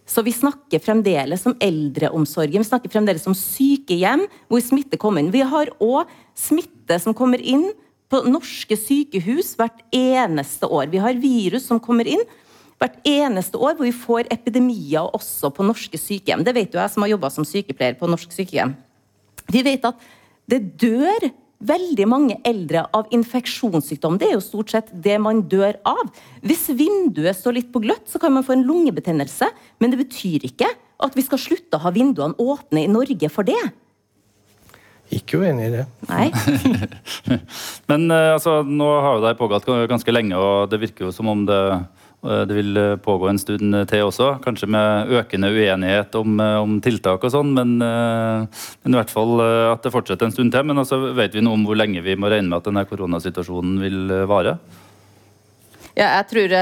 Så 0.10 0.24
vi 0.26 0.34
snakker 0.34 0.82
fremdeles 0.82 1.44
om 1.46 1.54
eldreomsorgen, 1.62 2.64
vi 2.64 2.68
snakker 2.68 2.90
fremdeles 2.90 3.28
om 3.30 3.36
sykehjem 3.38 4.26
hvor 4.50 4.62
smitte 4.66 4.98
kommer 5.02 5.22
inn. 5.22 5.34
Vi 5.34 5.46
har 5.46 5.70
òg 5.78 6.10
smitte 6.38 6.98
som 7.02 7.14
kommer 7.18 7.42
inn 7.42 7.68
på 8.10 8.24
norske 8.26 8.78
sykehus 8.78 9.54
hvert 9.58 9.84
eneste 9.94 10.66
år. 10.66 10.90
Vi 10.90 11.02
har 11.02 11.18
virus 11.22 11.68
som 11.70 11.82
kommer 11.82 12.10
inn 12.10 12.24
hvert 12.82 12.98
eneste 13.06 13.60
år 13.60 13.76
hvor 13.78 13.86
vi 13.86 13.94
får 13.94 14.32
epidemier 14.34 15.10
også 15.14 15.52
på 15.54 15.66
norske 15.68 16.00
sykehjem. 16.02 16.46
Det 16.46 16.56
vet 16.58 16.74
jo 16.74 16.82
jeg 16.82 16.94
som 16.94 17.06
har 17.06 17.14
jobba 17.14 17.30
som 17.34 17.46
sykepleier 17.46 18.00
på 18.00 18.10
norsk 18.10 18.34
sykehjem. 18.34 18.74
Vi 19.50 19.62
vet 19.66 19.86
at 19.86 20.10
det 20.50 20.64
dør 20.82 21.30
veldig 21.60 22.06
mange 22.08 22.38
eldre 22.48 22.86
av 22.96 23.10
infeksjonssykdom. 23.16 24.18
Det 24.20 24.30
er 24.30 24.38
jo 24.38 24.44
stort 24.44 24.72
sett 24.72 24.94
det 24.94 25.18
man 25.22 25.44
dør 25.52 25.76
av. 25.88 26.08
Hvis 26.46 26.70
vinduet 26.72 27.38
står 27.38 27.58
litt 27.58 27.74
på 27.74 27.82
gløtt, 27.84 28.08
så 28.08 28.22
kan 28.22 28.34
man 28.36 28.46
få 28.48 28.56
en 28.56 28.64
lungebetennelse. 28.68 29.50
Men 29.84 29.92
det 29.92 30.00
betyr 30.06 30.48
ikke 30.48 30.70
at 31.00 31.16
vi 31.16 31.26
skal 31.26 31.42
slutte 31.42 31.78
å 31.80 31.84
ha 31.84 31.94
vinduene 31.96 32.40
åpne 32.40 32.86
i 32.86 32.92
Norge 32.92 33.32
for 33.32 33.48
det. 33.48 33.60
Ikke 35.16 35.40
uenig 35.42 35.68
i 35.68 35.74
det. 35.74 35.86
Nei. 36.10 36.28
Men 37.90 38.12
eh, 38.14 38.34
altså, 38.36 38.60
nå 38.64 38.90
har 39.02 39.18
jo 39.18 39.24
det 39.26 39.38
pågått 39.40 39.66
ganske 39.90 40.14
lenge, 40.14 40.38
og 40.38 40.70
det 40.70 40.82
virker 40.84 41.08
jo 41.08 41.14
som 41.16 41.32
om 41.32 41.48
det, 41.50 41.60
det 42.20 42.56
vil 42.58 42.78
pågå 43.00 43.30
en 43.30 43.40
stund 43.40 43.76
til 43.88 44.04
også. 44.10 44.34
Kanskje 44.44 44.68
med 44.68 45.14
økende 45.22 45.52
uenighet 45.56 46.18
om, 46.20 46.36
eh, 46.44 46.58
om 46.60 46.74
tiltak 46.84 47.24
og 47.24 47.32
sånn, 47.32 47.54
men, 47.56 47.78
men, 47.80 48.92
i 48.92 48.98
hvert 48.98 49.14
fall 49.14 49.40
at 49.44 49.86
det 49.86 49.94
fortsetter 49.94 50.28
en 50.28 50.36
stund 50.36 50.52
til. 50.52 50.68
Men 50.68 50.84
altså, 50.84 51.00
vet 51.16 51.38
vi 51.38 51.46
noe 51.46 51.56
om 51.56 51.64
hvor 51.68 51.80
lenge 51.80 52.04
vi 52.04 52.18
må 52.20 52.32
regne 52.32 52.52
med 52.52 52.60
at 52.60 52.68
denne 52.68 52.86
koronasituasjonen 52.90 53.80
vil 53.80 54.16
vare? 54.28 54.58
Ja, 55.96 56.20
jeg 56.20 56.28
tror 56.34 56.56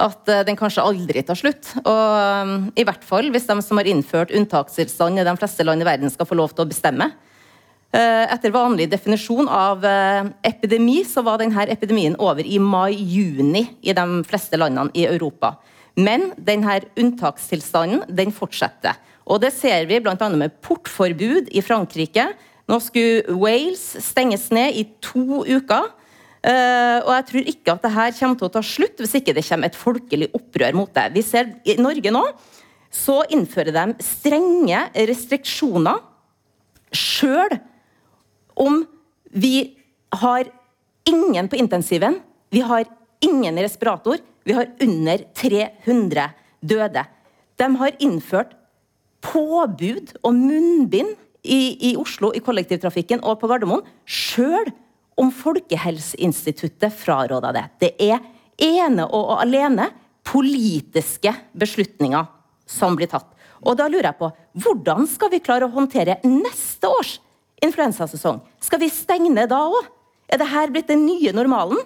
at 0.00 0.30
den 0.46 0.58
kanskje 0.58 0.84
aldri 0.86 1.22
tar 1.26 1.38
slutt. 1.38 1.72
Og 1.82 2.74
i 2.78 2.86
hvert 2.86 3.06
fall 3.06 3.30
hvis 3.30 3.46
de 3.46 3.58
som 3.62 3.78
har 3.78 3.90
innført 3.90 4.34
unntakstilstand 4.34 5.20
i 5.20 5.26
de 5.26 5.34
fleste 5.38 5.66
land 5.66 5.82
i 5.82 5.88
verden 5.88 6.10
skal 6.10 6.26
få 6.26 6.38
lov 6.38 6.54
til 6.54 6.66
å 6.66 6.70
bestemme. 6.70 7.12
Eh, 7.90 8.24
etter 8.30 8.52
vanlig 8.54 8.86
definisjon 8.92 9.48
av 9.50 9.82
eh, 9.82 10.28
epidemi, 10.46 11.00
så 11.02 11.24
var 11.26 11.40
denne 11.40 11.64
epidemien 11.72 12.14
over 12.22 12.46
i 12.46 12.60
mai-juni 12.62 13.64
i 13.82 13.94
de 13.96 14.04
fleste 14.28 14.58
landene 14.60 14.94
i 14.94 15.08
Europa. 15.10 15.56
Men 15.98 16.28
denne 16.38 16.76
unntakstilstanden 16.94 18.04
den 18.06 18.30
fortsetter. 18.30 18.94
Og 19.26 19.42
det 19.42 19.50
ser 19.56 19.88
vi 19.90 19.98
bl.a. 20.02 20.14
med 20.38 20.54
portforbud 20.62 21.50
i 21.50 21.62
Frankrike. 21.66 22.28
Nå 22.70 22.78
skulle 22.84 23.34
Wales 23.34 23.82
stenges 24.06 24.46
ned 24.54 24.78
i 24.78 24.86
to 25.02 25.42
uker. 25.42 25.90
Uh, 26.40 27.04
og 27.04 27.10
jeg 27.12 27.24
tror 27.28 27.48
ikke 27.52 27.72
at 27.74 27.82
det 27.84 27.90
her 27.92 28.14
kommer 28.16 28.38
til 28.40 28.46
å 28.46 28.52
ta 28.54 28.60
slutt 28.64 29.02
hvis 29.02 29.18
ikke 29.18 29.34
det 29.36 29.42
kommer 29.44 29.68
et 29.68 29.76
folkelig 29.76 30.30
opprør 30.38 30.78
mot 30.78 30.92
det. 30.96 31.10
Vi 31.18 31.24
ser 31.26 31.50
I 31.68 31.74
Norge 31.76 32.14
nå 32.14 32.22
så 32.90 33.18
innfører 33.34 33.74
de 33.76 33.84
strenge 34.02 34.80
restriksjoner 35.10 36.00
sjøl 36.96 37.58
om 38.60 38.82
vi 39.30 39.76
har 40.20 40.48
ingen 41.08 41.48
på 41.48 41.56
intensiven, 41.56 42.20
vi 42.50 42.60
har 42.60 42.84
ingen 43.20 43.58
i 43.58 43.64
respirator, 43.64 44.18
vi 44.44 44.52
har 44.56 44.70
under 44.80 45.24
300 45.34 46.30
døde. 46.60 47.04
De 47.56 47.76
har 47.76 47.96
innført 47.98 48.56
påbud 49.20 50.14
og 50.22 50.34
munnbind 50.34 51.16
i, 51.42 51.90
i 51.90 51.96
Oslo 51.96 52.32
i 52.36 52.42
kollektivtrafikken 52.44 53.22
og 53.24 53.38
på 53.40 53.48
Gardermoen, 53.48 53.84
sjøl 54.04 54.72
om 55.20 55.32
Folkehelseinstituttet 55.32 56.94
fraråda 56.96 57.52
det. 57.56 57.64
Det 57.80 57.92
er 58.10 58.20
ene 58.60 59.06
og 59.06 59.36
alene 59.40 59.90
politiske 60.26 61.32
beslutninger 61.56 62.28
som 62.68 62.96
blir 62.96 63.10
tatt. 63.10 63.28
Og 63.60 63.76
da 63.76 63.88
lurer 63.90 64.10
jeg 64.10 64.20
på, 64.20 64.30
hvordan 64.64 65.08
skal 65.10 65.32
vi 65.32 65.42
klare 65.44 65.68
å 65.68 65.74
håndtere 65.74 66.20
neste 66.24 66.88
års 66.88 67.18
influensasesong. 67.64 68.40
Skal 68.60 68.82
vi 68.82 68.90
stenge 68.92 69.46
da 69.48 69.62
òg? 69.68 69.88
Er 70.30 70.38
det 70.40 70.50
her 70.50 70.70
blitt 70.70 70.90
den 70.90 71.06
nye 71.06 71.32
normalen? 71.34 71.80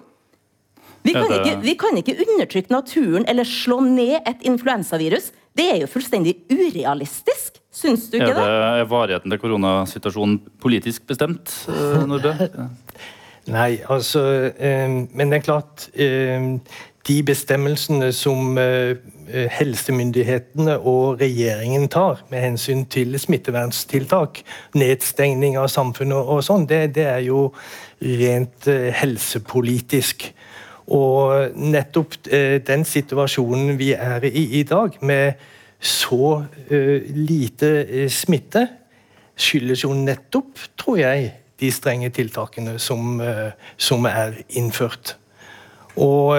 Vi 1.05 1.13
kan, 1.13 1.29
ikke, 1.29 1.59
vi 1.61 1.73
kan, 1.77 1.97
ikke, 1.99 2.15
undertrykke 2.23 2.73
naturen 2.73 3.27
eller 3.29 3.45
slå 3.45 3.77
ned 3.85 4.25
et 4.25 4.41
influensavirus. 4.41 5.29
Det 5.55 5.67
er 5.69 5.83
jo 5.83 5.89
fullstendig 5.89 6.33
urealistisk. 6.49 7.59
Syns 7.75 8.07
du 8.09 8.17
ikke 8.17 8.33
det? 8.33 8.45
Er 8.45 8.87
varigheten 8.89 9.31
til 9.31 9.39
koronasituasjonen 9.39 10.39
politisk 10.63 11.05
bestemt, 11.07 11.51
eh, 11.69 12.01
Nordbø? 12.07 12.33
Nei, 13.55 13.75
altså 13.91 14.23
eh, 14.57 14.89
Men 14.89 15.29
det 15.29 15.37
er 15.37 15.43
klart 15.45 15.83
eh, 15.93 16.47
De 17.05 17.17
bestemmelsene 17.27 18.09
som 18.15 18.57
Eh, 18.57 18.95
helsemyndighetene 19.31 20.77
og 20.79 21.21
regjeringen 21.21 21.87
tar 21.91 22.21
med 22.29 22.43
hensyn 22.43 22.85
til 22.91 23.17
smittevernstiltak, 23.19 24.41
nedstengning 24.77 25.57
av 25.59 25.69
samfunnet 25.73 26.17
og 26.17 26.43
sånn, 26.45 26.67
det, 26.69 26.93
det, 26.97 27.07
er 27.09 27.23
jo 27.25 27.47
rent 28.01 28.67
eh, 28.71 28.91
helsepolitisk. 28.95 30.27
Og 30.93 31.55
nettopp 31.57 32.19
eh, 32.29 32.59
den 32.65 32.85
situasjonen 32.85 33.73
vi 33.79 33.93
er 33.97 34.27
i 34.29 34.45
i 34.59 34.63
dag, 34.67 34.97
med 35.01 35.41
så 35.79 36.45
lite 36.69 38.07
smitte, 38.09 38.63
skyldes 39.35 39.83
jo 39.83 39.91
nettopp, 39.93 40.61
tror 40.79 41.01
jeg, 41.01 41.27
de 41.59 41.69
strenge 41.71 42.09
tiltakene 42.15 42.77
som, 42.81 43.19
som 43.77 44.07
er 44.09 44.39
innført. 44.57 45.17
Og 46.01 46.33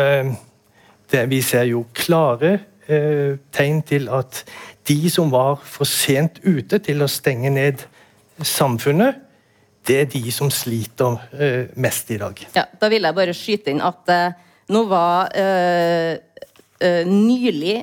det, 1.12 1.22
vi 1.30 1.42
ser 1.44 1.68
jo 1.70 1.84
klare 1.94 2.56
eh, 2.88 3.36
tegn 3.54 3.82
til 3.86 4.08
at 4.12 4.42
de 4.86 4.98
som 5.10 5.30
var 5.32 5.60
for 5.66 5.88
sent 5.88 6.40
ute 6.44 6.78
til 6.82 7.02
å 7.02 7.10
stenge 7.10 7.50
ned 7.52 7.84
samfunnet, 8.42 9.22
det 9.86 9.98
er 10.02 10.08
de 10.10 10.32
som 10.34 10.50
sliter 10.50 11.18
eh, 11.34 11.68
mest 11.78 12.10
i 12.10 12.18
dag. 12.20 12.42
Ja, 12.56 12.66
Da 12.80 12.90
vil 12.90 13.06
jeg 13.06 13.18
bare 13.18 13.36
skyte 13.36 13.72
inn 13.74 13.84
at 13.84 14.10
eh, 14.12 14.36
nå 14.74 14.82
var 14.90 15.30
nylig 17.06 17.76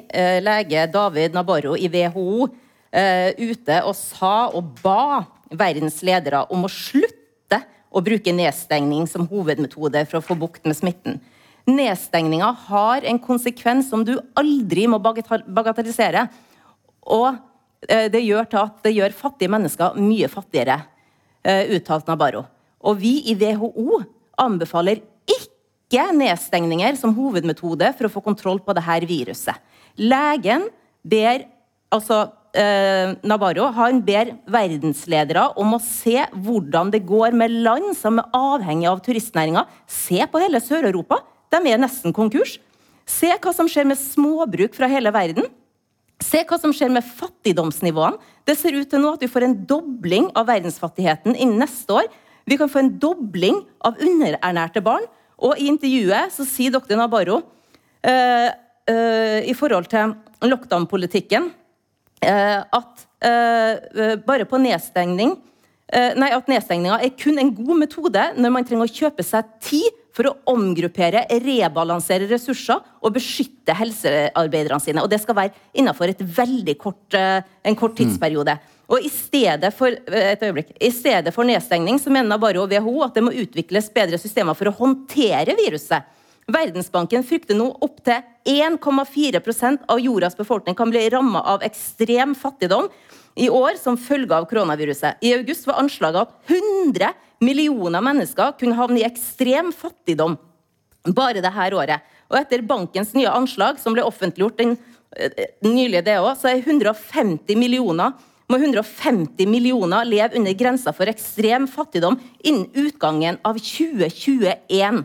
lege 0.46 0.84
David 0.94 1.34
Nabarro 1.34 1.72
i 1.74 1.88
WHO 1.89 2.44
ute 3.39 3.78
og 3.88 3.96
sa 3.98 4.52
og 4.54 4.76
ba 4.84 5.24
verdens 5.50 6.04
ledere 6.06 6.44
om 6.54 6.68
å 6.68 6.70
slutte 6.70 7.63
å 7.89 8.04
bruke 8.06 8.36
nedstengning 8.36 9.08
som 9.10 9.26
hovedmetode 9.32 10.04
for 10.10 10.20
å 10.20 10.26
få 10.28 10.38
bukt 10.38 10.68
med 10.70 10.78
smitten. 10.78 11.18
Nedstengninga 11.69 12.49
har 12.67 13.06
en 13.08 13.19
konsekvens 13.23 13.88
som 13.89 14.04
du 14.04 14.17
aldri 14.36 14.84
må 14.91 14.99
bagatellisere. 14.99 16.26
Og 17.08 17.30
eh, 17.88 18.10
det 18.12 18.23
gjør 18.26 18.49
til 18.52 18.62
at 18.65 18.84
det 18.84 18.95
gjør 18.97 19.15
fattige 19.15 19.54
mennesker 19.54 19.95
mye 19.99 20.28
fattigere, 20.32 20.82
eh, 21.45 21.71
uttalt 21.78 22.12
Nabarro. 22.12 22.43
Og 22.84 22.99
vi 22.99 23.15
i 23.32 23.38
WHO 23.39 24.02
anbefaler 24.43 24.99
ikke 25.30 26.04
nedstengninger 26.17 26.97
som 26.99 27.15
hovedmetode 27.15 27.93
for 27.95 28.10
å 28.10 28.13
få 28.17 28.23
kontroll 28.26 28.60
på 28.63 28.76
dette 28.76 29.08
viruset. 29.08 29.56
Legen 29.95 30.67
ber 31.06 31.45
altså 31.93 32.26
eh, 32.58 33.13
Navarro 33.23 33.69
han 33.76 34.02
ber 34.04 34.34
verdensledere 34.52 35.45
om 35.62 35.78
å 35.78 35.84
se 35.84 36.26
hvordan 36.34 36.91
det 36.91 37.06
går 37.08 37.38
med 37.38 37.56
land 37.63 37.93
som 37.97 38.19
er 38.19 38.36
avhengig 38.36 38.89
av 38.89 39.04
turistnæringa. 39.06 39.63
Se 39.88 40.26
på 40.28 40.41
hele 40.43 40.60
Sør-Europa. 40.63 41.21
De 41.54 41.62
er 41.70 41.82
nesten 41.82 42.16
konkurs. 42.16 42.58
Se 43.06 43.30
hva 43.30 43.54
som 43.54 43.70
skjer 43.70 43.86
med 43.88 44.00
småbruk 44.00 44.76
fra 44.78 44.89
hele 44.89 45.12
verden. 45.13 45.50
Se 46.24 46.42
hva 46.48 46.58
som 46.62 46.74
skjer 46.76 46.92
med 46.94 47.06
fattigdomsnivåene. 47.06 48.20
Det 48.48 48.56
ser 48.60 48.76
ut 48.76 48.89
til 48.89 49.04
nå 49.04 49.13
at 49.16 49.24
vi 49.24 49.32
får 49.32 49.48
en 49.48 49.58
dobling 49.68 50.30
av 50.39 50.48
verdensfattigheten 50.50 51.36
innen 51.36 51.62
neste 51.63 52.00
år. 52.00 52.10
Vi 52.50 52.58
kan 52.60 52.72
få 52.72 52.82
en 52.82 52.94
dobling 53.00 53.62
av 53.86 54.00
underernærte 54.02 54.84
barn. 54.84 55.06
Og 55.44 55.60
i 55.60 55.68
intervjuet 55.72 56.32
så 56.34 56.46
sier 56.48 56.74
dr. 56.74 56.96
Nabarro 57.00 57.42
uh, 57.44 58.50
uh, 58.50 59.39
i 59.44 59.56
forhold 59.58 59.89
til 59.92 60.16
lockdown-politikken 60.48 61.52
uh, 62.24 62.62
at 62.63 63.10
bare 64.28 64.44
på 64.44 64.60
nedstengning 64.60 65.38
Nei, 65.93 66.32
at 66.34 66.47
nedstengninga 66.49 66.95
er 67.06 67.12
kun 67.19 67.38
en 67.38 67.51
god 67.53 67.77
metode 67.84 68.21
når 68.38 68.53
man 68.56 68.65
trenger 68.65 68.89
å 68.89 68.95
kjøpe 68.95 69.25
seg 69.25 69.51
tid 69.62 69.99
for 70.13 70.29
å 70.29 70.34
omgruppere, 70.53 71.25
rebalansere 71.41 72.27
ressurser 72.29 72.82
og 73.01 73.15
beskytte 73.15 73.73
helsearbeiderne 73.77 74.82
sine. 74.82 75.01
Og 75.01 75.10
det 75.10 75.19
skal 75.23 75.38
være 75.38 75.53
innenfor 75.73 76.13
kort, 76.77 77.13
eh, 77.13 77.41
en 77.63 77.75
kort 77.75 77.95
tidsperiode. 77.97 78.53
Mm. 78.53 78.69
Og 78.89 78.99
i 79.01 79.10
stedet, 79.10 79.73
for, 79.73 79.88
eh, 79.88 80.34
et 80.34 80.41
øyeblikk, 80.41 80.77
I 80.79 80.89
stedet 80.89 81.34
for 81.34 81.43
nedstengning 81.43 81.97
så 81.99 82.12
mener 82.12 82.38
bare 82.38 82.67
WHO 82.67 83.03
at 83.03 83.13
det 83.15 83.23
må 83.23 83.32
utvikles 83.32 83.91
bedre 83.91 84.19
systemer 84.19 84.56
for 84.56 84.65
å 84.65 84.77
håndtere 84.77 85.56
viruset. 85.58 86.03
Verdensbanken 86.51 87.23
frykter 87.23 87.56
nå 87.56 87.69
opptil 87.86 88.21
1,4% 88.45 89.86
av 89.88 89.99
jordas 89.99 90.36
befolkning 90.38 90.75
kan 90.75 90.91
bli 90.91 91.06
ramma 91.10 91.41
av 91.53 91.63
ekstrem 91.63 92.36
fattigdom 92.36 92.89
i 93.39 93.49
år 93.49 93.79
som 93.79 93.97
følge 93.97 94.36
av 94.36 94.47
koronaviruset. 94.49 95.21
I 95.23 95.34
august 95.38 95.67
var 95.67 95.79
anslaget 95.82 96.27
at 96.27 96.51
100 96.51 97.13
millioner 97.43 98.03
mennesker 98.03 98.58
kunne 98.60 98.77
havne 98.77 99.01
i 99.01 99.08
ekstrem 99.08 99.71
fattigdom 99.75 100.36
bare 101.15 101.41
dette 101.43 101.69
året. 101.75 102.03
Og 102.32 102.38
etter 102.39 102.63
bankens 102.65 103.13
nye 103.15 103.32
anslag, 103.32 103.79
som 103.79 103.95
ble 103.95 104.03
offentliggjort 104.08 104.60
den, 104.60 104.77
nylige 105.63 105.75
nylig, 105.75 106.06
det 106.06 106.19
også, 106.19 106.41
så 106.41 106.53
er 106.53 106.63
150 106.63 107.60
millioner 107.60 108.13
må 108.51 108.60
150 108.60 109.47
millioner 109.49 110.06
leve 110.06 110.38
under 110.38 110.53
grensa 110.58 110.91
for 110.93 111.10
ekstrem 111.10 111.63
fattigdom 111.71 112.19
innen 112.43 112.67
utgangen 112.75 113.39
av 113.47 113.58
2021. 113.58 114.99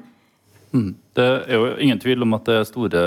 Mm. 0.74 0.90
Det 1.18 1.26
er 1.50 1.58
jo 1.58 1.72
ingen 1.82 1.98
tvil 2.00 2.22
om 2.22 2.36
at 2.36 2.46
det 2.46 2.56
er 2.60 2.68
store 2.68 3.02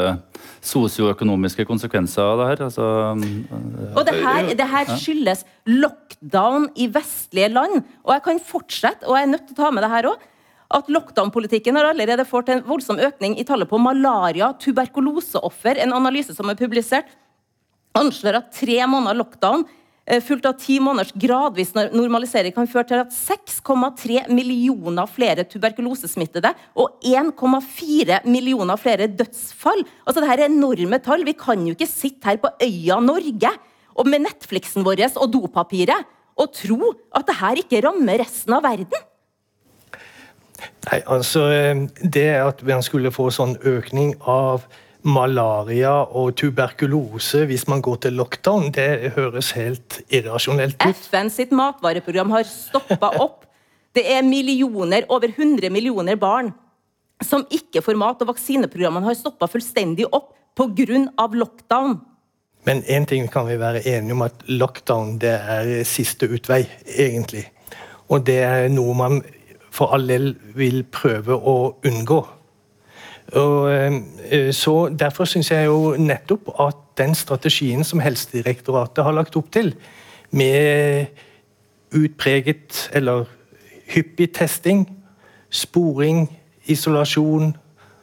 sosioøkonomiske 0.61 1.65
konsekvenser 1.69 2.25
av 2.25 2.41
det 2.41 2.49
her. 2.49 2.63
Altså, 2.67 2.87
øh, 3.15 3.93
og 3.95 4.03
det 4.07 4.17
her, 4.19 4.51
det 4.59 4.67
her, 4.73 4.91
skyldes 4.99 5.45
lockdown 5.69 6.67
i 6.75 6.89
vestlige 6.91 7.49
land. 7.53 7.81
Og 8.03 8.13
jeg 8.17 8.25
kan 8.27 8.43
fortsette, 8.51 9.07
og 9.07 9.17
jeg 9.17 9.27
er 9.27 9.33
nødt 9.33 9.47
til 9.47 9.57
å 9.57 9.61
ta 9.63 9.71
med 9.71 9.85
det 9.85 9.93
her 9.95 10.11
òg. 10.11 10.27
At 10.71 10.91
lockdown-politikken 10.91 11.75
har 11.75 11.89
allerede 11.89 12.27
fått 12.27 12.51
en 12.51 12.63
voldsom 12.67 12.99
økning 13.03 13.35
i 13.39 13.47
tallet 13.47 13.67
på 13.67 13.79
malaria, 13.81 14.53
tuberkuloseoffer. 14.59 15.81
En 15.83 15.95
analyse 15.97 16.35
som 16.35 16.51
er 16.51 16.59
publisert, 16.59 17.09
anslår 17.97 18.37
at 18.39 18.53
tre 18.55 18.77
måneder 18.87 19.19
lockdown 19.19 19.65
Eh, 19.65 19.80
fulgt 20.19 20.47
av 20.49 20.57
ti 20.59 20.75
måneders 20.83 21.13
gradvis 21.15 21.71
normalisering 21.77 22.51
kan 22.55 22.67
føre 22.67 22.89
til 22.89 23.03
at 23.05 23.13
6,3 23.15 24.25
millioner 24.33 25.07
flere 25.07 25.45
tuberkulosesmittede 25.47 26.51
og 26.75 26.99
1,4 27.07 28.19
millioner 28.27 28.81
flere 28.81 29.07
dødsfall. 29.07 29.85
Altså, 30.03 30.19
Dette 30.19 30.35
er 30.35 30.49
enorme 30.49 30.99
tall. 30.99 31.23
Vi 31.23 31.37
kan 31.39 31.63
jo 31.63 31.77
ikke 31.77 31.87
sitte 31.87 32.27
her 32.27 32.41
på 32.41 32.51
øya 32.59 32.99
Norge 32.99 33.53
og 33.95 34.09
med 34.09 34.25
Netflixen 34.25 34.83
vår 34.83 35.05
og 35.15 35.31
dopapiret 35.31 36.11
og 36.39 36.51
tro 36.55 36.91
at 37.15 37.27
det 37.27 37.39
her 37.39 37.63
ikke 37.63 37.81
rammer 37.85 38.19
resten 38.23 38.55
av 38.57 38.65
verden. 38.65 39.07
Nei, 40.89 40.99
altså 41.09 41.47
eh, 41.49 41.87
Det 42.01 42.27
at 42.37 42.61
man 42.67 42.83
skulle 42.85 43.13
få 43.13 43.29
sånn 43.33 43.55
økning 43.67 44.13
av 44.29 44.67
malaria 45.07 45.93
og 46.05 46.35
tuberkulose 46.39 47.45
hvis 47.49 47.67
man 47.71 47.81
går 47.81 48.03
til 48.05 48.17
lockdown, 48.19 48.69
det 48.75 49.13
høres 49.15 49.51
helt 49.57 50.01
irrasjonelt 50.13 50.77
ut. 50.83 51.05
FN 51.07 51.31
sitt 51.33 51.53
matvareprogram 51.55 52.33
har 52.35 52.45
stoppa 52.49 53.13
opp. 53.23 53.47
Det 53.95 54.05
er 54.07 54.21
millioner, 54.23 55.03
over 55.11 55.33
100 55.33 55.71
millioner 55.73 56.15
barn 56.19 56.53
som 57.21 57.43
ikke 57.53 57.83
får 57.85 57.97
mat, 57.99 58.21
og 58.23 58.31
vaksineprogrammene 58.31 59.09
har 59.09 59.17
stoppa 59.17 59.49
fullstendig 59.51 60.07
opp 60.09 60.31
pga. 60.57 61.27
lockdown. 61.33 61.99
Men 62.65 62.83
én 62.83 63.05
ting 63.05 63.27
kan 63.27 63.47
vi 63.47 63.57
være 63.57 63.81
enige 63.85 64.13
om, 64.13 64.21
at 64.21 64.43
lockdown 64.47 65.17
det 65.19 65.33
er 65.33 65.83
siste 65.83 66.29
utvei, 66.29 66.65
egentlig. 66.85 67.45
Og 68.09 68.25
det 68.25 68.41
er 68.43 68.69
noe 68.69 68.93
man 68.93 69.21
for 69.71 69.93
all 69.95 70.07
del 70.07 70.35
vil 70.55 70.83
prøve 70.83 71.33
å 71.33 71.77
unngå. 71.87 72.21
Og, 73.31 73.71
eh, 73.71 74.51
så 74.51 74.89
Derfor 74.99 75.25
syns 75.25 75.51
jeg 75.51 75.65
jo 75.65 75.95
nettopp 75.97 76.51
at 76.59 76.77
den 76.97 77.15
strategien 77.15 77.83
som 77.83 77.99
Helsedirektoratet 78.03 79.03
har 79.03 79.15
lagt 79.15 79.35
opp 79.39 79.51
til, 79.51 79.73
med 80.31 81.07
utpreget 81.95 82.89
eller 82.93 83.25
hyppig 83.91 84.33
testing, 84.33 84.85
sporing, 85.49 86.29
isolasjon 86.67 87.55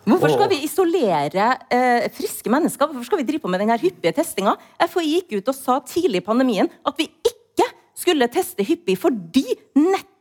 Hvorfor 0.09 0.33
skal 0.33 0.49
vi 0.49 0.63
isolere 0.65 1.47
eh, 1.69 2.07
friske 2.17 2.51
mennesker? 2.51 2.89
Hvorfor 2.89 3.05
skal 3.05 3.21
vi 3.21 3.27
drive 3.29 3.45
på 3.45 3.51
med 3.53 3.61
denne 3.61 3.77
hyppige 3.81 4.15
testinga? 4.17 4.55
FHI 4.81 5.11
gikk 5.19 5.35
ut 5.37 5.51
og 5.53 5.57
sa 5.57 5.79
tidlig 5.85 6.23
i 6.23 6.25
pandemien 6.25 6.71
at 6.89 6.97
vi 6.97 7.11
ikke 7.29 7.67
skulle 7.99 8.31
teste 8.33 8.65
hyppig 8.65 8.97
fordi 9.01 9.45
nettopp 9.77 10.15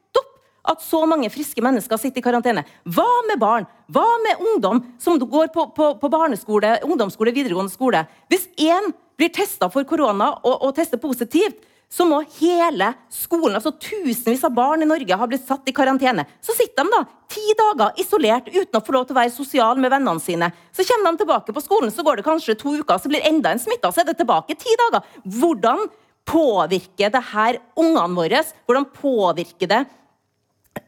at 0.68 0.84
så 0.84 1.04
mange 1.10 1.30
friske 1.34 1.64
mennesker 1.64 2.00
sitter 2.02 2.22
i 2.22 2.26
karantene? 2.26 2.66
Hva 2.84 3.08
med 3.30 3.40
barn? 3.42 3.68
Hva 3.92 4.06
med 4.26 4.44
ungdom 4.44 4.84
som 5.02 5.20
går 5.22 5.52
på, 5.56 5.70
på, 5.76 5.94
på 6.02 6.12
barneskole, 6.12 6.78
ungdomsskole, 6.88 7.34
videregående 7.36 7.74
skole? 7.74 8.04
Hvis 8.32 8.50
én 8.60 8.92
blir 9.18 9.34
testa 9.34 9.72
for 9.74 9.88
korona 9.88 10.34
og, 10.44 10.56
og 10.68 10.76
tester 10.78 11.02
positivt, 11.02 11.58
så 11.88 12.04
må 12.04 12.20
hele 12.42 12.90
skolen, 13.14 13.56
altså 13.56 13.72
tusenvis 13.80 14.44
av 14.44 14.52
barn 14.56 14.84
i 14.84 14.88
Norge, 14.90 15.18
ha 15.20 15.28
blitt 15.30 15.46
satt 15.48 15.70
i 15.72 15.74
karantene. 15.76 16.26
Så 16.44 16.56
sitter 16.58 16.84
de 16.84 16.92
da 16.92 17.04
ti 17.32 17.44
dager 17.56 18.02
isolert 18.04 18.50
uten 18.52 18.80
å 18.80 18.84
få 18.84 18.96
lov 18.96 19.06
til 19.08 19.16
å 19.16 19.20
være 19.22 19.32
sosial 19.32 19.80
med 19.80 19.94
vennene 19.94 20.24
sine. 20.24 20.50
Så 20.76 20.84
kommer 20.90 21.16
de 21.16 21.24
tilbake 21.24 21.56
på 21.56 21.64
skolen, 21.64 21.94
så 21.94 22.04
går 22.04 22.20
det 22.20 22.28
kanskje 22.28 22.58
to 22.60 22.76
uker, 22.82 23.00
så 23.00 23.12
blir 23.12 23.24
enda 23.28 23.56
en 23.56 23.64
smitta, 23.64 23.94
så 23.94 24.04
er 24.04 24.10
det 24.10 24.18
tilbake 24.20 24.58
ti 24.60 24.76
dager. 24.84 25.08
Hvordan 25.40 25.88
påvirker 26.28 27.14
det 27.14 27.24
her 27.32 27.62
ungene 27.80 28.20
våre? 28.20 28.44
Hvordan 28.68 28.90
påvirker 28.92 29.72
det 29.72 29.86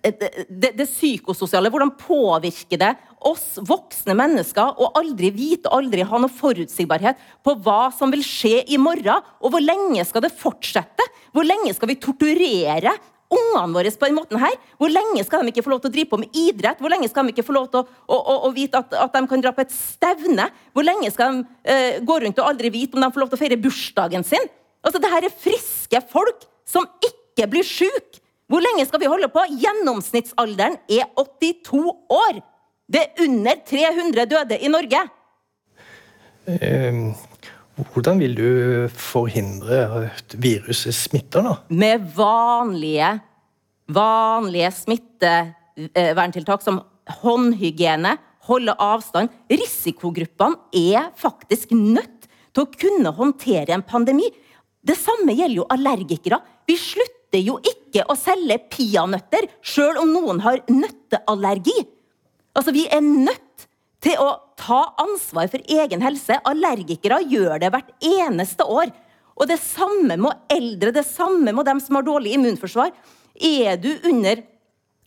det, 0.03 0.29
det, 0.49 0.71
det, 0.77 0.87
psykososiale, 0.87 1.71
hvordan 1.71 1.91
påvirker 1.99 2.79
det 2.81 2.91
oss 3.27 3.59
voksne 3.67 4.15
mennesker 4.17 4.79
å 4.79 4.91
aldri 4.99 5.31
vite, 5.35 5.71
aldri 5.73 6.05
ha 6.07 6.19
noe 6.21 6.31
forutsigbarhet 6.31 7.19
på 7.45 7.55
hva 7.65 7.89
som 7.95 8.11
vil 8.13 8.23
skje 8.25 8.63
i 8.71 8.79
morgen? 8.81 9.23
Og 9.43 9.53
hvor 9.53 9.63
lenge 9.63 10.05
skal 10.07 10.25
det 10.25 10.35
fortsette? 10.39 11.07
Hvor 11.35 11.47
lenge 11.47 11.73
skal 11.77 11.91
vi 11.91 11.99
torturere 12.01 12.95
ungene 13.29 13.75
våre 13.75 13.91
på 13.91 14.07
den 14.09 14.17
måten 14.17 14.41
her? 14.41 14.55
Hvor 14.81 14.91
lenge 14.93 15.23
skal 15.25 15.43
de 15.43 15.53
ikke 15.53 15.65
få 15.65 15.73
lov 15.73 15.83
til 15.83 15.91
å 15.91 15.95
drive 15.95 16.11
på 16.13 16.21
med 16.21 16.37
idrett? 16.37 16.79
Hvor 16.81 16.93
lenge 16.93 17.09
skal 17.11 17.27
de 17.27 17.35
ikke 17.35 17.45
få 17.47 17.57
lov 17.57 17.69
til 17.73 17.83
å, 17.83 17.99
å, 18.07 18.17
å, 18.19 18.37
å 18.49 18.53
vite 18.55 18.81
at, 18.81 18.95
at, 19.07 19.15
de 19.15 19.31
kan 19.31 19.43
dra 19.43 19.53
på 19.55 19.65
et 19.65 19.75
stevne? 19.75 20.49
Hvor 20.73 20.87
lenge 20.87 21.11
skal 21.13 21.41
de 21.41 21.43
uh, 21.45 21.99
gå 22.05 22.21
rundt 22.23 22.41
og 22.41 22.49
aldri 22.49 22.73
vite 22.73 22.97
om 22.97 23.05
de 23.05 23.11
får 23.13 23.25
lov 23.25 23.33
til 23.33 23.39
å 23.39 23.43
feire 23.43 23.61
bursdagen 23.61 24.25
sin? 24.27 24.49
Altså, 24.85 25.01
det 25.01 25.11
her 25.11 25.27
er 25.27 25.41
friske 25.43 26.01
folk 26.11 26.47
som 26.67 26.87
ikke 27.03 27.49
blir 27.51 27.67
syke. 27.67 28.23
Hvor 28.49 28.63
lenge 28.65 28.85
skal 28.89 29.01
vi 29.03 29.09
holde 29.11 29.29
på? 29.29 29.43
Gjennomsnittsalderen 29.61 30.79
er 30.89 31.05
82 31.19 31.83
år! 32.09 32.39
Det 32.89 33.03
er 33.03 33.25
under 33.27 33.59
300 33.69 34.25
døde 34.25 34.57
i 34.57 34.71
Norge. 34.73 35.01
Eh, 36.49 37.01
hvordan 37.93 38.17
vil 38.23 38.33
du 38.33 38.47
forhindre 38.89 39.83
at 40.09 40.33
viruset 40.41 40.97
smitter, 40.97 41.45
da? 41.45 41.53
Med 41.69 42.07
vanlige, 42.15 43.11
vanlige 43.93 44.71
smitteverntiltak 44.79 46.65
som 46.65 46.81
håndhygiene, 47.21 48.15
holde 48.49 48.73
avstand. 48.81 49.29
Risikogruppene 49.53 50.57
er 50.73 51.11
faktisk 51.21 51.77
nødt 51.77 52.25
til 52.49 52.65
å 52.65 52.71
kunne 52.73 53.13
håndtere 53.13 53.77
en 53.77 53.85
pandemi. 53.85 54.25
Det 54.81 54.97
samme 54.97 55.37
gjelder 55.37 55.61
jo 55.61 55.69
allergikere. 55.69 56.41
Vi 56.65 56.75
slutter 56.81 57.18
nytter 57.29 57.45
jo 57.45 57.59
ikke 57.61 58.05
å 58.09 58.15
selge 58.17 58.57
peanøtter 58.69 59.47
sjøl 59.61 59.97
om 60.01 60.11
noen 60.13 60.41
har 60.41 60.61
nøtteallergi. 60.67 61.87
Altså, 62.55 62.71
Vi 62.71 62.87
er 62.89 63.01
nødt 63.01 63.67
til 64.01 64.17
å 64.17 64.39
ta 64.57 64.95
ansvar 64.97 65.49
for 65.49 65.59
egen 65.67 66.01
helse. 66.01 66.39
Allergikere 66.43 67.21
gjør 67.27 67.59
det 67.59 67.71
hvert 67.71 67.91
eneste 68.01 68.63
år. 68.63 68.91
Og 69.35 69.47
det 69.47 69.59
samme 69.59 70.17
må 70.17 70.31
eldre, 70.49 70.91
det 70.91 71.05
samme 71.05 71.51
må 71.53 71.63
dem 71.63 71.79
som 71.79 71.95
har 71.95 72.03
dårlig 72.03 72.33
immunforsvar. 72.33 72.91
Er 73.39 73.77
du 73.77 73.95
under 74.03 74.43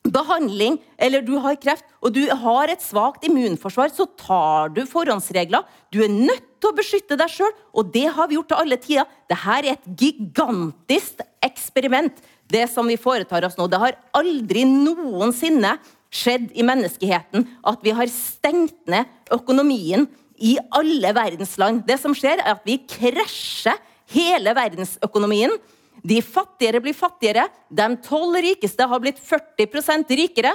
behandling 0.04 0.78
eller 0.98 1.22
du 1.22 1.38
har 1.38 1.56
kreft 1.56 1.84
og 2.02 2.12
du 2.12 2.26
har 2.26 2.68
et 2.68 2.82
svakt 2.82 3.24
immunforsvar, 3.24 3.92
så 3.94 4.06
tar 4.18 4.72
du 4.74 4.84
forhåndsregler. 4.86 5.62
Du 5.92 6.02
er 6.02 6.08
nødt 6.08 6.60
til 6.60 6.70
å 6.70 6.76
beskytte 6.76 7.16
deg 7.16 7.30
sjøl, 7.30 7.52
og 7.72 7.92
det 7.92 8.08
har 8.10 8.28
vi 8.28 8.34
gjort 8.34 8.48
til 8.50 8.62
alle 8.64 8.78
tider. 8.80 9.06
Dette 9.30 9.56
er 9.58 9.68
et 9.74 9.86
gigantisk 10.00 11.22
eksperiment, 11.44 12.14
det 12.52 12.66
som 12.70 12.88
vi 12.88 12.98
foretar 13.00 13.46
oss 13.46 13.58
nå. 13.58 13.68
Det 13.70 13.80
har 13.80 13.98
aldri 14.18 14.64
noensinne 14.68 15.76
skjedd 16.12 16.50
i 16.52 16.64
menneskeheten 16.66 17.46
at 17.68 17.84
vi 17.84 17.94
har 17.96 18.10
stengt 18.12 18.76
ned 18.90 19.08
økonomien 19.32 20.06
i 20.42 20.56
alle 20.74 21.12
verdens 21.16 21.54
land. 21.60 21.84
Det 21.86 21.98
som 22.02 22.14
skjer, 22.16 22.42
er 22.42 22.56
at 22.56 22.66
vi 22.66 22.80
krasjer 22.88 23.78
hele 24.12 24.52
verdensøkonomien. 24.56 25.54
De 26.02 26.18
fattigere 26.24 26.82
blir 26.82 26.96
fattigere. 26.98 27.46
De 27.70 27.86
tolv 28.04 28.40
rikeste 28.42 28.88
har 28.88 29.02
blitt 29.02 29.22
40% 29.22 30.12
rikere. 30.18 30.52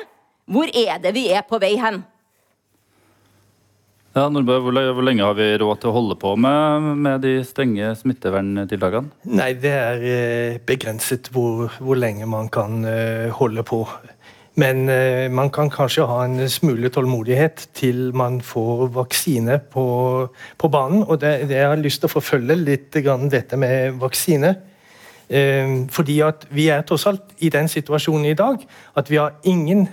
Hvor 0.48 0.70
er 0.72 1.00
det 1.04 1.14
vi 1.16 1.28
er 1.34 1.46
på 1.48 1.60
vei 1.62 1.74
hen? 1.80 2.04
Ja, 4.18 4.24
Nordbø, 4.34 4.56
hvor, 4.66 5.04
lenge 5.06 5.22
har 5.22 5.36
vi 5.38 5.46
råd 5.62 5.78
til 5.78 5.92
å 5.92 5.94
holde 5.94 6.16
på 6.18 6.32
med, 6.42 6.86
med 7.06 7.22
de 7.22 7.36
strenge 7.46 7.92
smitteverntiltakene? 8.00 9.12
Nei, 9.30 9.52
Det 9.62 9.74
er 9.78 10.06
eh, 10.10 10.56
begrenset 10.66 11.30
hvor, 11.36 11.68
hvor 11.78 12.00
lenge 12.02 12.26
man 12.26 12.50
kan 12.50 12.82
uh, 12.82 13.28
holde 13.38 13.62
på. 13.68 13.84
Men 14.58 14.90
uh, 14.90 15.28
man 15.30 15.52
kan 15.54 15.70
kanskje 15.70 16.08
ha 16.10 16.24
en 16.26 16.50
smule 16.50 16.90
tålmodighet 16.90 17.68
til 17.78 18.10
man 18.18 18.40
får 18.42 18.88
vaksine 18.96 19.60
på, 19.76 19.86
på 20.58 20.72
banen. 20.74 21.06
Og 21.06 21.22
det, 21.22 21.36
det 21.52 21.62
jeg 21.62 21.70
har 21.76 21.84
lyst 21.84 22.02
til 22.02 22.10
å 22.10 22.16
forfølge 22.16 22.58
litt 22.64 22.90
dette 22.98 23.62
med 23.62 24.02
vaksine. 24.02 24.56
Fordi 25.92 26.14
at 26.24 26.46
vi 26.56 26.70
er 26.72 26.86
tross 26.88 27.04
alt 27.10 27.34
i 27.44 27.50
den 27.52 27.68
situasjonen 27.68 28.30
i 28.30 28.38
dag 28.40 28.62
at 28.96 29.10
vi 29.12 29.18
har 29.20 29.34
ingen 29.44 29.84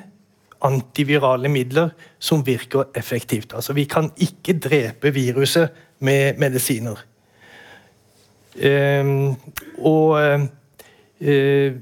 antivirale 0.64 1.48
midler 1.52 1.92
som 2.18 2.44
virker 2.46 2.90
effektivt. 2.96 3.54
Altså, 3.54 3.72
vi 3.76 3.84
kan 3.84 4.10
ikke 4.16 4.58
drepe 4.58 5.12
viruset 5.14 5.68
med 6.00 6.38
medisiner. 6.40 7.00
Um, 8.54 9.34
og 9.82 10.20
uh, 11.20 11.74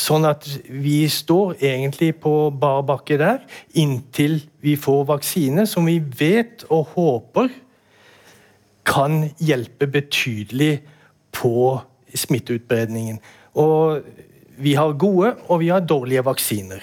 Sånn 0.00 0.24
at 0.28 0.46
vi 0.70 1.02
står 1.10 1.58
egentlig 1.58 2.12
på 2.22 2.32
bar 2.54 2.84
bakke 2.86 3.16
der 3.20 3.42
inntil 3.78 4.38
vi 4.62 4.76
får 4.78 5.02
vaksine 5.08 5.66
som 5.68 5.88
vi 5.88 5.98
vet 5.98 6.62
og 6.70 6.92
håper 6.94 7.50
kan 8.86 9.24
hjelpe 9.42 9.88
betydelig 9.90 10.80
på 11.36 11.74
smitteutbredningen. 12.14 13.18
Og 13.60 14.00
vi 14.60 14.76
har 14.78 14.96
gode 14.98 15.34
og 15.48 15.60
vi 15.62 15.70
har 15.74 15.84
dårlige 15.84 16.24
vaksiner. 16.26 16.80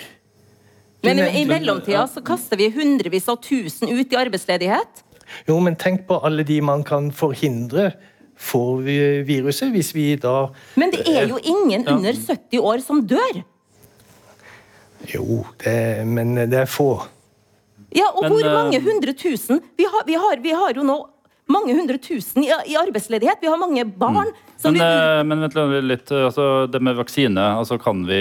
Men 1.05 1.19
i, 1.19 1.45
mellomtida 1.45 2.07
så 2.09 2.23
kaster 2.25 2.57
vi 2.57 2.71
hundrevis 2.73 3.27
av 3.29 3.37
tusen 3.43 3.91
ut 3.91 4.13
i 4.13 4.17
arbeidsledighet. 4.17 5.03
Jo, 5.47 5.59
men 5.61 5.75
tenk 5.79 6.07
på 6.07 6.17
alle 6.25 6.45
de 6.47 6.61
man 6.63 6.83
kan 6.87 7.11
forhindre 7.15 7.91
får 8.37 8.81
vi 8.85 8.97
viruset, 9.27 9.71
hvis 9.73 9.93
vi 9.95 10.15
da 10.21 10.49
Men 10.77 10.93
det 10.93 11.03
er 11.09 11.27
jo 11.29 11.39
ingen 11.41 11.87
under 11.89 12.13
70 12.13 12.59
år 12.61 12.83
som 12.85 13.01
dør. 13.07 13.43
Jo, 15.09 15.43
det, 15.63 16.05
men 16.05 16.35
det 16.37 16.63
er 16.63 16.69
få. 16.69 16.91
Ja, 17.95 18.09
og 18.13 18.23
Men, 18.23 18.31
hvor 18.31 18.45
eh, 18.45 18.53
mange 18.53 18.81
hundre 18.83 19.13
tusen? 19.13 19.61
Vi 19.77 19.85
har, 19.85 20.05
vi 20.05 20.17
har, 20.19 20.41
vi 20.43 20.53
har 20.53 20.73
jo 20.75 20.83
nå 20.85 20.97
mange 21.51 21.75
hundre 21.77 21.97
tusen 22.01 22.43
i, 22.43 22.51
i 22.67 22.75
arbeidsledighet. 22.79 23.39
Vi 23.41 23.47
har 23.51 23.59
mange 23.59 23.85
barn 23.85 24.31
som 24.57 24.73
Men, 24.73 24.81
vi 24.81 25.19
eh, 25.19 25.23
men 25.23 25.43
vent 25.45 25.85
litt, 25.85 26.11
altså 26.11 26.67
det 26.71 26.81
med 26.83 26.97
vaksine. 26.97 27.43
altså 27.59 27.77
Kan 27.81 28.05
vi 28.07 28.19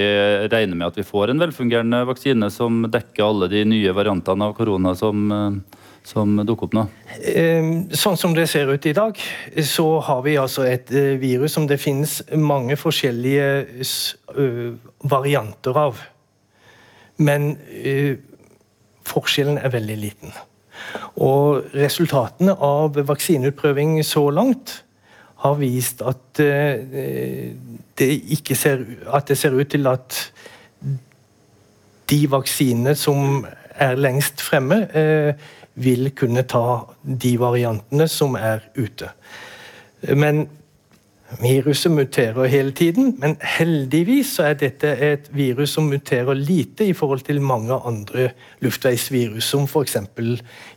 regne 0.53 0.77
med 0.77 0.87
at 0.91 0.99
vi 0.99 1.07
får 1.07 1.33
en 1.33 1.41
velfungerende 1.43 2.05
vaksine 2.07 2.51
som 2.53 2.85
dekker 2.93 3.25
alle 3.27 3.49
de 3.53 3.65
nye 3.65 3.95
variantene 3.97 4.51
av 4.51 4.57
korona 4.59 4.95
som, 4.99 5.27
eh, 5.33 5.79
som 6.07 6.37
dukker 6.39 6.69
opp 6.69 6.77
nå? 6.77 6.87
Eh, 7.23 7.71
Sånn 7.97 8.19
som 8.21 8.35
det 8.37 8.49
ser 8.53 8.71
ut 8.71 8.87
i 8.87 8.95
dag, 8.97 9.19
så 9.65 9.87
har 10.01 10.23
vi 10.27 10.37
altså 10.39 10.67
et 10.69 10.93
eh, 10.93 11.17
virus 11.23 11.57
som 11.57 11.67
det 11.67 11.81
finnes 11.83 12.21
mange 12.37 12.77
forskjellige 12.77 13.87
varianter 15.09 15.79
av. 15.87 16.05
Men 17.17 17.55
forskjellen 19.09 19.57
er 19.57 19.73
veldig 19.73 19.97
liten. 19.97 20.35
Og 21.23 21.71
resultatene 21.75 22.55
av 22.55 22.99
vaksineutprøving 23.09 23.99
så 24.05 24.29
langt 24.31 24.83
har 25.45 25.59
vist 25.61 26.03
at 26.07 26.41
eh, 26.43 27.53
det 27.99 28.11
ikke 28.39 28.57
ser, 28.59 28.83
at 29.13 29.29
det 29.29 29.39
ser 29.39 29.57
ut 29.57 29.69
til 29.71 29.87
at 29.91 30.21
de 32.11 32.21
vaksinene 32.31 32.95
som 32.99 33.45
er 33.77 33.99
lengst 34.01 34.41
fremme, 34.45 34.83
eh, 34.97 35.47
vil 35.77 36.11
kunne 36.17 36.47
ta 36.49 36.87
de 37.03 37.35
variantene 37.41 38.07
som 38.09 38.37
er 38.41 38.63
ute. 38.79 39.11
Men 40.17 40.47
viruset 41.41 41.93
muterer 41.93 42.47
hele 42.47 42.71
tiden, 42.71 43.17
men 43.19 43.37
heldigvis 43.43 44.39
er 44.39 44.55
dette 44.59 44.93
et 45.03 45.31
virus 45.35 45.75
som 45.77 45.89
muterer 45.91 46.35
lite 46.35 46.87
i 46.87 46.93
forhold 46.93 47.21
til 47.27 47.41
mange 47.43 47.75
andre 47.75 48.31
luftveisvirus, 48.61 49.45
som 49.45 49.67
f.eks. 49.67 49.97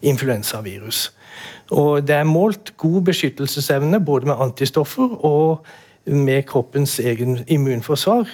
influensavirus. 0.02 1.14
Og 1.72 2.08
det 2.08 2.16
er 2.16 2.24
målt 2.24 2.74
god 2.78 3.02
beskyttelsesevne 3.02 4.06
både 4.06 4.26
med 4.26 4.36
antistoffer 4.40 5.26
og 5.26 5.66
med 6.06 6.44
kroppens 6.44 7.00
egen 7.00 7.40
immunforsvar. 7.48 8.28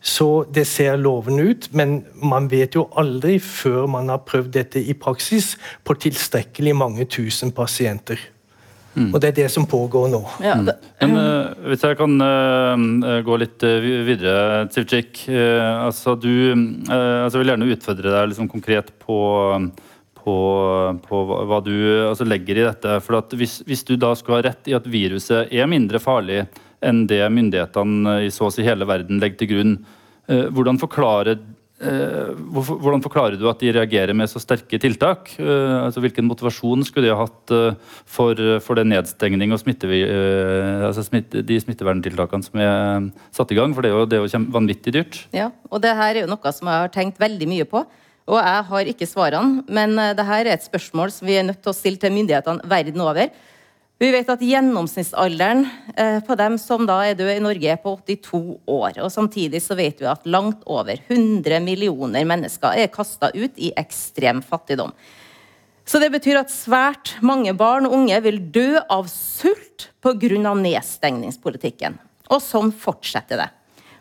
Så 0.00 0.44
det 0.54 0.66
ser 0.66 0.96
lovende 0.96 1.42
ut, 1.50 1.68
men 1.74 2.04
man 2.14 2.50
vet 2.50 2.74
jo 2.74 2.86
aldri 2.96 3.38
før 3.38 3.86
man 3.86 4.08
har 4.08 4.22
prøvd 4.26 4.52
dette 4.54 4.82
i 4.82 4.94
praksis 4.94 5.56
på 5.84 5.94
tilstrekkelig 5.94 6.76
mange 6.76 7.04
tusen 7.04 7.52
pasienter. 7.52 8.18
Og 9.12 9.20
det 9.22 9.30
er 9.30 9.36
det 9.36 9.48
som 9.52 9.66
pågår 9.68 10.08
nå. 10.12 10.20
ja, 10.44 10.54
det, 10.64 10.76
Men 11.00 11.16
uh, 11.16 11.50
hvis 11.70 11.84
jeg 11.86 11.98
kan 11.98 12.14
uh, 12.22 13.18
gå 13.26 13.38
litt 13.40 13.66
uh, 13.66 13.88
videre, 14.06 14.66
Tsivcik. 14.72 15.26
altså 15.28 16.14
du 16.18 16.30
altså 16.88 17.38
Jeg 17.38 17.42
vil 17.42 17.52
gjerne 17.52 17.70
utfordre 17.74 18.14
deg 18.14 18.30
liksom 18.30 18.48
konkret 18.50 18.90
på, 19.02 19.18
på, 20.18 20.36
på 21.04 21.20
hva, 21.28 21.42
hva 21.50 21.60
du 21.64 21.74
altså 22.08 22.26
legger 22.28 22.60
i 22.60 22.66
dette. 22.68 22.98
For 23.04 23.20
at 23.20 23.36
hvis, 23.38 23.60
hvis 23.68 23.84
du 23.88 23.96
da 23.96 24.14
skulle 24.18 24.40
ha 24.40 24.48
rett 24.50 24.70
i 24.70 24.76
at 24.78 24.88
viruset 24.88 25.52
er 25.52 25.70
mindre 25.70 26.00
farlig 26.02 26.44
enn 26.84 27.06
det 27.10 27.24
myndighetene 27.34 28.20
i 28.26 28.32
så 28.34 28.46
å 28.48 28.52
si 28.54 28.66
hele 28.66 28.86
verden 28.86 29.18
legger 29.22 29.40
til 29.40 29.50
grunn, 29.52 29.78
hvordan 30.28 30.78
forklarer 30.78 31.40
hvordan 31.78 33.02
forklarer 33.04 33.38
du 33.38 33.44
at 33.46 33.60
de 33.62 33.70
reagerer 33.76 34.16
med 34.16 34.26
så 34.30 34.40
sterke 34.42 34.80
tiltak? 34.82 35.30
Eh, 35.38 35.76
altså 35.84 36.02
Hvilken 36.02 36.26
motivasjon 36.26 36.82
skulle 36.86 37.06
de 37.06 37.14
ha 37.14 37.22
hatt 37.22 37.54
eh, 37.54 37.78
for, 38.02 38.34
for 38.64 38.80
den 38.80 38.90
nedstengning 38.90 39.54
og 39.54 39.62
smitte, 39.62 39.86
eh, 39.86 40.82
altså 40.88 41.06
smitte, 41.06 41.44
de 41.46 41.60
smitteverntiltakene 41.62 42.48
som 42.48 42.58
er 42.64 43.08
satt 43.30 43.54
i 43.54 43.60
gang? 43.60 43.76
For 43.76 43.86
det 43.86 43.92
er 43.92 43.96
jo, 43.96 44.10
det 44.10 44.18
er 44.18 44.26
jo 44.26 44.42
vanvittig 44.58 44.96
dyrt. 44.98 45.22
Ja, 45.36 45.52
og 45.70 45.84
det 45.84 45.94
her 45.94 46.16
er 46.16 46.24
jo 46.24 46.32
noe 46.32 46.54
som 46.56 46.70
jeg 46.70 46.86
har 46.88 46.94
tenkt 46.94 47.22
veldig 47.22 47.50
mye 47.54 47.68
på. 47.70 47.86
Og 48.28 48.36
jeg 48.36 48.64
har 48.68 48.90
ikke 48.90 49.08
svarene, 49.08 49.62
men 49.72 49.94
eh, 50.00 50.14
det 50.16 50.26
her 50.28 50.44
er 50.44 50.56
et 50.58 50.66
spørsmål 50.66 51.14
som 51.14 51.28
vi 51.28 51.38
er 51.40 51.46
nødt 51.48 51.62
til 51.64 51.72
å 51.72 51.76
stille 51.76 52.00
til 52.00 52.12
myndighetene 52.12 52.68
verden 52.68 53.04
over. 53.04 53.30
Vi 53.98 54.12
vet 54.14 54.28
at 54.30 54.42
gjennomsnittsalderen 54.46 55.64
eh, 55.96 56.20
på 56.22 56.34
dem 56.38 56.54
som 56.62 56.84
da 56.86 57.00
er 57.02 57.16
døde 57.18 57.34
i 57.34 57.42
Norge, 57.42 57.72
er 57.72 57.80
på 57.82 57.96
82 57.98 58.60
år. 58.70 59.00
Og 59.02 59.10
samtidig 59.10 59.58
så 59.64 59.74
vet 59.78 59.98
vi 59.98 60.06
at 60.06 60.28
langt 60.30 60.62
over 60.70 61.00
100 61.00 61.58
millioner 61.64 62.28
mennesker 62.30 62.78
er 62.78 62.92
kasta 62.94 63.32
ut 63.34 63.58
i 63.58 63.72
ekstrem 63.74 64.38
fattigdom. 64.46 64.94
Så 65.82 65.98
det 65.98 66.12
betyr 66.14 66.38
at 66.38 66.54
svært 66.54 67.16
mange 67.26 67.50
barn 67.58 67.88
og 67.88 67.98
unge 67.98 68.22
vil 68.22 68.38
dø 68.54 68.78
av 68.78 69.10
sult 69.10 69.88
pga. 70.04 70.54
nedstengningspolitikken. 70.54 71.98
Og 72.30 72.44
sånn 72.44 72.70
fortsetter 72.70 73.42
det. 73.42 73.50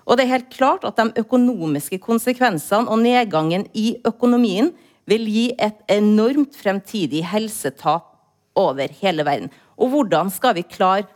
Og 0.06 0.18
det 0.18 0.28
er 0.28 0.36
helt 0.38 0.54
klart 0.54 0.86
at 0.86 1.00
de 1.00 1.24
økonomiske 1.24 1.98
konsekvensene 1.98 2.86
og 2.86 3.02
nedgangen 3.02 3.66
i 3.74 3.96
økonomien 4.06 4.76
vil 5.10 5.26
gi 5.26 5.48
et 5.58 5.80
enormt 5.90 6.54
fremtidig 6.54 7.26
helsetap 7.32 8.14
over 8.58 8.94
hele 9.02 9.26
verden. 9.26 9.50
Og 9.78 9.94
hvordan 9.94 10.32
skal 10.34 10.58
vi 10.58 10.66
klare 10.66 11.08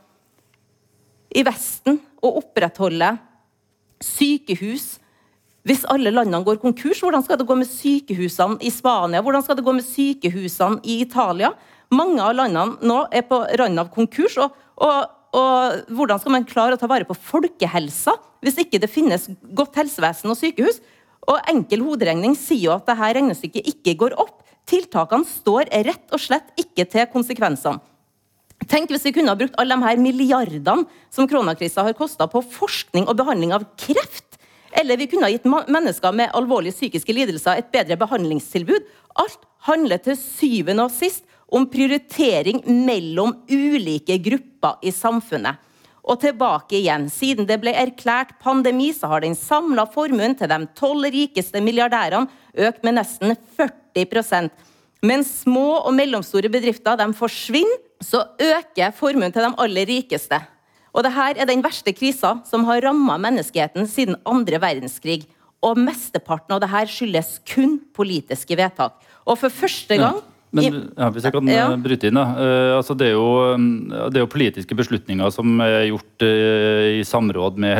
i 1.31 1.43
Vesten 1.47 1.99
å 2.21 2.35
opprettholde 2.41 3.15
sykehus 4.03 4.97
hvis 5.67 5.83
alle 5.93 6.09
landene 6.09 6.41
går 6.45 6.57
konkurs, 6.61 7.03
hvordan 7.03 7.21
skal 7.21 7.37
det 7.37 7.45
gå 7.45 7.55
med 7.59 7.69
sykehusene 7.69 8.57
i 8.65 8.71
Spania? 8.73 9.21
Hvordan 9.21 9.43
skal 9.45 9.59
det 9.59 9.65
gå 9.65 9.73
med 9.77 9.85
sykehusene 9.85 10.81
i 10.81 11.01
Italia? 11.03 11.51
Mange 11.93 12.23
av 12.23 12.33
landene 12.33 12.81
nå 12.87 13.03
er 13.13 13.27
på 13.29 13.43
randen 13.59 13.83
av 13.83 13.91
konkurs. 13.93 14.39
Og, 14.41 14.55
og, 14.81 15.11
og 15.37 15.93
hvordan 15.93 16.21
skal 16.23 16.33
man 16.33 16.47
klare 16.49 16.77
å 16.77 16.81
ta 16.81 16.89
vare 16.89 17.05
på 17.05 17.17
folkehelsa 17.17 18.17
hvis 18.41 18.57
ikke 18.63 18.81
det 18.81 18.89
finnes 18.89 19.27
godt 19.53 19.77
helsevesen 19.77 20.33
og 20.33 20.39
sykehus? 20.39 20.81
Og 21.29 21.45
enkel 21.51 21.85
hoderegning 21.85 22.33
sier 22.33 22.71
jo 22.71 22.73
at 22.73 22.87
dette 22.89 23.13
regnestykket 23.19 23.69
ikke 23.75 23.97
går 24.01 24.17
opp. 24.17 24.39
Tiltakene 24.65 25.29
står 25.29 25.69
rett 25.85 26.09
og 26.09 26.25
slett 26.25 26.49
ikke 26.57 26.87
til 26.89 27.05
konsekvensene. 27.13 27.83
Tenk 28.69 28.91
hvis 28.93 29.05
vi 29.07 29.13
kunne 29.15 29.31
ha 29.33 29.37
brukt 29.37 29.57
alle 29.59 29.75
de 29.75 29.87
her 29.87 30.01
milliardene 30.01 30.85
som 31.13 31.27
koronakrisa 31.29 31.85
har 31.87 31.97
kosta 31.97 32.27
på 32.29 32.43
forskning 32.45 33.07
og 33.07 33.17
behandling 33.17 33.55
av 33.55 33.65
kreft. 33.79 34.37
Eller 34.77 34.99
vi 34.99 35.07
kunne 35.11 35.27
ha 35.27 35.33
gitt 35.33 35.47
mennesker 35.47 36.13
med 36.15 36.31
alvorlige 36.37 36.77
psykiske 36.77 37.15
lidelser 37.15 37.59
et 37.59 37.71
bedre 37.73 37.97
behandlingstilbud. 37.99 38.85
Alt 39.19 39.43
handler 39.67 39.99
til 40.03 40.15
syvende 40.19 40.85
og 40.87 40.93
sist 40.95 41.25
om 41.51 41.65
prioritering 41.67 42.61
mellom 42.85 43.35
ulike 43.51 44.15
grupper 44.23 44.79
i 44.87 44.93
samfunnet. 44.95 45.59
Og 46.01 46.17
tilbake 46.23 46.79
igjen. 46.79 47.09
Siden 47.13 47.45
det 47.49 47.59
ble 47.61 47.75
erklært 47.77 48.37
pandemi, 48.41 48.89
så 48.95 49.11
har 49.11 49.21
den 49.21 49.35
samla 49.37 49.85
formuen 49.91 50.33
til 50.37 50.49
de 50.49 50.63
tolv 50.77 51.11
rikeste 51.13 51.61
milliardærene 51.61 52.31
økt 52.69 52.85
med 52.87 52.97
nesten 52.97 53.35
40% 53.57 54.49
Mens 55.01 55.31
små 55.41 55.79
og 55.81 55.95
mellomstore 55.97 56.49
bedrifter 56.53 56.99
forsvinner, 57.17 57.79
så 58.01 58.23
øker 58.41 58.91
formuen 58.97 59.31
til 59.33 59.45
de 59.45 59.53
aller 59.61 59.85
rikeste. 59.89 60.41
Og 60.91 61.05
dette 61.05 61.27
er 61.39 61.47
den 61.47 61.61
verste 61.63 61.93
krisa 61.95 62.33
som 62.49 62.65
har 62.67 62.81
ramma 62.83 63.15
menneskeheten 63.21 63.87
siden 63.87 64.17
andre 64.27 64.59
verdenskrig. 64.59 65.23
Og 65.63 65.77
mesteparten 65.77 66.55
av 66.57 66.59
dette 66.63 66.87
skyldes 66.89 67.39
kun 67.47 67.77
politiske 67.95 68.57
vedtak. 68.57 68.97
Og 69.25 69.37
for 69.37 69.49
første 69.53 69.97
gang 70.01 70.19
Men 70.53 70.91
ja, 70.97 71.07
hvis 71.07 71.23
jeg 71.23 71.31
kan 71.31 71.47
Ja. 71.47 71.71
eh, 71.71 71.77
bryte 71.79 72.07
inn, 72.09 72.13
da. 72.13 72.25
Uh, 72.35 72.75
altså 72.75 72.91
det, 72.97 73.07
er 73.07 73.11
jo, 73.15 73.55
mm, 73.55 73.87
det 74.11 74.17
er 74.19 74.25
jo 74.25 74.27
politiske 74.27 74.75
beslutninger 74.75 75.31
som 75.31 75.61
er 75.63 75.85
gjort 75.87 76.25
uh, 76.27 76.99
i 76.99 77.03
samråd 77.07 77.55
med 77.55 77.71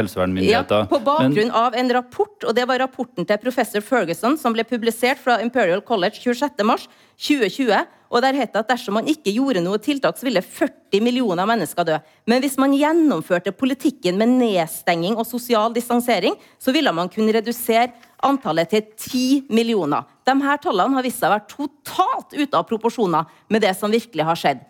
Ja, 0.47 0.63
på 0.63 0.87
på 0.87 0.95
Men- 0.95 1.03
bakgrunn 1.03 1.51
av 1.51 1.75
en 1.75 1.91
rapport, 1.91 2.45
og 2.47 2.55
det 2.55 2.65
var 2.65 2.79
rapporten 2.79 3.27
til 3.27 3.37
professor 3.43 3.81
Ferguson 3.81 4.37
som 4.37 4.53
ble 4.53 4.63
publisert 4.63 5.17
fra 5.19 5.41
Imperial 5.41 5.81
College 5.81 6.15
26.3.2020. 6.23 7.85
Og 8.11 8.19
der 8.23 8.35
het 8.35 8.51
det 8.51 8.59
at 8.59 8.71
dersom 8.73 8.97
man 8.99 9.07
ikke 9.07 9.31
gjorde 9.31 9.63
noe 9.63 9.79
tiltak, 9.79 10.17
så 10.19 10.27
ville 10.27 10.43
40 10.43 10.99
millioner 11.03 11.47
mennesker 11.47 11.87
dø. 11.87 11.99
Men 12.27 12.43
hvis 12.43 12.57
man 12.59 12.75
gjennomførte 12.75 13.53
politikken 13.55 14.19
med 14.19 14.35
nedstenging 14.35 15.15
og 15.15 15.27
sosial 15.29 15.71
distansering, 15.73 16.35
så 16.59 16.75
ville 16.75 16.91
man 16.91 17.09
kunne 17.11 17.31
redusere 17.37 17.93
antallet 18.21 18.73
til 18.73 18.83
10 18.83 19.53
millioner. 19.55 20.03
De 20.27 20.35
her 20.43 20.59
tallene 20.61 20.99
har 20.99 21.07
vist 21.07 21.23
seg 21.23 21.31
å 21.31 21.37
være 21.37 21.55
totalt 21.55 22.35
ute 22.35 22.59
av 22.59 22.67
proporsjoner 22.67 23.31
med 23.49 23.63
det 23.63 23.71
som 23.79 23.93
virkelig 23.93 24.27
har 24.27 24.43
skjedd. 24.43 24.67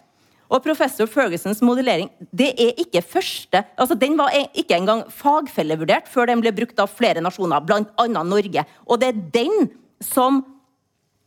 Og 0.51 0.59
professor 0.65 1.07
Fergusons 1.07 1.61
modellering 1.63 2.09
det 2.35 2.49
er 2.59 2.79
ikke 2.83 3.01
første, 3.07 3.63
altså 3.79 3.95
den 3.95 4.17
var 4.19 4.35
ikke 4.35 4.75
engang 4.75 5.05
fagfellevurdert 5.15 6.11
før 6.11 6.27
den 6.27 6.43
ble 6.43 6.51
brukt 6.55 6.79
av 6.83 6.91
flere 6.91 7.23
nasjoner, 7.23 7.63
bl.a. 7.63 8.07
Norge. 8.27 8.65
Og 8.85 8.99
det 8.99 9.13
er 9.13 9.21
den 9.33 9.71
som 10.03 10.43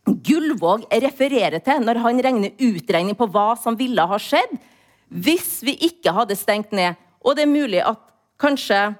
Gullvåg 0.05 0.85
refererer 1.01 1.61
til 1.65 1.81
når 1.85 2.01
han 2.03 2.21
regner 2.21 2.53
utregning 2.61 3.17
på 3.17 3.27
hva 3.31 3.53
som 3.57 3.77
ville 3.79 4.05
ha 4.05 4.19
skjedd 4.21 4.57
hvis 5.09 5.59
vi 5.65 5.75
ikke 5.87 6.13
hadde 6.13 6.37
stengt 6.37 6.73
ned. 6.75 6.97
Og 7.25 7.37
det 7.37 7.45
er 7.45 7.51
mulig 7.51 7.81
at 7.85 8.01
kanskje 8.41 8.93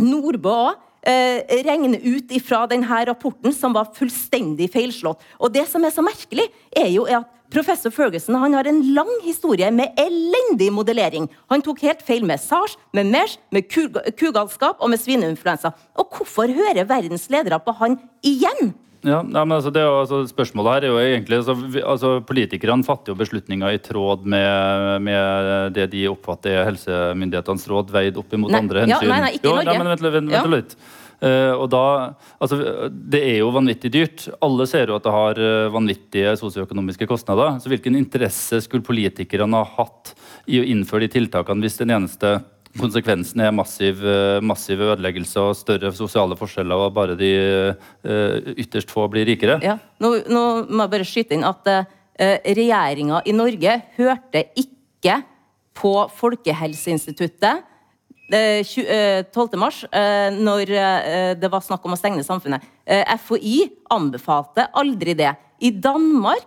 Nordbø 0.00 0.52
òg 0.52 0.78
eh, 1.06 1.42
regner 1.66 2.00
ut 2.02 2.32
ifra 2.34 2.64
denne 2.70 3.02
rapporten, 3.08 3.52
som 3.54 3.74
var 3.76 3.92
fullstendig 3.96 4.70
feilslått. 4.72 5.22
Og 5.38 5.52
det 5.54 5.66
som 5.70 5.84
er 5.84 5.94
så 5.94 6.04
merkelig, 6.04 6.48
er 6.72 6.90
jo 6.92 7.06
at 7.08 7.28
Professor 7.50 7.90
Ferguson 7.90 8.36
har 8.38 8.68
en 8.70 8.82
lang 8.94 9.10
historie 9.24 9.70
med 9.74 9.96
elendig 9.98 10.68
modellering. 10.72 11.26
Han 11.50 11.64
tok 11.66 11.82
helt 11.82 12.04
feil 12.06 12.22
med 12.26 12.38
SARS, 12.38 12.76
med 12.94 13.10
MERS, 13.10 13.38
med 13.50 13.66
kugalskap 14.18 14.78
og 14.78 14.92
med 14.92 15.02
svineinfluensa. 15.02 15.72
Og 15.98 16.14
hvorfor 16.14 16.52
hører 16.54 16.86
verdens 16.86 17.26
ledere 17.32 17.58
på 17.58 17.74
han 17.80 17.98
igjen? 18.22 18.70
Ja, 19.00 19.22
nei, 19.24 19.42
men 19.46 19.56
altså, 19.56 19.70
det, 19.72 19.80
altså, 19.80 20.20
Spørsmålet 20.28 20.74
her 20.74 20.84
er 20.84 20.90
jo 20.92 21.00
egentlig 21.00 21.38
altså, 21.38 21.54
vi, 21.56 21.80
altså, 21.80 22.12
Politikerne 22.28 22.84
fatter 22.84 23.14
jo 23.14 23.20
beslutninger 23.20 23.72
i 23.72 23.80
tråd 23.80 24.26
med, 24.28 25.06
med 25.06 25.76
det 25.76 25.86
de 25.94 26.04
oppfatter 26.10 26.58
er 26.58 26.68
helsemyndighetenes 26.68 27.64
råd, 27.70 27.92
veid 27.94 28.20
opp 28.20 28.36
imot 28.36 28.52
nei, 28.52 28.60
andre 28.60 28.84
hensyn. 28.84 29.08
Ja, 29.08 29.12
nei, 29.14 29.20
nei, 29.24 29.30
ikke 29.38 29.46
i 29.46 29.54
Norge. 29.54 29.64
Jo, 29.64 29.70
nei, 29.70 29.78
men 29.80 29.92
vent, 29.94 30.04
vent, 30.04 30.34
vent, 30.34 30.50
litt. 30.52 30.76
Uh, 31.20 31.52
og 31.52 31.66
da, 31.72 31.82
altså, 32.40 32.56
Det 32.88 33.20
er 33.20 33.40
jo 33.42 33.50
vanvittig 33.52 33.92
dyrt. 33.92 34.28
Alle 34.44 34.68
ser 34.68 34.92
jo 34.92 34.96
at 34.96 35.04
det 35.04 35.16
har 35.16 35.40
uh, 35.40 35.72
vanvittige 35.72 36.36
sosioøkonomiske 36.40 37.08
kostnader. 37.08 37.58
Så 37.60 37.72
hvilken 37.72 37.96
interesse 37.98 38.62
skulle 38.64 38.84
politikerne 38.84 39.60
ha 39.60 39.74
hatt 39.80 40.14
i 40.48 40.60
å 40.60 40.64
innføre 40.64 41.06
de 41.06 41.14
tiltakene 41.18 41.64
hvis 41.64 41.80
den 41.80 41.92
eneste 41.96 42.38
konsekvensen 42.78 43.42
er 43.42 43.54
massiv, 43.54 44.02
uh, 44.04 44.38
massiv 44.44 44.82
ødeleggelse 44.84 45.42
og 45.42 45.56
større 45.58 45.90
sosiale 45.96 46.38
forskjeller, 46.38 46.86
og 46.86 46.94
bare 46.94 47.16
de 47.18 47.32
ytterst 48.60 48.92
få 48.92 49.08
blir 49.10 49.26
rikere? 49.28 49.58
Ja, 49.64 49.78
Nå, 50.00 50.12
nå 50.30 50.44
må 50.68 50.84
jeg 50.84 50.94
bare 50.94 51.08
skyte 51.08 51.36
inn 51.36 51.46
at 51.48 51.66
uh, 51.66 51.82
regjeringa 52.20 53.24
i 53.26 53.34
Norge 53.34 53.80
hørte 53.96 54.44
ikke 54.60 55.20
på 55.80 55.94
Folkehelseinstituttet 56.14 57.66
12. 58.30 58.86
Eh, 59.34 59.58
mars, 59.58 59.84
eh, 59.90 60.30
når 60.30 60.70
eh, 60.70 61.34
det 61.34 61.50
var 61.50 61.62
snakk 61.64 61.84
om 61.84 61.94
å 61.94 61.98
stenge 61.98 62.22
samfunnet. 62.22 62.62
FHI 62.86 63.68
anbefalte 63.90 64.68
aldri 64.74 65.14
det. 65.18 65.34
I 65.60 65.70
Danmark 65.70 66.46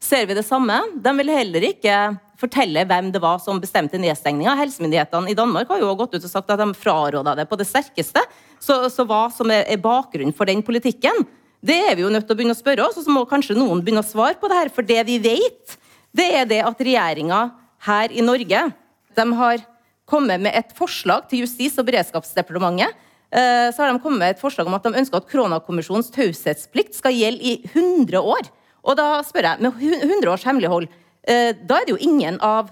ser 0.00 0.26
vi 0.26 0.36
det 0.36 0.44
samme. 0.44 0.82
De 1.00 1.12
vil 1.18 1.32
heller 1.32 1.68
ikke 1.70 1.96
fortelle 2.40 2.84
hvem 2.88 3.10
det 3.14 3.22
var 3.22 3.38
som 3.42 3.60
bestemte 3.62 4.00
nedstengninga. 4.00 4.56
Helsemyndighetene 4.58 5.30
i 5.30 5.36
Danmark 5.38 5.70
har 5.70 5.82
jo 5.82 5.94
gått 5.98 6.16
ut 6.16 6.24
og 6.24 6.30
sagt 6.30 6.50
at 6.50 6.60
de 6.60 6.68
fraråda 6.78 7.36
det 7.38 7.46
på 7.50 7.58
det 7.60 7.68
sterkeste. 7.68 8.22
Så, 8.62 8.78
så 8.90 9.06
hva 9.08 9.26
som 9.34 9.50
er, 9.52 9.66
er 9.70 9.82
bakgrunnen 9.82 10.34
for 10.36 10.48
den 10.50 10.64
politikken, 10.66 11.26
det 11.64 11.78
er 11.88 11.96
vi 11.96 12.04
jo 12.04 12.12
nødt 12.12 12.26
til 12.28 12.34
å 12.34 12.38
begynne 12.38 12.56
å 12.56 12.60
spørre 12.60 12.84
oss. 12.84 12.98
Og 13.00 13.06
så 13.06 13.12
må 13.12 13.24
kanskje 13.28 13.56
noen 13.56 13.80
begynne 13.84 14.04
å 14.04 14.06
svare 14.06 14.36
på 14.40 14.50
det 14.50 14.58
her. 14.58 14.72
For 14.74 14.86
det 14.86 15.00
vi 15.08 15.20
vet, 15.22 15.78
det 16.14 16.26
er 16.40 16.48
det 16.50 16.60
at 16.66 16.82
regjeringa 16.88 17.46
her 17.86 18.12
i 18.12 18.24
Norge 18.24 18.66
de 19.14 19.24
har 19.38 19.62
kommet 20.10 20.42
med 20.42 20.52
et 20.56 20.74
forslag 20.76 21.28
til 21.30 21.44
Justis- 21.44 21.78
og 21.80 21.88
beredskapsdepartementet. 21.88 22.92
Eh, 23.34 23.68
så 23.74 23.82
har 23.82 23.90
de 23.90 24.02
kommet 24.02 24.20
med 24.20 24.34
et 24.34 24.42
forslag 24.42 24.68
om 24.68 24.76
at 24.76 24.84
de 24.84 25.00
ønsker 25.00 25.18
at 25.18 25.30
koronakommisjonens 25.30 26.12
taushetsplikt 26.14 26.94
skal 26.98 27.16
gjelde 27.16 27.42
i 27.42 27.54
100 27.72 28.20
år. 28.20 28.50
Og 28.84 28.98
da 28.98 29.22
spør 29.26 29.48
jeg, 29.48 29.64
med 29.64 29.80
100 29.80 30.30
års 30.30 30.44
hemmelighold, 30.46 30.90
da 31.24 31.78
er 31.78 31.86
det 31.86 31.94
jo 31.94 32.00
ingen 32.04 32.36
av, 32.44 32.68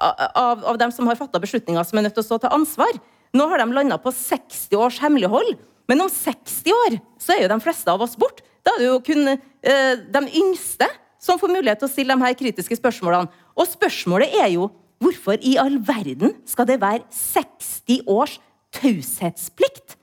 av, 0.00 0.62
av 0.64 0.78
dem 0.80 0.92
som 0.94 1.08
har 1.10 1.18
fatta 1.18 1.40
beslutninger, 1.42 1.84
som 1.84 2.00
er 2.00 2.06
nødt 2.06 2.16
til 2.16 2.24
å 2.24 2.28
stå 2.30 2.38
til 2.42 2.54
ansvar. 2.56 3.00
Nå 3.36 3.46
har 3.50 3.60
de 3.62 3.74
landa 3.76 3.98
på 4.00 4.12
60 4.14 4.78
års 4.80 5.00
hemmelighold. 5.02 5.58
Men 5.90 6.04
om 6.04 6.10
60 6.10 6.72
år 6.74 6.98
så 7.20 7.34
er 7.34 7.44
jo 7.44 7.52
de 7.52 7.60
fleste 7.64 7.92
av 7.92 8.02
oss 8.04 8.16
borte. 8.18 8.44
Da 8.64 8.74
er 8.76 8.82
det 8.82 8.88
jo 8.88 8.98
kun 9.04 9.32
eh, 9.32 9.94
de 10.00 10.22
yngste 10.38 10.86
som 11.20 11.38
får 11.40 11.52
mulighet 11.52 11.80
til 11.82 11.88
å 11.88 11.92
stille 11.92 12.16
de 12.16 12.24
her 12.24 12.36
kritiske 12.38 12.78
spørsmålene. 12.78 13.30
Og 13.56 13.68
spørsmålet 13.68 14.36
er 14.40 14.54
jo 14.56 14.70
Hvorfor 15.00 15.38
i 15.40 15.54
all 15.56 15.78
verden 15.80 16.34
skal 16.44 16.66
det 16.68 16.76
være 16.82 17.06
60 17.08 18.02
års 18.04 18.34
taushetsplikt? 18.76 19.96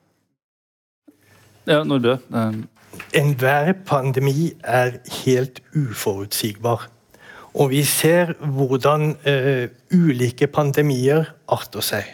Ja, 1.69 1.83
Nordbø. 1.85 2.15
Enhver 3.13 3.75
pandemi 3.85 4.55
er 4.63 4.97
helt 5.19 5.61
uforutsigbar. 5.75 6.87
Og 7.57 7.71
vi 7.71 7.81
ser 7.87 8.35
hvordan 8.37 9.15
eh, 9.25 9.67
ulike 9.93 10.47
pandemier 10.47 11.25
arter 11.49 11.81
seg. 11.81 12.09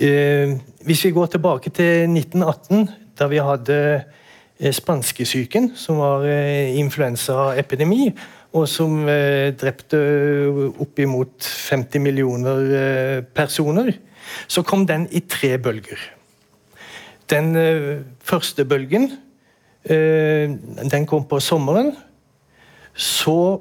Eh, 0.00 0.56
hvis 0.86 1.04
vi 1.04 1.12
går 1.12 1.34
tilbake 1.34 1.70
til 1.76 2.08
1918, 2.08 2.88
da 3.18 3.28
vi 3.28 3.42
hadde 3.44 3.78
eh, 4.58 4.72
spanskesyken, 4.72 5.74
som 5.76 6.00
var 6.00 6.24
influensaepidemi, 6.24 8.14
og 8.56 8.66
som 8.68 9.04
eh, 9.08 9.52
drepte 9.54 9.98
oppimot 10.82 11.46
50 11.70 12.02
millioner 12.02 12.72
eh, 12.78 13.18
personer, 13.22 13.92
så 14.50 14.64
kom 14.66 14.86
den 14.86 15.06
i 15.12 15.22
tre 15.28 15.56
bølger. 15.58 16.00
Den 17.30 17.52
eh, 17.56 18.00
første 18.26 18.64
bølgen 18.64 19.10
eh, 19.84 20.50
den 20.90 21.06
kom 21.06 21.28
på 21.30 21.38
sommeren. 21.40 21.92
Så 22.94 23.60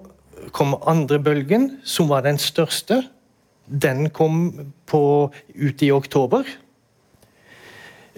kom 0.51 0.75
andre 0.87 1.19
bølgen, 1.23 1.71
som 1.83 2.09
var 2.09 2.25
den 2.25 2.39
største. 2.41 3.03
Den 3.65 4.09
kom 4.09 4.71
på, 4.89 5.01
ut 5.55 5.83
i 5.85 5.91
oktober. 5.91 6.47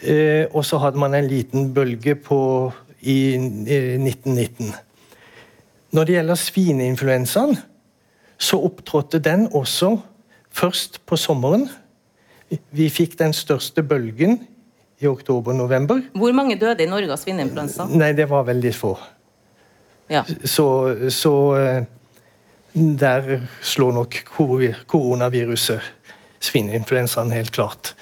Eh, 0.02 0.48
og 0.50 0.66
så 0.66 0.80
hadde 0.82 1.02
man 1.02 1.14
en 1.14 1.28
liten 1.30 1.74
bølge 1.74 2.16
på, 2.16 2.72
i, 3.02 3.36
i 3.36 3.82
1919. 3.98 4.72
Når 5.92 6.08
det 6.08 6.16
gjelder 6.16 6.40
svineinfluensaen, 6.40 7.58
så 8.42 8.58
opptrådte 8.66 9.20
den 9.22 9.48
også 9.54 9.98
først 10.52 11.02
på 11.06 11.20
sommeren. 11.20 11.68
Vi 12.72 12.90
fikk 12.90 13.18
den 13.20 13.36
største 13.36 13.84
bølgen 13.84 14.40
i 15.02 15.08
oktober-november. 15.10 16.02
Hvor 16.14 16.34
mange 16.36 16.58
døde 16.60 16.84
i 16.84 16.90
Norge 16.90 17.12
av 17.12 17.20
svineinfluensa? 17.22 17.88
Nei, 17.92 18.12
det 18.18 18.28
var 18.30 18.46
veldig 18.50 18.74
få. 18.76 18.96
Ja. 20.12 20.24
Så, 20.44 20.66
så, 21.14 21.34
eh, 21.58 21.84
der 22.74 23.42
slår 23.62 23.96
nok 24.00 24.20
koronaviruset 24.88 25.82
svineinfluensaen 26.42 27.32
helt 27.32 27.52
klart. 27.52 27.96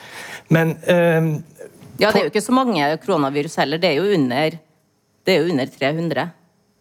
Men 0.47 0.77
eh, 0.83 1.39
Ja, 1.99 2.11
det 2.11 2.19
er 2.21 2.27
jo 2.29 2.31
ikke 2.31 2.45
så 2.45 2.55
mange 2.55 2.85
koronavirus 3.03 3.57
heller. 3.59 3.77
Det 3.77 3.89
er 3.89 3.97
jo 3.99 4.13
under, 4.15 4.55
det 5.25 5.33
er 5.33 5.41
jo 5.41 5.51
under 5.51 5.65
300 5.65 6.29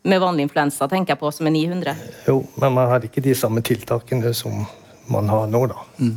med 0.09 0.21
vanlig 0.23 0.47
influensa, 0.47 0.87
tenker 0.89 1.17
jeg 1.17 1.21
på, 1.21 1.31
som 1.35 1.49
er 1.51 1.55
900. 1.57 1.95
Jo, 2.29 2.39
men 2.55 2.73
man 2.77 2.89
hadde 2.93 3.09
ikke 3.11 3.25
de 3.25 3.35
samme 3.37 3.61
tiltakene 3.67 4.31
som 4.37 4.63
man 5.11 5.29
har 5.29 5.49
nå, 5.51 5.65
da. 5.73 5.83
Mm. 5.99 6.17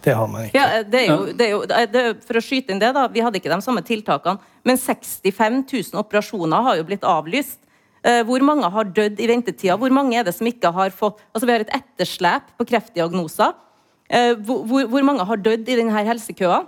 Det 0.00 0.14
har 0.16 0.28
man 0.28 0.46
ikke. 0.46 0.56
Ja, 0.58 0.82
det 0.82 1.02
er 1.02 1.10
jo, 1.12 1.26
det 1.36 1.46
er 1.46 1.50
jo 1.52 1.60
det 1.68 2.00
er, 2.00 2.14
for 2.26 2.40
å 2.40 2.42
skyte 2.44 2.72
inn 2.72 2.80
det, 2.80 2.90
da. 2.96 3.04
Vi 3.12 3.22
hadde 3.22 3.38
ikke 3.40 3.52
de 3.52 3.60
samme 3.64 3.82
tiltakene. 3.86 4.40
Men 4.66 4.80
65 4.80 5.60
000 5.92 6.00
operasjoner 6.00 6.64
har 6.66 6.80
jo 6.80 6.86
blitt 6.88 7.04
avlyst. 7.06 7.60
Eh, 8.00 8.22
hvor 8.24 8.40
mange 8.44 8.70
har 8.72 8.92
dødd 8.96 9.20
i 9.20 9.28
ventetida? 9.28 9.76
Hvor 9.76 9.92
mange 9.92 10.16
er 10.16 10.24
det 10.24 10.34
som 10.36 10.48
ikke 10.48 10.72
har 10.72 10.94
fått 10.94 11.20
Altså, 11.34 11.46
vi 11.46 11.52
har 11.52 11.64
et 11.64 11.74
etterslep 11.76 12.54
på 12.56 12.66
kreftdiagnoser. 12.72 13.56
Hvor, 14.10 14.64
hvor, 14.66 14.88
hvor, 14.90 15.04
mange 15.06 15.22
har 15.22 15.38
dødd 15.38 15.68
i 15.70 15.76
denne 15.78 16.00
helsekøa? 16.08 16.64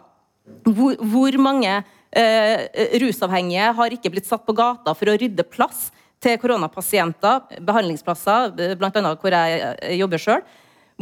Hvor, 0.63 0.95
hvor 1.01 1.39
mange 1.43 1.73
eh, 2.15 2.69
rusavhengige 3.03 3.73
har 3.75 3.97
ikke 3.97 4.13
blitt 4.15 4.29
satt 4.29 4.45
på 4.47 4.55
gata 4.55 4.95
for 4.95 5.11
å 5.11 5.17
rydde 5.19 5.43
plass 5.51 5.89
til 6.23 6.39
koronapasienter, 6.39 7.59
behandlingsplasser, 7.67 8.53
bl.a. 8.79 9.15
hvor 9.19 9.35
jeg 9.35 9.99
jobber 9.99 10.23
sjøl. 10.23 10.45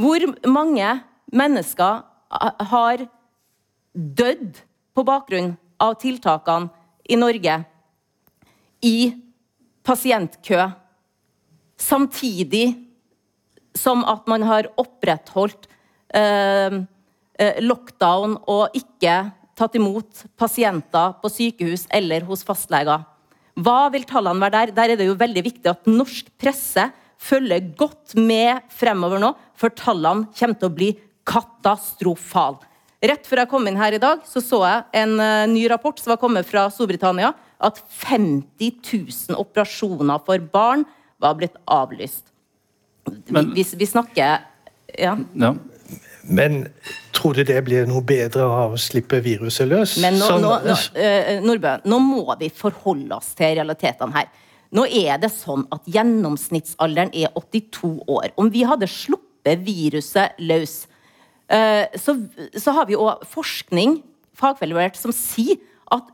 Hvor 0.00 0.24
mange 0.48 0.94
mennesker 1.28 2.00
har 2.72 3.04
dødd 3.92 4.62
på 4.94 5.04
bakgrunn 5.06 5.54
av 5.80 5.96
tiltakene 6.00 6.70
i 7.10 7.18
Norge 7.18 7.56
i 8.86 8.96
pasientkø, 9.86 10.68
samtidig 11.80 12.74
som 13.76 14.02
at 14.08 14.26
man 14.28 14.44
har 14.44 14.68
opprettholdt 14.80 15.68
eh, 16.14 16.80
eh 17.40 17.60
lockdown 17.64 18.36
og 18.50 18.74
ikke 18.76 19.30
tatt 19.56 19.76
imot 19.76 20.24
pasienter 20.40 21.14
på 21.20 21.30
sykehus 21.32 21.86
eller 21.90 22.24
hos 22.28 22.44
fastleger. 22.44 23.04
Hva 23.60 23.90
vil 23.92 24.06
tallene 24.08 24.40
være 24.40 24.56
der? 24.56 24.74
Der 24.76 24.92
er 24.92 25.00
det 25.00 25.08
jo 25.08 25.18
veldig 25.18 25.44
viktig 25.44 25.70
at 25.70 25.88
norsk 25.88 26.30
presse 26.40 26.88
følger 27.20 27.60
godt 27.76 28.16
med 28.16 28.64
fremover 28.72 29.20
nå, 29.20 29.34
for 29.58 29.72
tallene 29.76 30.30
kommer 30.36 30.56
til 30.56 30.70
å 30.70 30.76
bli 30.76 30.90
katastrofale. 31.28 32.64
Rett 33.00 33.24
før 33.28 33.42
jeg 33.42 33.48
kom 33.48 33.68
inn 33.68 33.78
her 33.80 33.96
i 33.96 34.00
dag, 34.00 34.24
så, 34.28 34.42
så 34.44 34.60
jeg 34.66 35.02
en 35.02 35.14
uh, 35.20 35.48
ny 35.48 35.64
rapport 35.72 35.96
som 36.00 36.12
var 36.12 36.20
kommet 36.20 36.48
fra 36.48 36.66
Storbritannia, 36.72 37.32
at 37.60 37.80
50 38.02 38.72
000 39.28 39.38
operasjoner 39.40 40.22
for 40.26 40.50
barn 40.52 40.86
var 41.20 41.36
blitt 41.38 41.58
avlyst. 41.68 42.30
Men, 43.28 43.52
vi, 43.54 43.64
vi, 43.76 43.86
snakker 43.86 44.40
ja. 44.98 45.16
ja. 45.34 45.54
Men 46.22 46.66
tror 47.16 47.34
du 47.34 47.44
det 47.44 47.58
blir 47.66 47.88
noe 47.88 48.04
bedre 48.06 48.44
av 48.46 48.76
å 48.76 48.80
slippe 48.80 49.20
viruset 49.24 49.68
løs? 49.68 49.96
Men 50.02 50.18
nå, 50.20 50.28
nå, 50.42 50.52
nå, 50.66 50.76
uh, 50.96 51.32
Nordbø, 51.44 51.74
nå 51.90 51.98
må 52.04 52.36
vi 52.40 52.50
forholde 52.54 53.16
oss 53.16 53.32
til 53.38 53.56
realitetene 53.58 54.16
her. 54.16 54.30
Nå 54.76 54.84
er 54.86 55.18
det 55.18 55.32
sånn 55.34 55.64
at 55.74 55.88
Gjennomsnittsalderen 55.90 57.10
er 57.16 57.32
82 57.34 57.96
år. 58.06 58.30
Om 58.38 58.52
vi 58.54 58.62
hadde 58.68 58.88
sluppet 58.90 59.64
viruset 59.66 60.38
løs, 60.38 60.84
uh, 61.50 61.88
så, 61.98 62.16
så, 62.54 62.76
har 62.76 62.86
vi 62.90 62.98
òg 63.00 63.24
forskning 63.32 63.98
fagfellevurdert, 64.38 65.00
som 65.00 65.12
sier 65.14 65.58
at 65.90 66.06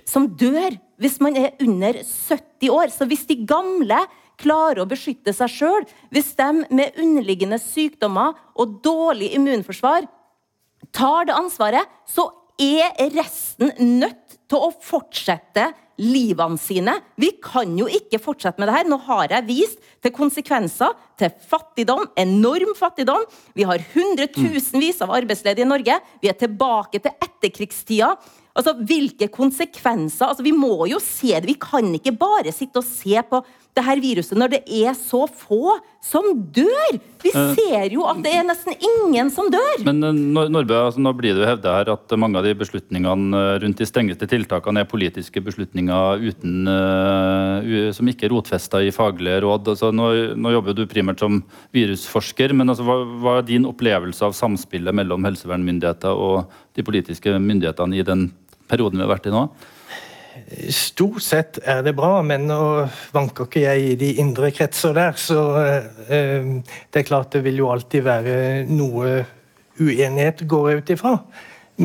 som 0.06 0.28
dør 0.38 0.76
hvis 1.00 1.20
man 1.22 1.36
er 1.38 1.50
under 1.62 1.92
70 2.04 2.70
år. 2.70 2.88
Så 2.92 3.06
hvis 3.08 3.26
de 3.28 3.46
gamle 3.48 3.98
klarer 4.40 4.82
å 4.82 4.88
beskytte 4.88 5.32
seg 5.36 5.52
sjøl, 5.52 5.86
hvis 6.12 6.32
de 6.38 6.66
med 6.70 6.98
underliggende 7.00 7.58
sykdommer 7.60 8.36
og 8.56 8.80
dårlig 8.84 9.32
immunforsvar 9.36 10.08
tar 10.96 11.28
det 11.28 11.36
ansvaret, 11.36 11.88
så 12.08 12.30
er 12.60 13.14
resten 13.16 13.72
nødt 14.00 14.36
til 14.50 14.66
å 14.66 14.72
fortsette 14.84 15.70
livene 16.00 16.58
sine. 16.60 16.94
Vi 17.20 17.32
kan 17.44 17.72
jo 17.78 17.86
ikke 17.90 18.20
fortsette 18.22 18.60
med 18.60 18.70
det 18.70 18.76
her. 18.78 18.88
Nå 18.88 18.98
har 19.04 19.34
jeg 19.34 19.48
vist 19.48 19.88
til 20.02 20.14
konsekvenser 20.16 20.94
til 21.20 21.32
fattigdom, 21.50 22.06
enorm 22.20 22.72
fattigdom. 22.78 23.26
Vi 23.56 23.66
har 23.68 23.84
hundretusenvis 23.92 25.02
av 25.04 25.12
arbeidsledige 25.20 25.66
i 25.66 25.70
Norge. 25.70 25.98
Vi 26.22 26.32
er 26.32 26.38
tilbake 26.40 27.02
til 27.04 27.12
etterkrigstida. 27.12 28.14
Altså, 28.56 28.74
Hvilke 28.80 29.28
konsekvenser? 29.32 30.30
Altså, 30.30 30.46
Vi 30.46 30.54
må 30.56 30.88
jo 30.90 30.98
se 31.04 31.34
det. 31.36 31.46
Vi 31.52 31.58
kan 31.60 31.92
ikke 31.94 32.16
bare 32.16 32.52
sitte 32.52 32.80
og 32.80 32.88
se 32.88 33.20
på 33.28 33.44
det 33.76 33.84
her 33.86 34.00
viruset 34.02 34.38
når 34.38 34.56
det 34.56 34.60
er 34.80 34.94
så 34.98 35.24
få 35.28 35.76
som 36.02 36.24
dør. 36.54 36.96
Vi 37.20 37.30
eh. 37.36 37.50
ser 37.58 37.92
jo 37.92 38.06
at 38.08 38.22
det 38.24 38.32
er 38.32 38.46
nesten 38.48 38.74
ingen 38.74 39.30
som 39.32 39.50
dør. 39.52 39.82
Men 39.86 40.00
eh, 40.06 40.56
altså, 40.56 41.02
nå 41.02 41.12
blir 41.18 41.36
det 41.36 41.44
jo 41.44 41.50
hevda 41.50 41.74
her 41.76 41.92
at 41.92 42.14
mange 42.18 42.40
av 42.40 42.46
de 42.46 42.54
beslutningene 42.58 43.36
eh, 43.36 43.52
rundt 43.64 43.82
de 43.82 43.88
strengeste 43.88 44.28
tiltakene 44.30 44.82
er 44.82 44.90
politiske 44.90 45.42
beslutninger 45.44 46.24
uten, 46.24 46.70
uh, 46.70 47.90
som 47.94 48.08
ikke 48.10 48.26
er 48.28 48.34
rotfesta 48.34 48.80
i 48.82 48.92
faglige 48.94 49.42
råd. 49.44 49.72
Altså, 49.74 49.92
nå, 49.94 50.10
nå, 50.40 50.54
jobber 50.56 50.76
du 50.76 50.86
primært 50.90 51.22
som 51.22 51.42
virusforsker, 51.76 52.56
men 52.56 52.72
altså, 52.72 52.86
hva, 52.88 53.00
hva 53.22 53.36
er 53.40 53.48
din 53.50 53.68
opplevelse 53.68 54.24
av 54.26 54.36
samspillet 54.36 54.96
mellom 54.96 55.28
helsevernmyndigheter 55.28 56.16
og 56.16 56.50
de 56.78 56.86
politiske 56.86 57.36
myndighetene 57.36 58.00
i 58.00 58.06
den 58.06 58.30
perioden 58.70 59.00
vi 59.00 59.06
har 59.06 59.14
vært 59.14 59.28
i 59.28 59.34
nå? 59.34 59.44
Stort 60.50 61.22
sett 61.22 61.60
er 61.62 61.84
det 61.86 61.92
bra, 61.94 62.20
men 62.26 62.48
nå 62.50 62.62
vanker 63.14 63.46
ikke 63.46 63.62
jeg 63.62 63.92
i 63.92 63.98
de 64.00 64.08
indre 64.22 64.50
kretser 64.54 64.96
der. 64.96 65.14
Så 65.14 65.38
eh, 65.62 66.50
det 66.90 67.02
er 67.02 67.06
klart 67.06 67.30
det 67.36 67.44
vil 67.44 67.60
jo 67.62 67.70
alltid 67.70 68.02
være 68.06 68.34
noe 68.70 69.20
uenighet, 69.80 70.42
går 70.50 70.68
jeg 70.70 70.82
ut 70.82 70.92
ifra. 70.96 71.14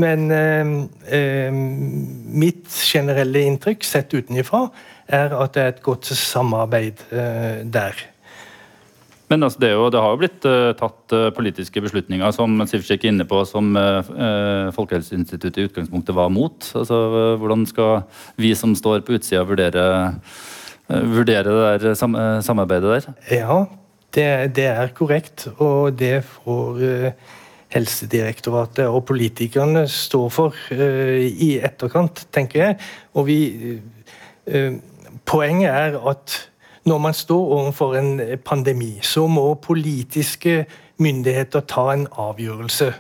Men 0.01 0.25
eh, 0.33 0.73
eh, 1.19 1.53
mitt 1.53 2.65
generelle 2.73 3.45
inntrykk, 3.51 3.85
sett 3.85 4.17
utenifra, 4.17 4.65
er 5.13 5.37
at 5.37 5.53
det 5.53 5.61
er 5.61 5.73
et 5.75 5.85
godt 5.85 6.09
samarbeid 6.17 7.05
der. 7.69 8.01
Men 9.31 9.45
altså, 9.45 9.59
det, 9.63 9.71
jo, 9.73 9.85
det, 9.89 10.01
har 10.01 10.13
jo 10.13 10.19
blitt 10.21 10.45
uh, 10.45 10.71
tatt 10.77 11.15
uh, 11.15 11.29
politiske 11.33 11.81
beslutninger 11.81 12.33
som 12.35 12.59
Sivsik 12.69 13.05
er 13.05 13.13
inne 13.13 13.25
på, 13.29 13.41
som 13.49 13.71
uh, 13.77 14.69
Folkehelseinstituttet 14.75 15.61
i 15.61 15.69
utgangspunktet 15.69 16.17
var 16.17 16.29
mot. 16.33 16.67
Altså, 16.77 16.99
hvordan 17.41 17.65
skal 17.69 18.03
vi 18.41 18.53
som 18.57 18.75
står 18.77 19.01
på 19.05 19.17
utsida, 19.17 19.45
vurdere, 19.47 19.87
vurdere 20.89 21.47
det 21.49 21.81
der 21.87 21.97
sam 21.97 22.17
samarbeidet 22.45 22.91
der? 22.91 23.17
Ja, 23.33 23.57
det, 24.13 24.29
det, 24.57 24.69
er 24.69 24.93
korrekt. 24.97 25.47
Og 25.57 25.97
det 25.97 26.19
får 26.27 26.83
Helsedirektoratet 27.73 28.85
og 28.85 29.07
politikerne 29.09 29.87
stå 29.89 30.27
for 30.31 30.55
i 30.71 31.55
etterkant, 31.65 32.27
tenker 32.35 32.61
jeg. 32.61 32.77
Og 33.17 33.25
vi 33.31 33.39
Poenget 35.25 35.71
er 35.71 35.95
at 36.05 36.35
når 36.85 37.01
man 37.01 37.17
står 37.17 37.53
overfor 37.59 37.95
en 37.97 38.11
pandemi, 38.45 38.99
så 39.01 39.25
må 39.27 39.55
politiske 39.61 40.65
myndigheter 41.01 41.65
ta 41.65 41.89
en 41.93 42.05
avgjørelse. 42.11 42.91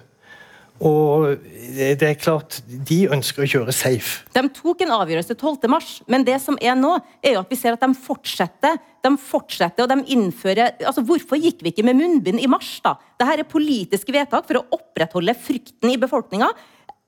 Og 0.83 1.37
det 1.71 2.03
er 2.03 2.17
klart, 2.19 2.57
De 2.67 3.05
ønsker 3.07 3.45
å 3.45 3.47
kjøre 3.47 3.71
safe. 3.75 4.25
De 4.35 4.43
tok 4.57 4.83
en 4.83 4.91
avgjørelse 4.97 5.37
12.3, 5.37 6.03
men 6.11 6.25
det 6.27 6.35
som 6.43 6.57
er 6.59 6.75
nå, 6.75 6.97
er 7.23 7.37
jo 7.37 7.43
at 7.45 7.53
vi 7.53 7.59
ser 7.59 7.77
at 7.77 7.85
de 7.85 7.95
fortsetter. 7.95 8.81
De 9.05 9.13
fortsetter, 9.21 9.85
og 9.85 9.91
de 9.93 10.15
innfører 10.17 10.75
altså 10.83 11.05
Hvorfor 11.05 11.39
gikk 11.39 11.63
vi 11.63 11.71
ikke 11.71 11.85
med 11.87 12.01
munnbind 12.01 12.43
i 12.43 12.49
mars? 12.51 12.73
da? 12.83 12.97
Dette 13.15 13.37
er 13.39 13.47
politiske 13.47 14.11
vedtak 14.11 14.49
for 14.49 14.59
å 14.59 14.65
opprettholde 14.75 15.37
frykten 15.37 15.93
i 15.93 15.99
befolkninga, 16.01 16.49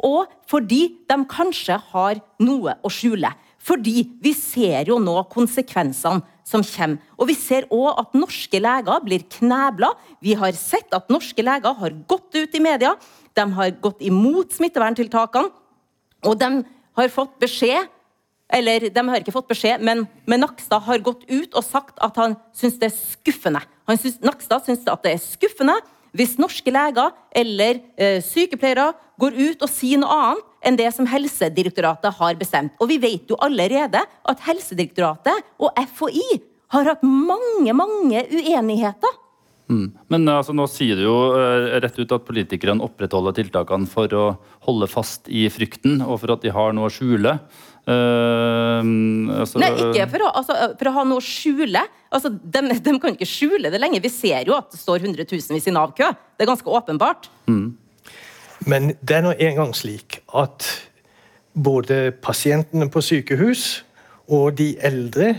og 0.08 0.32
fordi 0.48 0.82
de 1.10 1.18
kanskje 1.28 1.80
har 1.92 2.22
noe 2.46 2.78
å 2.86 2.92
skjule. 2.94 3.34
Fordi 3.68 4.06
vi 4.24 4.32
ser 4.38 4.88
jo 4.88 5.00
nå 5.04 5.18
konsekvensene 5.32 6.24
som 6.48 6.64
kommer. 6.64 7.02
Og 7.20 7.28
vi 7.28 7.36
ser 7.36 7.68
òg 7.74 8.00
at 8.00 8.16
norske 8.16 8.62
leger 8.64 9.04
blir 9.04 9.26
knebla. 9.38 9.92
Vi 10.24 10.38
har 10.40 10.56
sett 10.56 10.94
at 10.96 11.12
norske 11.12 11.44
leger 11.44 11.76
har 11.76 11.98
gått 12.08 12.38
ut 12.38 12.56
i 12.56 12.64
media. 12.64 12.94
De 13.36 13.46
har 13.58 13.76
gått 13.84 14.02
imot 14.08 14.56
smitteverntiltakene. 14.56 15.52
Og 16.26 16.40
de 16.40 16.64
har 16.98 17.14
fått 17.14 17.36
beskjed 17.44 17.92
eller 18.48 18.88
de 18.96 19.02
har 19.10 19.20
ikke 19.20 19.34
fått 19.36 19.50
beskjed, 19.50 19.82
men, 19.84 20.06
men 20.24 20.40
Nakstad 20.40 20.86
har 20.86 21.04
gått 21.04 21.26
ut 21.28 21.52
og 21.52 21.66
sagt 21.68 21.98
at 22.04 22.16
han 22.16 22.38
syns 22.56 22.78
det 22.80 22.88
er 22.88 22.96
skuffende. 22.96 23.62
Synes, 23.92 24.22
Nakstad 24.24 24.64
syns 24.64 24.88
at 24.88 25.04
det 25.04 25.18
er 25.18 25.24
skuffende 25.24 25.76
hvis 26.18 26.38
norske 26.40 26.72
leger 26.72 27.12
eller 27.36 27.82
eh, 28.00 28.22
sykepleiere 28.24 28.94
går 29.20 29.36
ut 29.36 29.66
og 29.66 29.72
sier 29.72 30.00
noe 30.00 30.16
annet 30.16 30.47
enn 30.66 30.80
det 30.80 30.90
som 30.96 31.08
Helsedirektoratet 31.10 32.18
har 32.20 32.40
bestemt. 32.40 32.76
Og 32.82 32.92
vi 32.92 33.00
vet 33.02 33.30
jo 33.30 33.40
allerede 33.44 34.02
at 34.04 34.44
Helsedirektoratet 34.48 35.46
og 35.62 35.78
FHI 35.94 36.42
har 36.74 36.92
hatt 36.92 37.06
mange, 37.06 37.72
mange 37.76 38.26
uenigheter. 38.34 39.24
Mm. 39.68 39.88
Men 40.08 40.28
altså, 40.32 40.54
nå 40.56 40.64
sier 40.72 40.96
du 40.96 41.04
jo 41.04 41.16
uh, 41.36 41.76
rett 41.84 41.98
ut 42.00 42.14
at 42.16 42.28
politikerne 42.28 42.84
opprettholder 42.86 43.36
tiltakene 43.36 43.90
for 43.92 44.14
å 44.16 44.28
holde 44.68 44.88
fast 44.88 45.28
i 45.28 45.48
frykten, 45.52 46.00
og 46.06 46.22
for 46.22 46.38
at 46.38 46.46
de 46.46 46.54
har 46.56 46.76
noe 46.76 46.88
å 46.88 46.94
skjule. 46.94 47.36
Uh, 47.88 48.80
altså, 49.42 49.60
Nei, 49.64 49.74
ikke 49.90 50.08
for 50.14 50.28
å, 50.28 50.32
altså, 50.40 50.56
for 50.80 50.92
å, 50.92 50.96
ha 50.96 51.04
noe 51.08 51.20
å 51.20 51.26
skjule. 51.26 51.84
Altså, 52.08 52.32
de, 52.32 52.64
de, 52.64 52.96
kan 53.04 53.16
ikke 53.16 53.28
skjule 53.28 53.72
det 53.74 53.82
lenger. 53.84 54.04
Vi 54.08 54.14
ser 54.14 54.48
jo 54.48 54.56
at 54.56 54.72
det 54.72 54.80
står 54.80 55.04
hundretusenvis 55.04 55.68
i 55.68 55.76
Nav-kø. 55.76 56.14
Det 56.36 56.48
er 56.48 56.52
ganske 56.52 56.80
åpenbart. 56.80 57.28
Mm. 57.52 57.76
Men 58.66 58.94
det 59.02 59.18
er 59.18 59.26
nå 59.26 59.34
engang 59.38 59.76
slik 59.76 60.22
at 60.36 60.66
både 61.54 62.12
pasientene 62.12 62.90
på 62.90 63.02
sykehus 63.02 63.84
og 64.28 64.58
de 64.58 64.76
eldre 64.84 65.36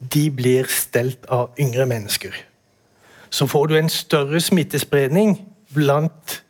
de 0.00 0.30
blir 0.32 0.68
stelt 0.72 1.26
av 1.28 1.50
yngre 1.60 1.86
mennesker. 1.86 2.32
Så 3.30 3.46
får 3.46 3.66
du 3.66 3.76
en 3.78 3.88
større 3.92 4.40
smittespredning 4.40 5.36
blant 5.74 6.40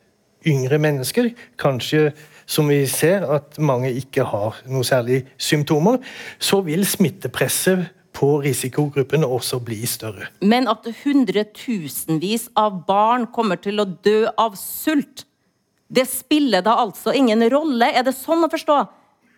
yngre 0.47 0.79
mennesker, 0.81 1.29
kanskje 1.59 2.11
som 2.51 2.69
vi 2.71 2.85
ser 2.89 3.25
at 3.29 3.59
mange 3.61 3.91
ikke 3.93 4.25
har 4.27 4.57
noe 4.67 4.83
særlig 4.87 5.21
symptomer, 5.37 5.99
så 6.39 6.61
vil 6.65 6.85
smittepresset 6.87 7.85
på 8.17 8.41
risikogruppene 8.43 9.27
også 9.27 9.61
bli 9.63 9.85
større. 9.87 10.27
Men 10.41 10.67
at 10.67 10.87
hundretusenvis 11.03 12.49
av 12.59 12.81
barn 12.87 13.29
kommer 13.31 13.61
til 13.61 13.79
å 13.79 13.87
dø 13.87 14.25
av 14.35 14.57
sult, 14.59 15.25
det 15.91 16.07
spiller 16.07 16.63
da 16.63 16.77
altså 16.79 17.11
ingen 17.15 17.43
rolle. 17.51 17.89
Er 17.91 18.05
det 18.07 18.15
sånn 18.15 18.45
å 18.45 18.51
forstå? 18.51 18.77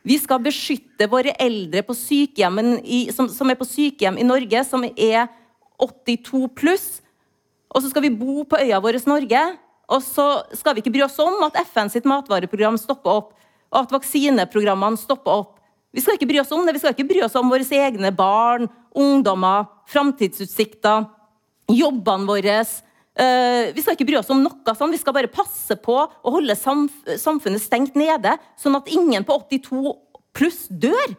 Vi 0.03 0.17
skal 0.19 0.41
beskytte 0.43 1.07
våre 1.09 1.33
eldre 1.41 1.81
i, 2.83 3.07
som, 3.15 3.29
som, 3.31 3.49
er 3.49 3.57
på 3.57 3.65
sykehjem 3.65 4.19
i 4.19 4.27
Norge, 4.27 4.63
som 4.67 4.83
er 4.83 5.31
82 5.81 6.49
pluss. 6.53 6.87
Og 7.73 7.81
så 7.81 7.89
skal 7.89 8.05
vi 8.05 8.13
bo 8.13 8.43
på 8.45 8.59
øya 8.59 8.81
vår 8.83 8.99
Norge. 9.07 9.41
Og 9.89 10.03
så 10.03 10.27
skal 10.53 10.75
vi 10.75 10.83
ikke 10.83 10.93
bry 10.93 11.05
oss 11.07 11.17
om 11.23 11.41
at 11.47 11.57
FN 11.71 11.89
sitt 11.91 12.05
matvareprogram 12.07 12.77
stopper 12.79 13.17
opp, 13.17 13.33
og 13.73 13.79
at 13.81 13.95
vaksineprogrammene 13.95 14.99
stopper 14.99 15.41
opp. 15.43 15.57
Vi 15.93 16.01
skal 16.01 16.17
ikke 16.17 16.29
bry 16.29 16.39
oss 16.41 16.53
om 16.53 16.65
det. 16.65 16.75
Vi 16.75 16.83
skal 16.83 16.93
ikke 16.93 17.09
bry 17.09 17.21
oss 17.25 17.35
om 17.37 17.49
våre 17.51 17.65
egne 17.65 18.13
barn, 18.15 18.69
ungdommer, 18.93 19.65
framtidsutsikter, 19.89 21.07
jobbene 21.71 22.29
våre 22.29 22.61
vi 23.13 23.81
skal 23.83 23.93
ikke 23.93 24.07
bry 24.09 24.17
oss 24.17 24.31
om 24.33 24.41
noe 24.41 24.73
sånn. 24.73 24.93
Vi 24.93 24.97
skal 24.97 25.13
bare 25.13 25.29
passe 25.29 25.77
på 25.77 25.99
å 26.01 26.33
holde 26.33 26.55
samf 26.57 26.95
samfunnet 27.21 27.61
stengt 27.61 27.97
nede, 27.99 28.37
sånn 28.57 28.79
at 28.79 28.89
ingen 28.89 29.25
på 29.27 29.37
82 29.45 29.93
pluss 30.33 30.65
dør. 30.69 31.13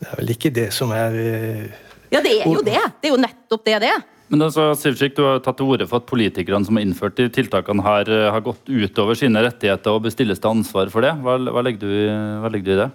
Det 0.00 0.08
er 0.08 0.16
vel 0.22 0.32
ikke 0.32 0.52
det 0.54 0.70
som 0.72 0.94
er 0.96 1.18
uh... 1.18 1.66
Ja, 2.10 2.22
det 2.22 2.40
er 2.40 2.48
jo 2.48 2.62
det. 2.64 2.78
Det 3.02 3.10
er 3.10 3.14
jo 3.14 3.20
nettopp 3.20 3.66
det 3.66 3.76
det 3.82 3.90
er. 3.92 4.06
Men 4.30 4.46
altså, 4.46 4.68
Sivchik, 4.78 5.16
Du 5.16 5.24
har 5.26 5.40
tatt 5.42 5.58
til 5.58 5.70
orde 5.70 5.86
for 5.90 6.00
at 6.00 6.08
politikerne 6.08 6.66
som 6.66 6.78
har 6.78 6.86
innført 6.86 7.18
de 7.18 7.26
tiltakene 7.34 7.82
her, 7.82 8.10
eh, 8.14 8.28
har 8.30 8.42
gått 8.46 8.70
utover 8.70 9.18
sine 9.18 9.42
rettigheter 9.42 9.96
og 9.96 10.04
bestilles 10.06 10.38
til 10.38 10.54
ansvar 10.54 10.90
for 10.92 11.06
det. 11.06 11.16
Hva, 11.18 11.36
hva, 11.50 11.64
legger 11.66 11.82
du, 11.82 11.94
hva, 12.42 12.50
legger 12.52 12.68
du, 12.68 12.74
i 12.76 12.80
det? 12.84 12.90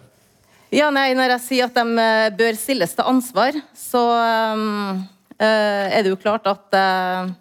Ja, 0.80 0.88
nei, 0.96 1.10
Når 1.16 1.36
jeg 1.36 1.44
sier 1.44 1.68
at 1.68 1.76
de 1.76 2.08
bør 2.40 2.60
stilles 2.60 2.96
til 2.96 3.12
ansvar, 3.12 3.60
så 3.76 4.06
um 4.56 5.04
Eh, 5.06 5.15
er 5.44 6.04
det 6.04 6.12
jo 6.14 6.20
klart 6.20 6.48
at 6.48 6.78
eh, 6.78 7.32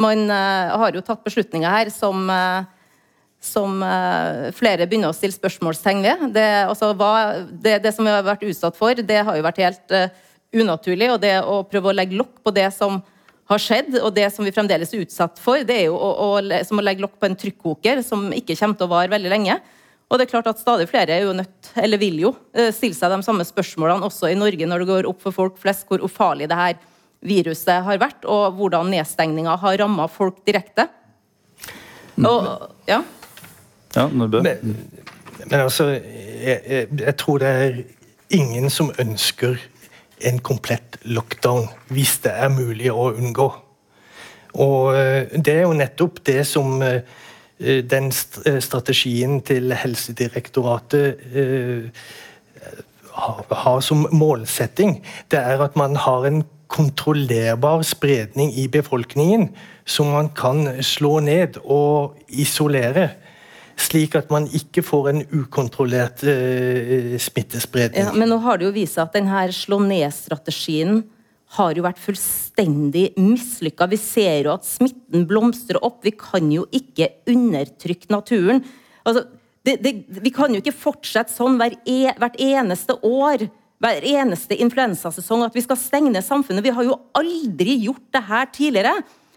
man 0.00 0.24
eh, 0.30 0.74
har 0.74 0.96
jo 0.96 1.04
tatt 1.04 1.24
beslutninger 1.26 1.70
her 1.70 1.90
som, 1.92 2.26
som 3.44 3.82
flere 4.56 4.88
begynner 4.88 5.12
å 5.12 5.16
stille 5.16 5.36
spørsmålstegn 5.36 6.04
ved. 6.04 6.28
Det, 6.34 6.46
altså, 6.64 6.92
hva, 6.98 7.12
det, 7.50 7.78
det, 7.84 7.92
som 7.94 8.06
vi 8.06 8.14
har 8.14 8.24
vært 8.26 8.46
utsatt 8.48 8.78
for, 8.78 8.94
det 8.96 9.20
har 9.26 9.36
jo 9.36 9.46
vært 9.46 9.62
helt 9.62 9.98
unaturlig. 10.54 11.10
Og 11.12 11.20
det 11.22 11.36
å 11.42 11.60
prøve 11.68 11.92
å 11.92 11.96
legge 11.96 12.18
lokk 12.18 12.40
på 12.42 12.54
det 12.56 12.70
som 12.74 13.02
har 13.50 13.60
skjedd, 13.60 13.98
og 14.00 14.12
det 14.16 14.30
som 14.32 14.46
vi 14.46 14.52
fremdeles 14.54 14.92
er 14.94 15.04
utsatt 15.04 15.40
for, 15.42 15.60
det 15.66 15.76
er 15.82 15.86
jo 15.90 15.96
å, 15.98 16.10
å, 16.24 16.60
som 16.64 16.80
å 16.80 16.84
legge 16.84 17.04
lokk 17.04 17.18
på 17.20 17.28
en 17.28 17.38
trykkoker 17.38 18.00
som 18.06 18.30
ikke 18.32 18.56
kommer 18.56 18.80
til 18.80 18.88
å 18.88 18.94
vare 18.94 19.12
veldig 19.12 19.32
lenge. 19.32 19.58
Og 20.08 20.20
det 20.20 20.26
er 20.26 20.32
klart 20.32 20.48
at 20.50 20.60
Stadig 20.60 20.86
flere 20.90 21.16
er 21.16 21.24
jo 21.26 21.36
nødt, 21.36 21.70
eller 21.80 22.00
vil 22.00 22.18
jo 22.22 22.32
eh, 22.54 22.70
stille 22.74 22.96
seg 22.96 23.12
de 23.12 23.24
samme 23.26 23.44
spørsmålene 23.46 24.06
også 24.06 24.30
i 24.30 24.38
Norge 24.38 24.68
når 24.68 24.82
det 24.82 24.90
går 24.90 25.08
opp 25.10 25.22
for 25.24 25.36
folk 25.36 25.56
flest 25.60 25.88
hvor 25.88 26.04
ufarlig 26.04 26.48
det 26.50 26.58
her 26.58 26.76
viruset 27.24 27.84
har 27.86 28.00
vært, 28.00 28.24
og 28.28 28.58
hvordan 28.58 28.92
nedstengninga 28.92 29.56
har 29.62 29.78
ramma 29.80 30.06
folk 30.12 30.42
direkte. 30.46 30.88
Og, 32.20 32.70
ja. 32.88 33.00
Ja? 33.94 34.06
Men, 34.08 34.76
men 35.44 35.60
altså, 35.60 35.88
jeg, 35.94 36.60
jeg, 36.68 36.88
jeg 37.00 37.16
tror 37.18 37.42
det 37.42 37.52
er 37.64 37.78
ingen 38.34 38.70
som 38.70 38.92
ønsker 38.98 39.58
en 40.24 40.38
komplett 40.38 40.98
lockdown, 41.02 41.68
hvis 41.92 42.18
det 42.24 42.32
er 42.32 42.52
mulig 42.52 42.92
å 42.92 43.10
unngå. 43.12 43.50
Og 44.62 44.94
eh, 44.94 45.34
det 45.34 45.58
er 45.58 45.64
jo 45.66 45.76
nettopp 45.76 46.22
det 46.26 46.40
som 46.46 46.78
eh, 46.84 47.02
den 47.58 48.10
strategien 48.14 49.40
til 49.46 49.74
Helsedirektoratet 49.74 51.26
eh, 51.34 52.04
har 53.14 53.44
har 53.64 53.80
som 53.80 54.06
målsetting. 54.10 54.98
Det 55.30 55.38
er 55.38 55.62
at 55.62 55.76
man 55.78 55.96
har 55.96 56.26
en 56.26 56.42
kontrollerbar 56.74 57.84
spredning 57.86 58.52
i 58.58 58.66
befolkningen 58.68 59.48
som 59.86 60.10
man 60.10 60.30
kan 60.34 60.66
slå 60.82 61.20
ned 61.22 61.60
og 61.62 62.18
isolere. 62.28 63.12
Slik 63.80 64.14
at 64.18 64.30
man 64.30 64.46
ikke 64.54 64.84
får 64.86 65.08
en 65.10 65.22
ukontrollert 65.34 66.22
eh, 66.30 67.16
smittespredning. 67.18 68.06
Ja, 68.06 68.14
men 68.14 68.30
nå 68.30 68.38
har 68.44 68.58
det 68.58 68.68
jo 68.68 68.74
vist 68.74 68.98
seg 68.98 69.08
at 69.08 69.16
denne 69.18 69.46
slå 69.54 69.80
ned-strategien 69.82 71.02
har 71.54 71.74
jo 71.76 71.84
vært 71.86 72.02
fullstendig 72.02 73.12
mislykka. 73.20 73.88
Vi 73.90 73.98
ser 74.00 74.46
jo 74.46 74.54
at 74.54 74.66
smitten 74.66 75.26
blomstrer 75.30 75.80
opp. 75.86 76.00
Vi 76.06 76.14
kan 76.18 76.50
jo 76.52 76.66
ikke 76.74 77.10
undertrykke 77.30 78.10
naturen. 78.14 78.62
Altså, 79.06 79.26
det, 79.64 79.78
det, 79.84 79.92
vi 80.22 80.32
kan 80.34 80.54
jo 80.54 80.60
ikke 80.62 80.74
fortsette 80.76 81.32
sånn 81.32 81.60
e, 81.62 82.10
hvert 82.18 82.40
eneste 82.42 82.98
år. 83.06 83.46
Hver 83.82 84.06
eneste 84.06 84.56
influensasesong 84.62 85.44
at 85.46 85.56
vi 85.56 85.64
skal 85.64 85.78
stenge 85.80 86.12
ned 86.12 86.24
samfunnet. 86.24 86.64
Vi 86.64 86.72
har 86.74 86.86
jo 86.86 87.00
aldri 87.16 87.76
gjort 87.84 88.04
det 88.14 88.22
her 88.28 88.50
tidligere. 88.54 88.94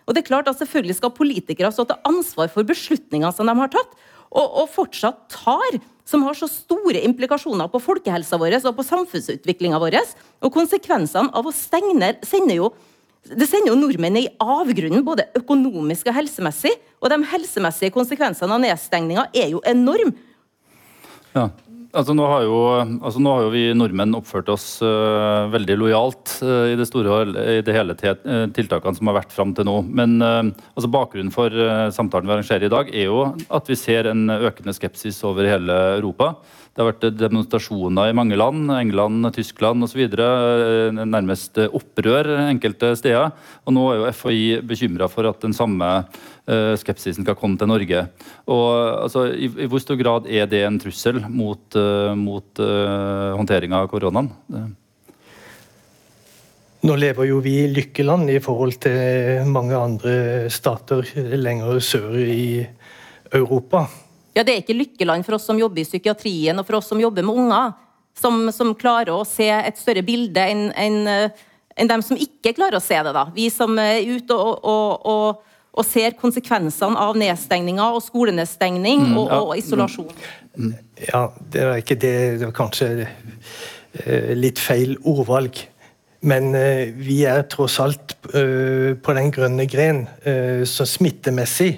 Og 0.07 0.15
det 0.15 0.23
er 0.23 0.29
klart 0.29 0.47
at 0.47 0.59
Selvfølgelig 0.59 0.99
skal 0.99 1.15
politikere 1.15 1.71
stå 1.73 1.87
til 1.89 1.99
ansvar 2.07 2.51
for 2.53 2.67
beslutningene 2.67 3.33
som 3.35 3.49
de 3.49 3.55
har 3.59 3.71
tatt, 3.73 3.95
og, 4.27 4.45
og 4.63 4.69
fortsatt 4.71 5.25
tar, 5.31 5.79
som 6.07 6.23
har 6.23 6.35
så 6.37 6.47
store 6.47 7.01
implikasjoner 7.03 7.67
på 7.71 7.81
folkehelsa 7.83 8.39
vår 8.39 8.59
og 8.61 8.77
på 8.77 8.85
samfunnsutviklinga 8.87 9.79
vår. 9.81 9.97
Og 10.43 10.53
konsekvensene 10.55 11.33
av 11.35 11.47
å 11.47 11.55
stenge 11.55 11.95
ned 11.97 12.23
sender 12.27 12.61
jo 12.61 12.71
det 13.27 13.43
sender 13.49 13.73
jo 13.73 13.79
nordmenn 13.79 14.15
i 14.21 14.29
avgrunnen, 14.39 15.03
både 15.03 15.25
økonomisk 15.35 16.07
og 16.07 16.15
helsemessig. 16.15 16.71
Og 17.01 17.11
de 17.11 17.17
helsemessige 17.27 17.91
konsekvensene 17.91 18.55
av 18.55 18.61
nedstengninga 18.63 19.27
er 19.35 19.51
jo 19.51 19.59
enorm. 19.67 20.13
Ja. 21.33 21.49
Altså 21.97 22.13
nå, 22.13 22.25
har 22.29 22.43
jo, 22.45 22.57
altså 23.01 23.21
nå 23.23 23.31
har 23.33 23.45
jo 23.47 23.53
vi 23.55 23.63
nordmenn 23.73 24.13
oppført 24.19 24.51
oss 24.53 24.65
uh, 24.85 25.47
veldig 25.49 25.77
lojalt 25.81 26.35
uh, 26.45 26.67
i 26.69 26.75
det 26.77 26.85
store 26.85 27.23
i 27.57 27.63
det 27.65 27.73
hele 27.73 27.95
til 27.97 28.19
øh, 28.21 28.43
tiltakene 28.53 28.99
som 28.99 29.09
har 29.09 29.17
vært 29.17 29.33
fram 29.33 29.55
til 29.57 29.65
nå. 29.65 29.79
Men 29.87 30.21
altså 30.21 30.89
bakgrunnen 30.91 31.33
for 31.33 31.53
samtalen 31.93 32.27
vi 32.27 32.35
arrangerer 32.35 32.67
i 32.67 32.71
dag, 32.73 32.91
er 32.93 33.07
jo 33.09 33.23
at 33.53 33.71
vi 33.71 33.77
ser 33.79 34.11
en 34.11 34.27
økende 34.29 34.75
skepsis 34.75 35.19
over 35.25 35.47
hele 35.49 35.77
Europa. 35.97 36.33
Det 36.77 36.83
har 36.83 36.91
vært 36.91 37.17
demonstrasjoner 37.17 38.11
i 38.11 38.13
mange 38.13 38.37
land, 38.37 38.69
England, 38.69 39.25
Tyskland 39.33 39.81
osv. 39.81 40.03
Nærmest 40.93 41.57
opprør 41.65 42.29
enkelte 42.43 42.91
steder. 42.99 43.31
Og 43.65 43.73
nå 43.73 43.85
er 43.89 43.97
jo 43.97 44.11
FHI 44.13 44.43
bekymra 44.61 45.07
for 45.09 45.25
at 45.25 45.41
den 45.41 45.57
samme 45.57 45.87
eh, 46.03 46.19
skepsisen 46.79 47.25
skal 47.25 47.35
komme 47.35 47.59
til 47.59 47.67
Norge. 47.67 48.05
Og 48.47 48.67
altså, 49.03 49.25
i, 49.35 49.49
I 49.51 49.67
hvor 49.67 49.81
stor 49.83 49.99
grad 49.99 50.29
er 50.31 50.47
det 50.47 50.61
en 50.63 50.79
trussel 50.79 51.19
mot, 51.27 51.63
uh, 51.75 52.13
mot 52.15 52.61
uh, 52.63 53.35
håndteringa 53.35 53.81
av 53.83 53.89
koronaen? 53.91 54.31
Nå 56.87 56.95
lever 56.95 57.27
jo 57.27 57.39
vi 57.43 57.55
i 57.63 57.69
lykkeland 57.73 58.29
i 58.31 58.39
forhold 58.43 58.77
til 58.85 59.47
mange 59.49 59.75
andre 59.75 60.13
stater 60.53 61.03
lenger 61.35 61.81
sør 61.83 62.15
i 62.21 62.61
Europa. 63.33 63.87
Ja, 64.37 64.43
Det 64.43 64.53
er 64.53 64.61
ikke 64.61 64.77
lykkeland 64.77 65.25
for 65.25 65.35
oss 65.35 65.47
som 65.49 65.57
jobber 65.59 65.81
i 65.81 65.87
psykiatrien 65.87 66.59
og 66.59 66.67
for 66.67 66.77
oss 66.77 66.87
som 66.91 67.01
jobber 67.01 67.25
med 67.25 67.41
unger, 67.41 67.73
som, 68.17 68.51
som 68.53 68.75
klarer 68.77 69.15
å 69.15 69.25
se 69.25 69.49
et 69.49 69.79
større 69.81 70.03
bilde 70.05 70.41
enn 70.41 70.67
en, 70.77 70.97
en 71.73 71.89
dem 71.89 72.03
som 72.05 72.17
ikke 72.17 72.53
klarer 72.57 72.77
å 72.77 72.83
se 72.83 72.99
det. 73.01 73.13
da. 73.15 73.25
Vi 73.33 73.49
som 73.53 73.73
er 73.81 74.05
ute 74.05 74.37
og, 74.37 74.61
og, 74.61 75.09
og, 75.09 75.55
og 75.77 75.85
ser 75.85 76.17
konsekvensene 76.17 76.97
av 76.99 77.17
nedstengninga 77.19 77.87
og 77.93 78.01
skolenedstengning 78.05 79.11
og, 79.13 79.29
ja. 79.29 79.39
og 79.39 79.55
isolasjon. 79.59 80.13
Ja, 81.05 81.27
det 81.53 81.65
var 81.69 81.81
ikke 81.81 81.99
det. 82.01 82.13
Det 82.39 82.47
var 82.47 82.55
kanskje 82.57 82.89
eh, 83.05 84.31
litt 84.37 84.61
feil 84.61 84.95
ordvalg. 85.05 85.61
Men 86.27 86.49
eh, 86.57 86.89
vi 86.97 87.21
er 87.29 87.45
tross 87.51 87.77
alt 87.83 88.17
eh, 88.33 88.97
på 88.97 89.17
den 89.17 89.33
grønne 89.33 89.67
gren, 89.69 90.05
så 90.65 90.87
smittemessig 90.89 91.71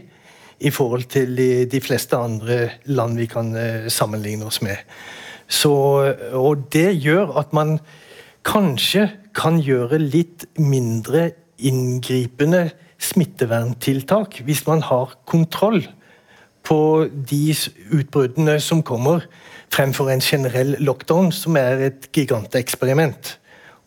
i 0.59 0.71
forhold 0.75 1.07
til 1.11 1.35
de, 1.71 1.79
fleste 1.83 2.17
andre 2.19 2.65
land 2.91 3.19
vi 3.19 3.27
kan 3.31 3.53
sammenligne 3.91 4.47
oss 4.47 4.59
med. 4.63 4.79
Så, 5.47 5.71
og 6.35 6.67
det 6.73 6.91
gjør 6.99 7.37
at 7.39 7.55
man 7.55 7.77
kanskje 8.47 9.07
kan 9.35 9.59
gjøre 9.63 9.99
litt 10.01 10.45
mindre 10.59 11.29
inngripende 11.59 12.69
smitteverntiltak 12.99 14.41
hvis 14.45 14.65
man 14.67 14.83
har 14.85 15.15
kontroll 15.29 15.81
på 16.67 17.07
de 17.09 17.55
utbruddene 17.95 18.59
som 18.61 18.83
kommer, 18.85 19.25
fremfor 19.73 20.11
en 20.11 20.23
generell 20.23 20.75
lockdown, 20.83 21.31
som 21.33 21.57
er 21.59 21.89
et 21.89 22.09
giganteksperiment. 22.15 23.35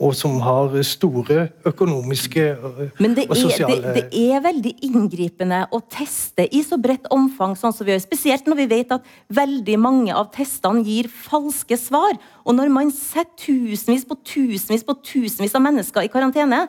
Og 0.03 0.17
som 0.19 0.41
har 0.43 0.73
store 0.83 1.45
økonomiske 1.69 2.47
og, 2.59 2.79
Men 2.99 3.13
det 3.15 3.29
og 3.31 3.37
er, 3.37 3.69
det, 3.69 3.93
det 3.95 4.23
er 4.33 4.41
veldig 4.43 4.73
inngripende 4.89 5.61
å 5.71 5.79
teste 5.87 6.49
i 6.51 6.65
så 6.67 6.75
bredt 6.83 7.07
omfang, 7.15 7.55
sånn 7.55 7.75
som 7.77 7.87
vi 7.87 7.95
gjør. 7.95 8.03
Spesielt 8.03 8.49
når 8.51 8.59
vi 8.65 8.67
vet 8.73 8.97
at 8.97 9.07
veldig 9.31 9.77
mange 9.79 10.17
av 10.17 10.33
testene 10.35 10.83
gir 10.83 11.07
falske 11.07 11.79
svar. 11.79 12.19
Og 12.43 12.59
når 12.59 12.73
man 12.75 12.91
setter 12.91 13.31
tusenvis 13.45 14.09
på 14.09 14.19
tusenvis 14.27 14.83
på 14.89 14.99
tusenvis 15.07 15.55
av 15.55 15.63
mennesker 15.69 16.09
i 16.09 16.11
karantene, 16.11 16.65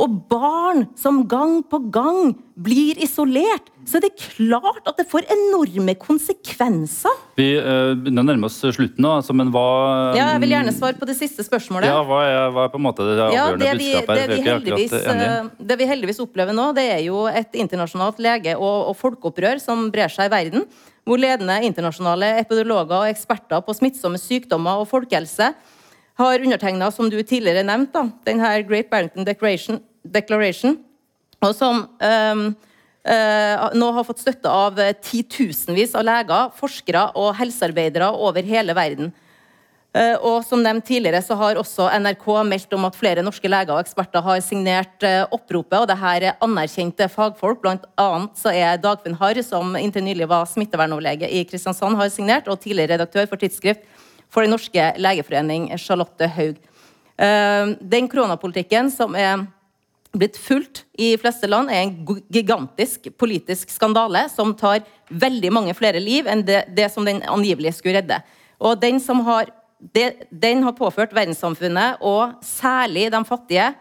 og 0.00 0.14
barn 0.30 0.86
som 0.96 1.20
gang 1.28 1.58
på 1.68 1.78
gang 1.92 2.32
blir 2.56 2.96
isolert, 3.02 3.68
så 3.84 3.98
er 3.98 4.04
det 4.06 4.12
klart 4.20 4.86
at 4.88 4.96
det 4.96 5.04
får 5.10 5.26
enorme 5.34 5.92
konsekvenser. 6.00 7.12
Vi 7.36 7.48
eh, 7.58 7.92
begynner 7.98 8.24
å 8.24 8.28
nærme 8.30 8.48
oss 8.48 8.56
slutten 8.62 9.02
nå, 9.02 9.10
altså, 9.18 9.34
men 9.36 9.50
hva 9.52 9.64
Ja, 10.16 10.30
jeg 10.34 10.42
vil 10.44 10.54
gjerne 10.54 10.74
svare 10.76 10.96
på 11.00 11.08
det 11.08 11.16
siste 11.18 11.44
spørsmålet. 11.44 11.90
Ja, 11.90 11.98
hva 12.06 12.22
er, 12.28 12.46
hva 12.54 12.68
er 12.68 12.72
på 12.72 12.80
en 12.80 12.86
måte 12.86 13.08
det 13.08 13.18
Ja, 13.18 13.26
avgjørende 13.26 13.66
det 13.66 13.74
vi, 13.80 13.90
budskapet? 13.90 14.22
det, 14.22 14.28
vi 14.30 14.46
heldigvis, 14.48 14.96
eh, 15.02 15.50
det 15.72 15.78
vi 15.82 15.90
heldigvis 15.92 16.22
opplever 16.24 16.56
nå, 16.56 16.70
det 16.78 16.86
er 16.94 17.04
jo 17.08 17.26
et 17.28 17.60
internasjonalt 17.64 18.22
lege- 18.22 18.56
og, 18.56 18.78
og 18.92 18.96
folkeopprør 19.00 19.60
som 19.60 19.90
brer 19.92 20.12
seg 20.12 20.30
i 20.30 20.34
verden. 20.36 20.66
Hvor 21.02 21.18
ledende 21.18 21.58
internasjonale 21.66 22.36
epidemiologer 22.40 23.00
og 23.02 23.10
eksperter 23.10 23.64
på 23.66 23.74
smittsomme 23.74 24.20
sykdommer 24.22 24.84
og 24.84 24.88
folkehelse 24.92 25.50
har 26.20 26.44
undertegna, 26.44 26.90
som 26.92 27.08
du 27.10 27.18
tidligere 27.22 27.64
nevnte, 27.66 28.04
denne 28.26 28.54
Great 28.68 28.90
Barrington 28.90 29.26
Declaration, 29.26 29.80
Declaration 30.04 30.76
og 31.42 31.56
som 31.58 31.82
um, 31.82 32.44
uh, 33.08 33.64
nå 33.74 33.88
har 33.96 34.06
fått 34.06 34.22
støtte 34.22 34.50
av 34.50 34.78
eh, 34.78 34.94
titusenvis 35.02 35.96
av 35.98 36.06
leger, 36.06 36.52
forskere 36.54 37.08
og 37.18 37.34
helsearbeidere 37.40 38.12
over 38.14 38.46
hele 38.46 38.76
verden. 38.78 39.10
Uh, 39.92 40.14
Og 40.24 40.38
som 40.46 40.62
nevnt 40.62 40.86
tidligere 40.88 41.20
så 41.24 41.36
har 41.36 41.58
også 41.60 41.90
NRK 42.00 42.28
meldt 42.48 42.72
om 42.72 42.86
at 42.88 42.96
flere 42.96 43.24
norske 43.26 43.50
leger 43.50 43.74
og 43.74 43.82
eksperter 43.82 44.22
har 44.24 44.38
signert 44.40 45.02
uh, 45.04 45.26
oppropet, 45.34 45.80
og 45.80 45.90
det 45.90 45.98
her 46.00 46.28
er 46.30 46.38
anerkjente 46.46 47.10
fagfolk. 47.12 47.60
Blant 47.64 47.90
annet 48.00 48.38
så 48.38 48.54
er 48.54 48.78
Dagfinn 48.80 49.18
Harr, 49.18 49.42
som 49.44 49.74
inntil 49.76 50.06
nylig 50.06 50.30
var 50.30 50.46
smittevernoverlege 50.48 51.28
i 51.28 51.42
Kristiansand, 51.50 51.98
har 51.98 52.14
signert, 52.14 52.48
og 52.48 52.62
tidligere 52.62 52.94
redaktør 52.94 53.26
for 53.34 53.42
tidsskrift 53.42 53.82
for 54.32 54.44
Den 54.44 54.54
norske 54.54 54.92
legeforening, 54.96 55.70
Charlotte 55.78 56.28
Haug. 56.36 56.60
Eh, 57.16 57.74
Den 57.80 58.08
koronapolitikken 58.08 58.90
som 58.90 59.14
er 59.14 59.44
blitt 60.12 60.36
fulgt 60.36 60.84
i 61.00 61.14
fleste 61.16 61.48
land, 61.48 61.70
er 61.72 61.86
en 61.86 62.20
gigantisk 62.32 63.08
politisk 63.20 63.70
skandale 63.72 64.26
som 64.32 64.52
tar 64.54 64.84
veldig 65.08 65.52
mange 65.52 65.74
flere 65.76 66.00
liv 66.00 66.28
enn 66.28 66.44
det, 66.44 66.66
det 66.76 66.90
som 66.92 67.04
den 67.04 67.22
angivelig 67.24 67.74
skulle 67.78 68.00
redde. 68.00 68.20
Og 68.60 68.76
den, 68.80 69.00
har, 69.24 69.48
det, 69.94 70.28
den 70.30 70.62
har 70.66 70.76
påført 70.76 71.14
verdenssamfunnet, 71.16 72.00
og 72.00 72.36
særlig 72.44 73.10
de 73.12 73.24
fattige, 73.24 73.72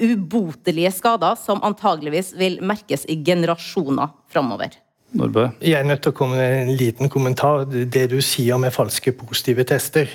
ubotelige 0.00 0.90
skader 0.96 1.36
som 1.36 1.60
antageligvis 1.62 2.32
vil 2.40 2.58
merkes 2.64 3.04
i 3.04 3.18
generasjoner 3.24 4.14
framover. 4.32 4.72
Nordbø? 5.12 5.48
Jeg 5.60 5.80
er 5.80 5.86
nødt 5.88 6.02
til 6.04 6.12
å 6.12 6.16
komme 6.16 6.38
med 6.38 6.56
en 6.62 6.74
liten 6.78 7.10
kommentar. 7.10 7.64
Det 7.66 8.06
du 8.12 8.20
sier 8.22 8.58
med 8.62 8.74
falske 8.74 9.12
positive 9.16 9.64
tester. 9.64 10.08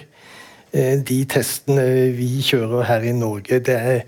eh, 0.71 0.97
De 1.03 1.25
testene 1.25 2.11
vi 2.15 2.41
kjører 2.41 2.83
her 2.83 3.01
i 3.01 3.11
Norge, 3.11 3.59
det 3.59 3.75
er, 3.75 4.03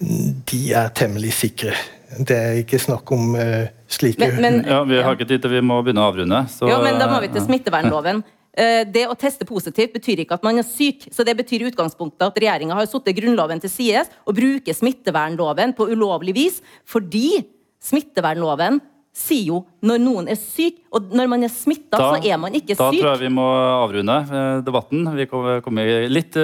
de 0.00 0.72
er 0.72 0.88
temmelig 0.94 1.32
sikre. 1.32 1.74
Det 2.10 2.36
er 2.36 2.58
ikke 2.64 2.78
snakk 2.82 3.10
om 3.14 3.36
uh, 3.38 3.68
slike 3.86 4.18
Men, 4.18 4.40
men, 4.42 4.64
Ja, 4.66 4.82
Vi 4.82 4.98
har 4.98 5.14
ikke 5.14 5.28
tid 5.30 5.42
til 5.42 5.50
vi 5.50 5.60
må 5.62 5.78
begynne 5.82 6.02
å 6.02 6.10
avrunde. 6.10 6.40
Så, 6.50 6.66
jo, 6.66 6.80
men 6.82 6.98
da 6.98 7.06
må 7.06 7.20
vi 7.22 7.28
til 7.30 7.44
smittevernloven. 7.44 8.22
Eh, 8.50 8.82
Det 8.84 9.04
å 9.06 9.14
teste 9.14 9.46
positivt 9.46 9.94
betyr 9.94 10.24
ikke 10.24 10.34
at 10.34 10.46
man 10.46 10.58
er 10.58 10.66
syk. 10.66 11.06
så 11.14 11.24
Det 11.24 11.36
betyr 11.38 11.62
i 11.62 11.70
utgangspunktet 11.70 12.26
at 12.26 12.40
regjeringa 12.42 12.74
har 12.74 12.86
satt 12.86 13.06
Grunnloven 13.14 13.60
til 13.62 13.70
side 13.70 14.04
og 14.26 14.34
bruker 14.34 14.74
smittevernloven 14.74 15.74
på 15.76 15.86
ulovlig 15.86 16.34
vis, 16.34 16.60
fordi 16.84 17.44
smittevernloven 17.80 18.80
sier 19.16 19.48
jo 19.50 19.60
når 19.86 20.02
noen 20.02 20.28
er 20.30 20.38
syk, 20.38 20.80
og 20.94 21.10
når 21.14 21.30
man 21.30 21.46
er 21.46 21.52
smitta, 21.52 21.98
så 21.98 22.20
er 22.22 22.38
man 22.40 22.54
ikke 22.56 22.76
da 22.76 22.90
syk. 22.90 23.00
tror 23.00 23.10
jeg 23.10 23.22
vi 23.24 23.32
må 23.34 23.46
avrunde 23.80 24.18
eh, 24.22 24.60
debatten. 24.66 25.08
Vi 25.16 25.26
kommer 25.30 26.08
litt 26.10 26.38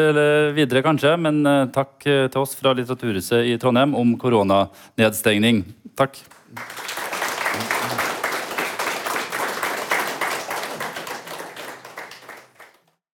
videre, 0.57 0.83
kanskje, 0.87 1.15
men 1.21 1.43
eh, 1.47 1.63
takk 1.75 2.09
eh, 2.09 2.27
til 2.33 2.43
oss 2.43 2.57
fra 2.59 2.75
Litteraturhuset 2.77 3.53
i 3.53 3.57
Trondheim 3.63 3.95
om 3.99 4.17
koronanedstengning. 4.21 5.65
Takk. 5.97 6.21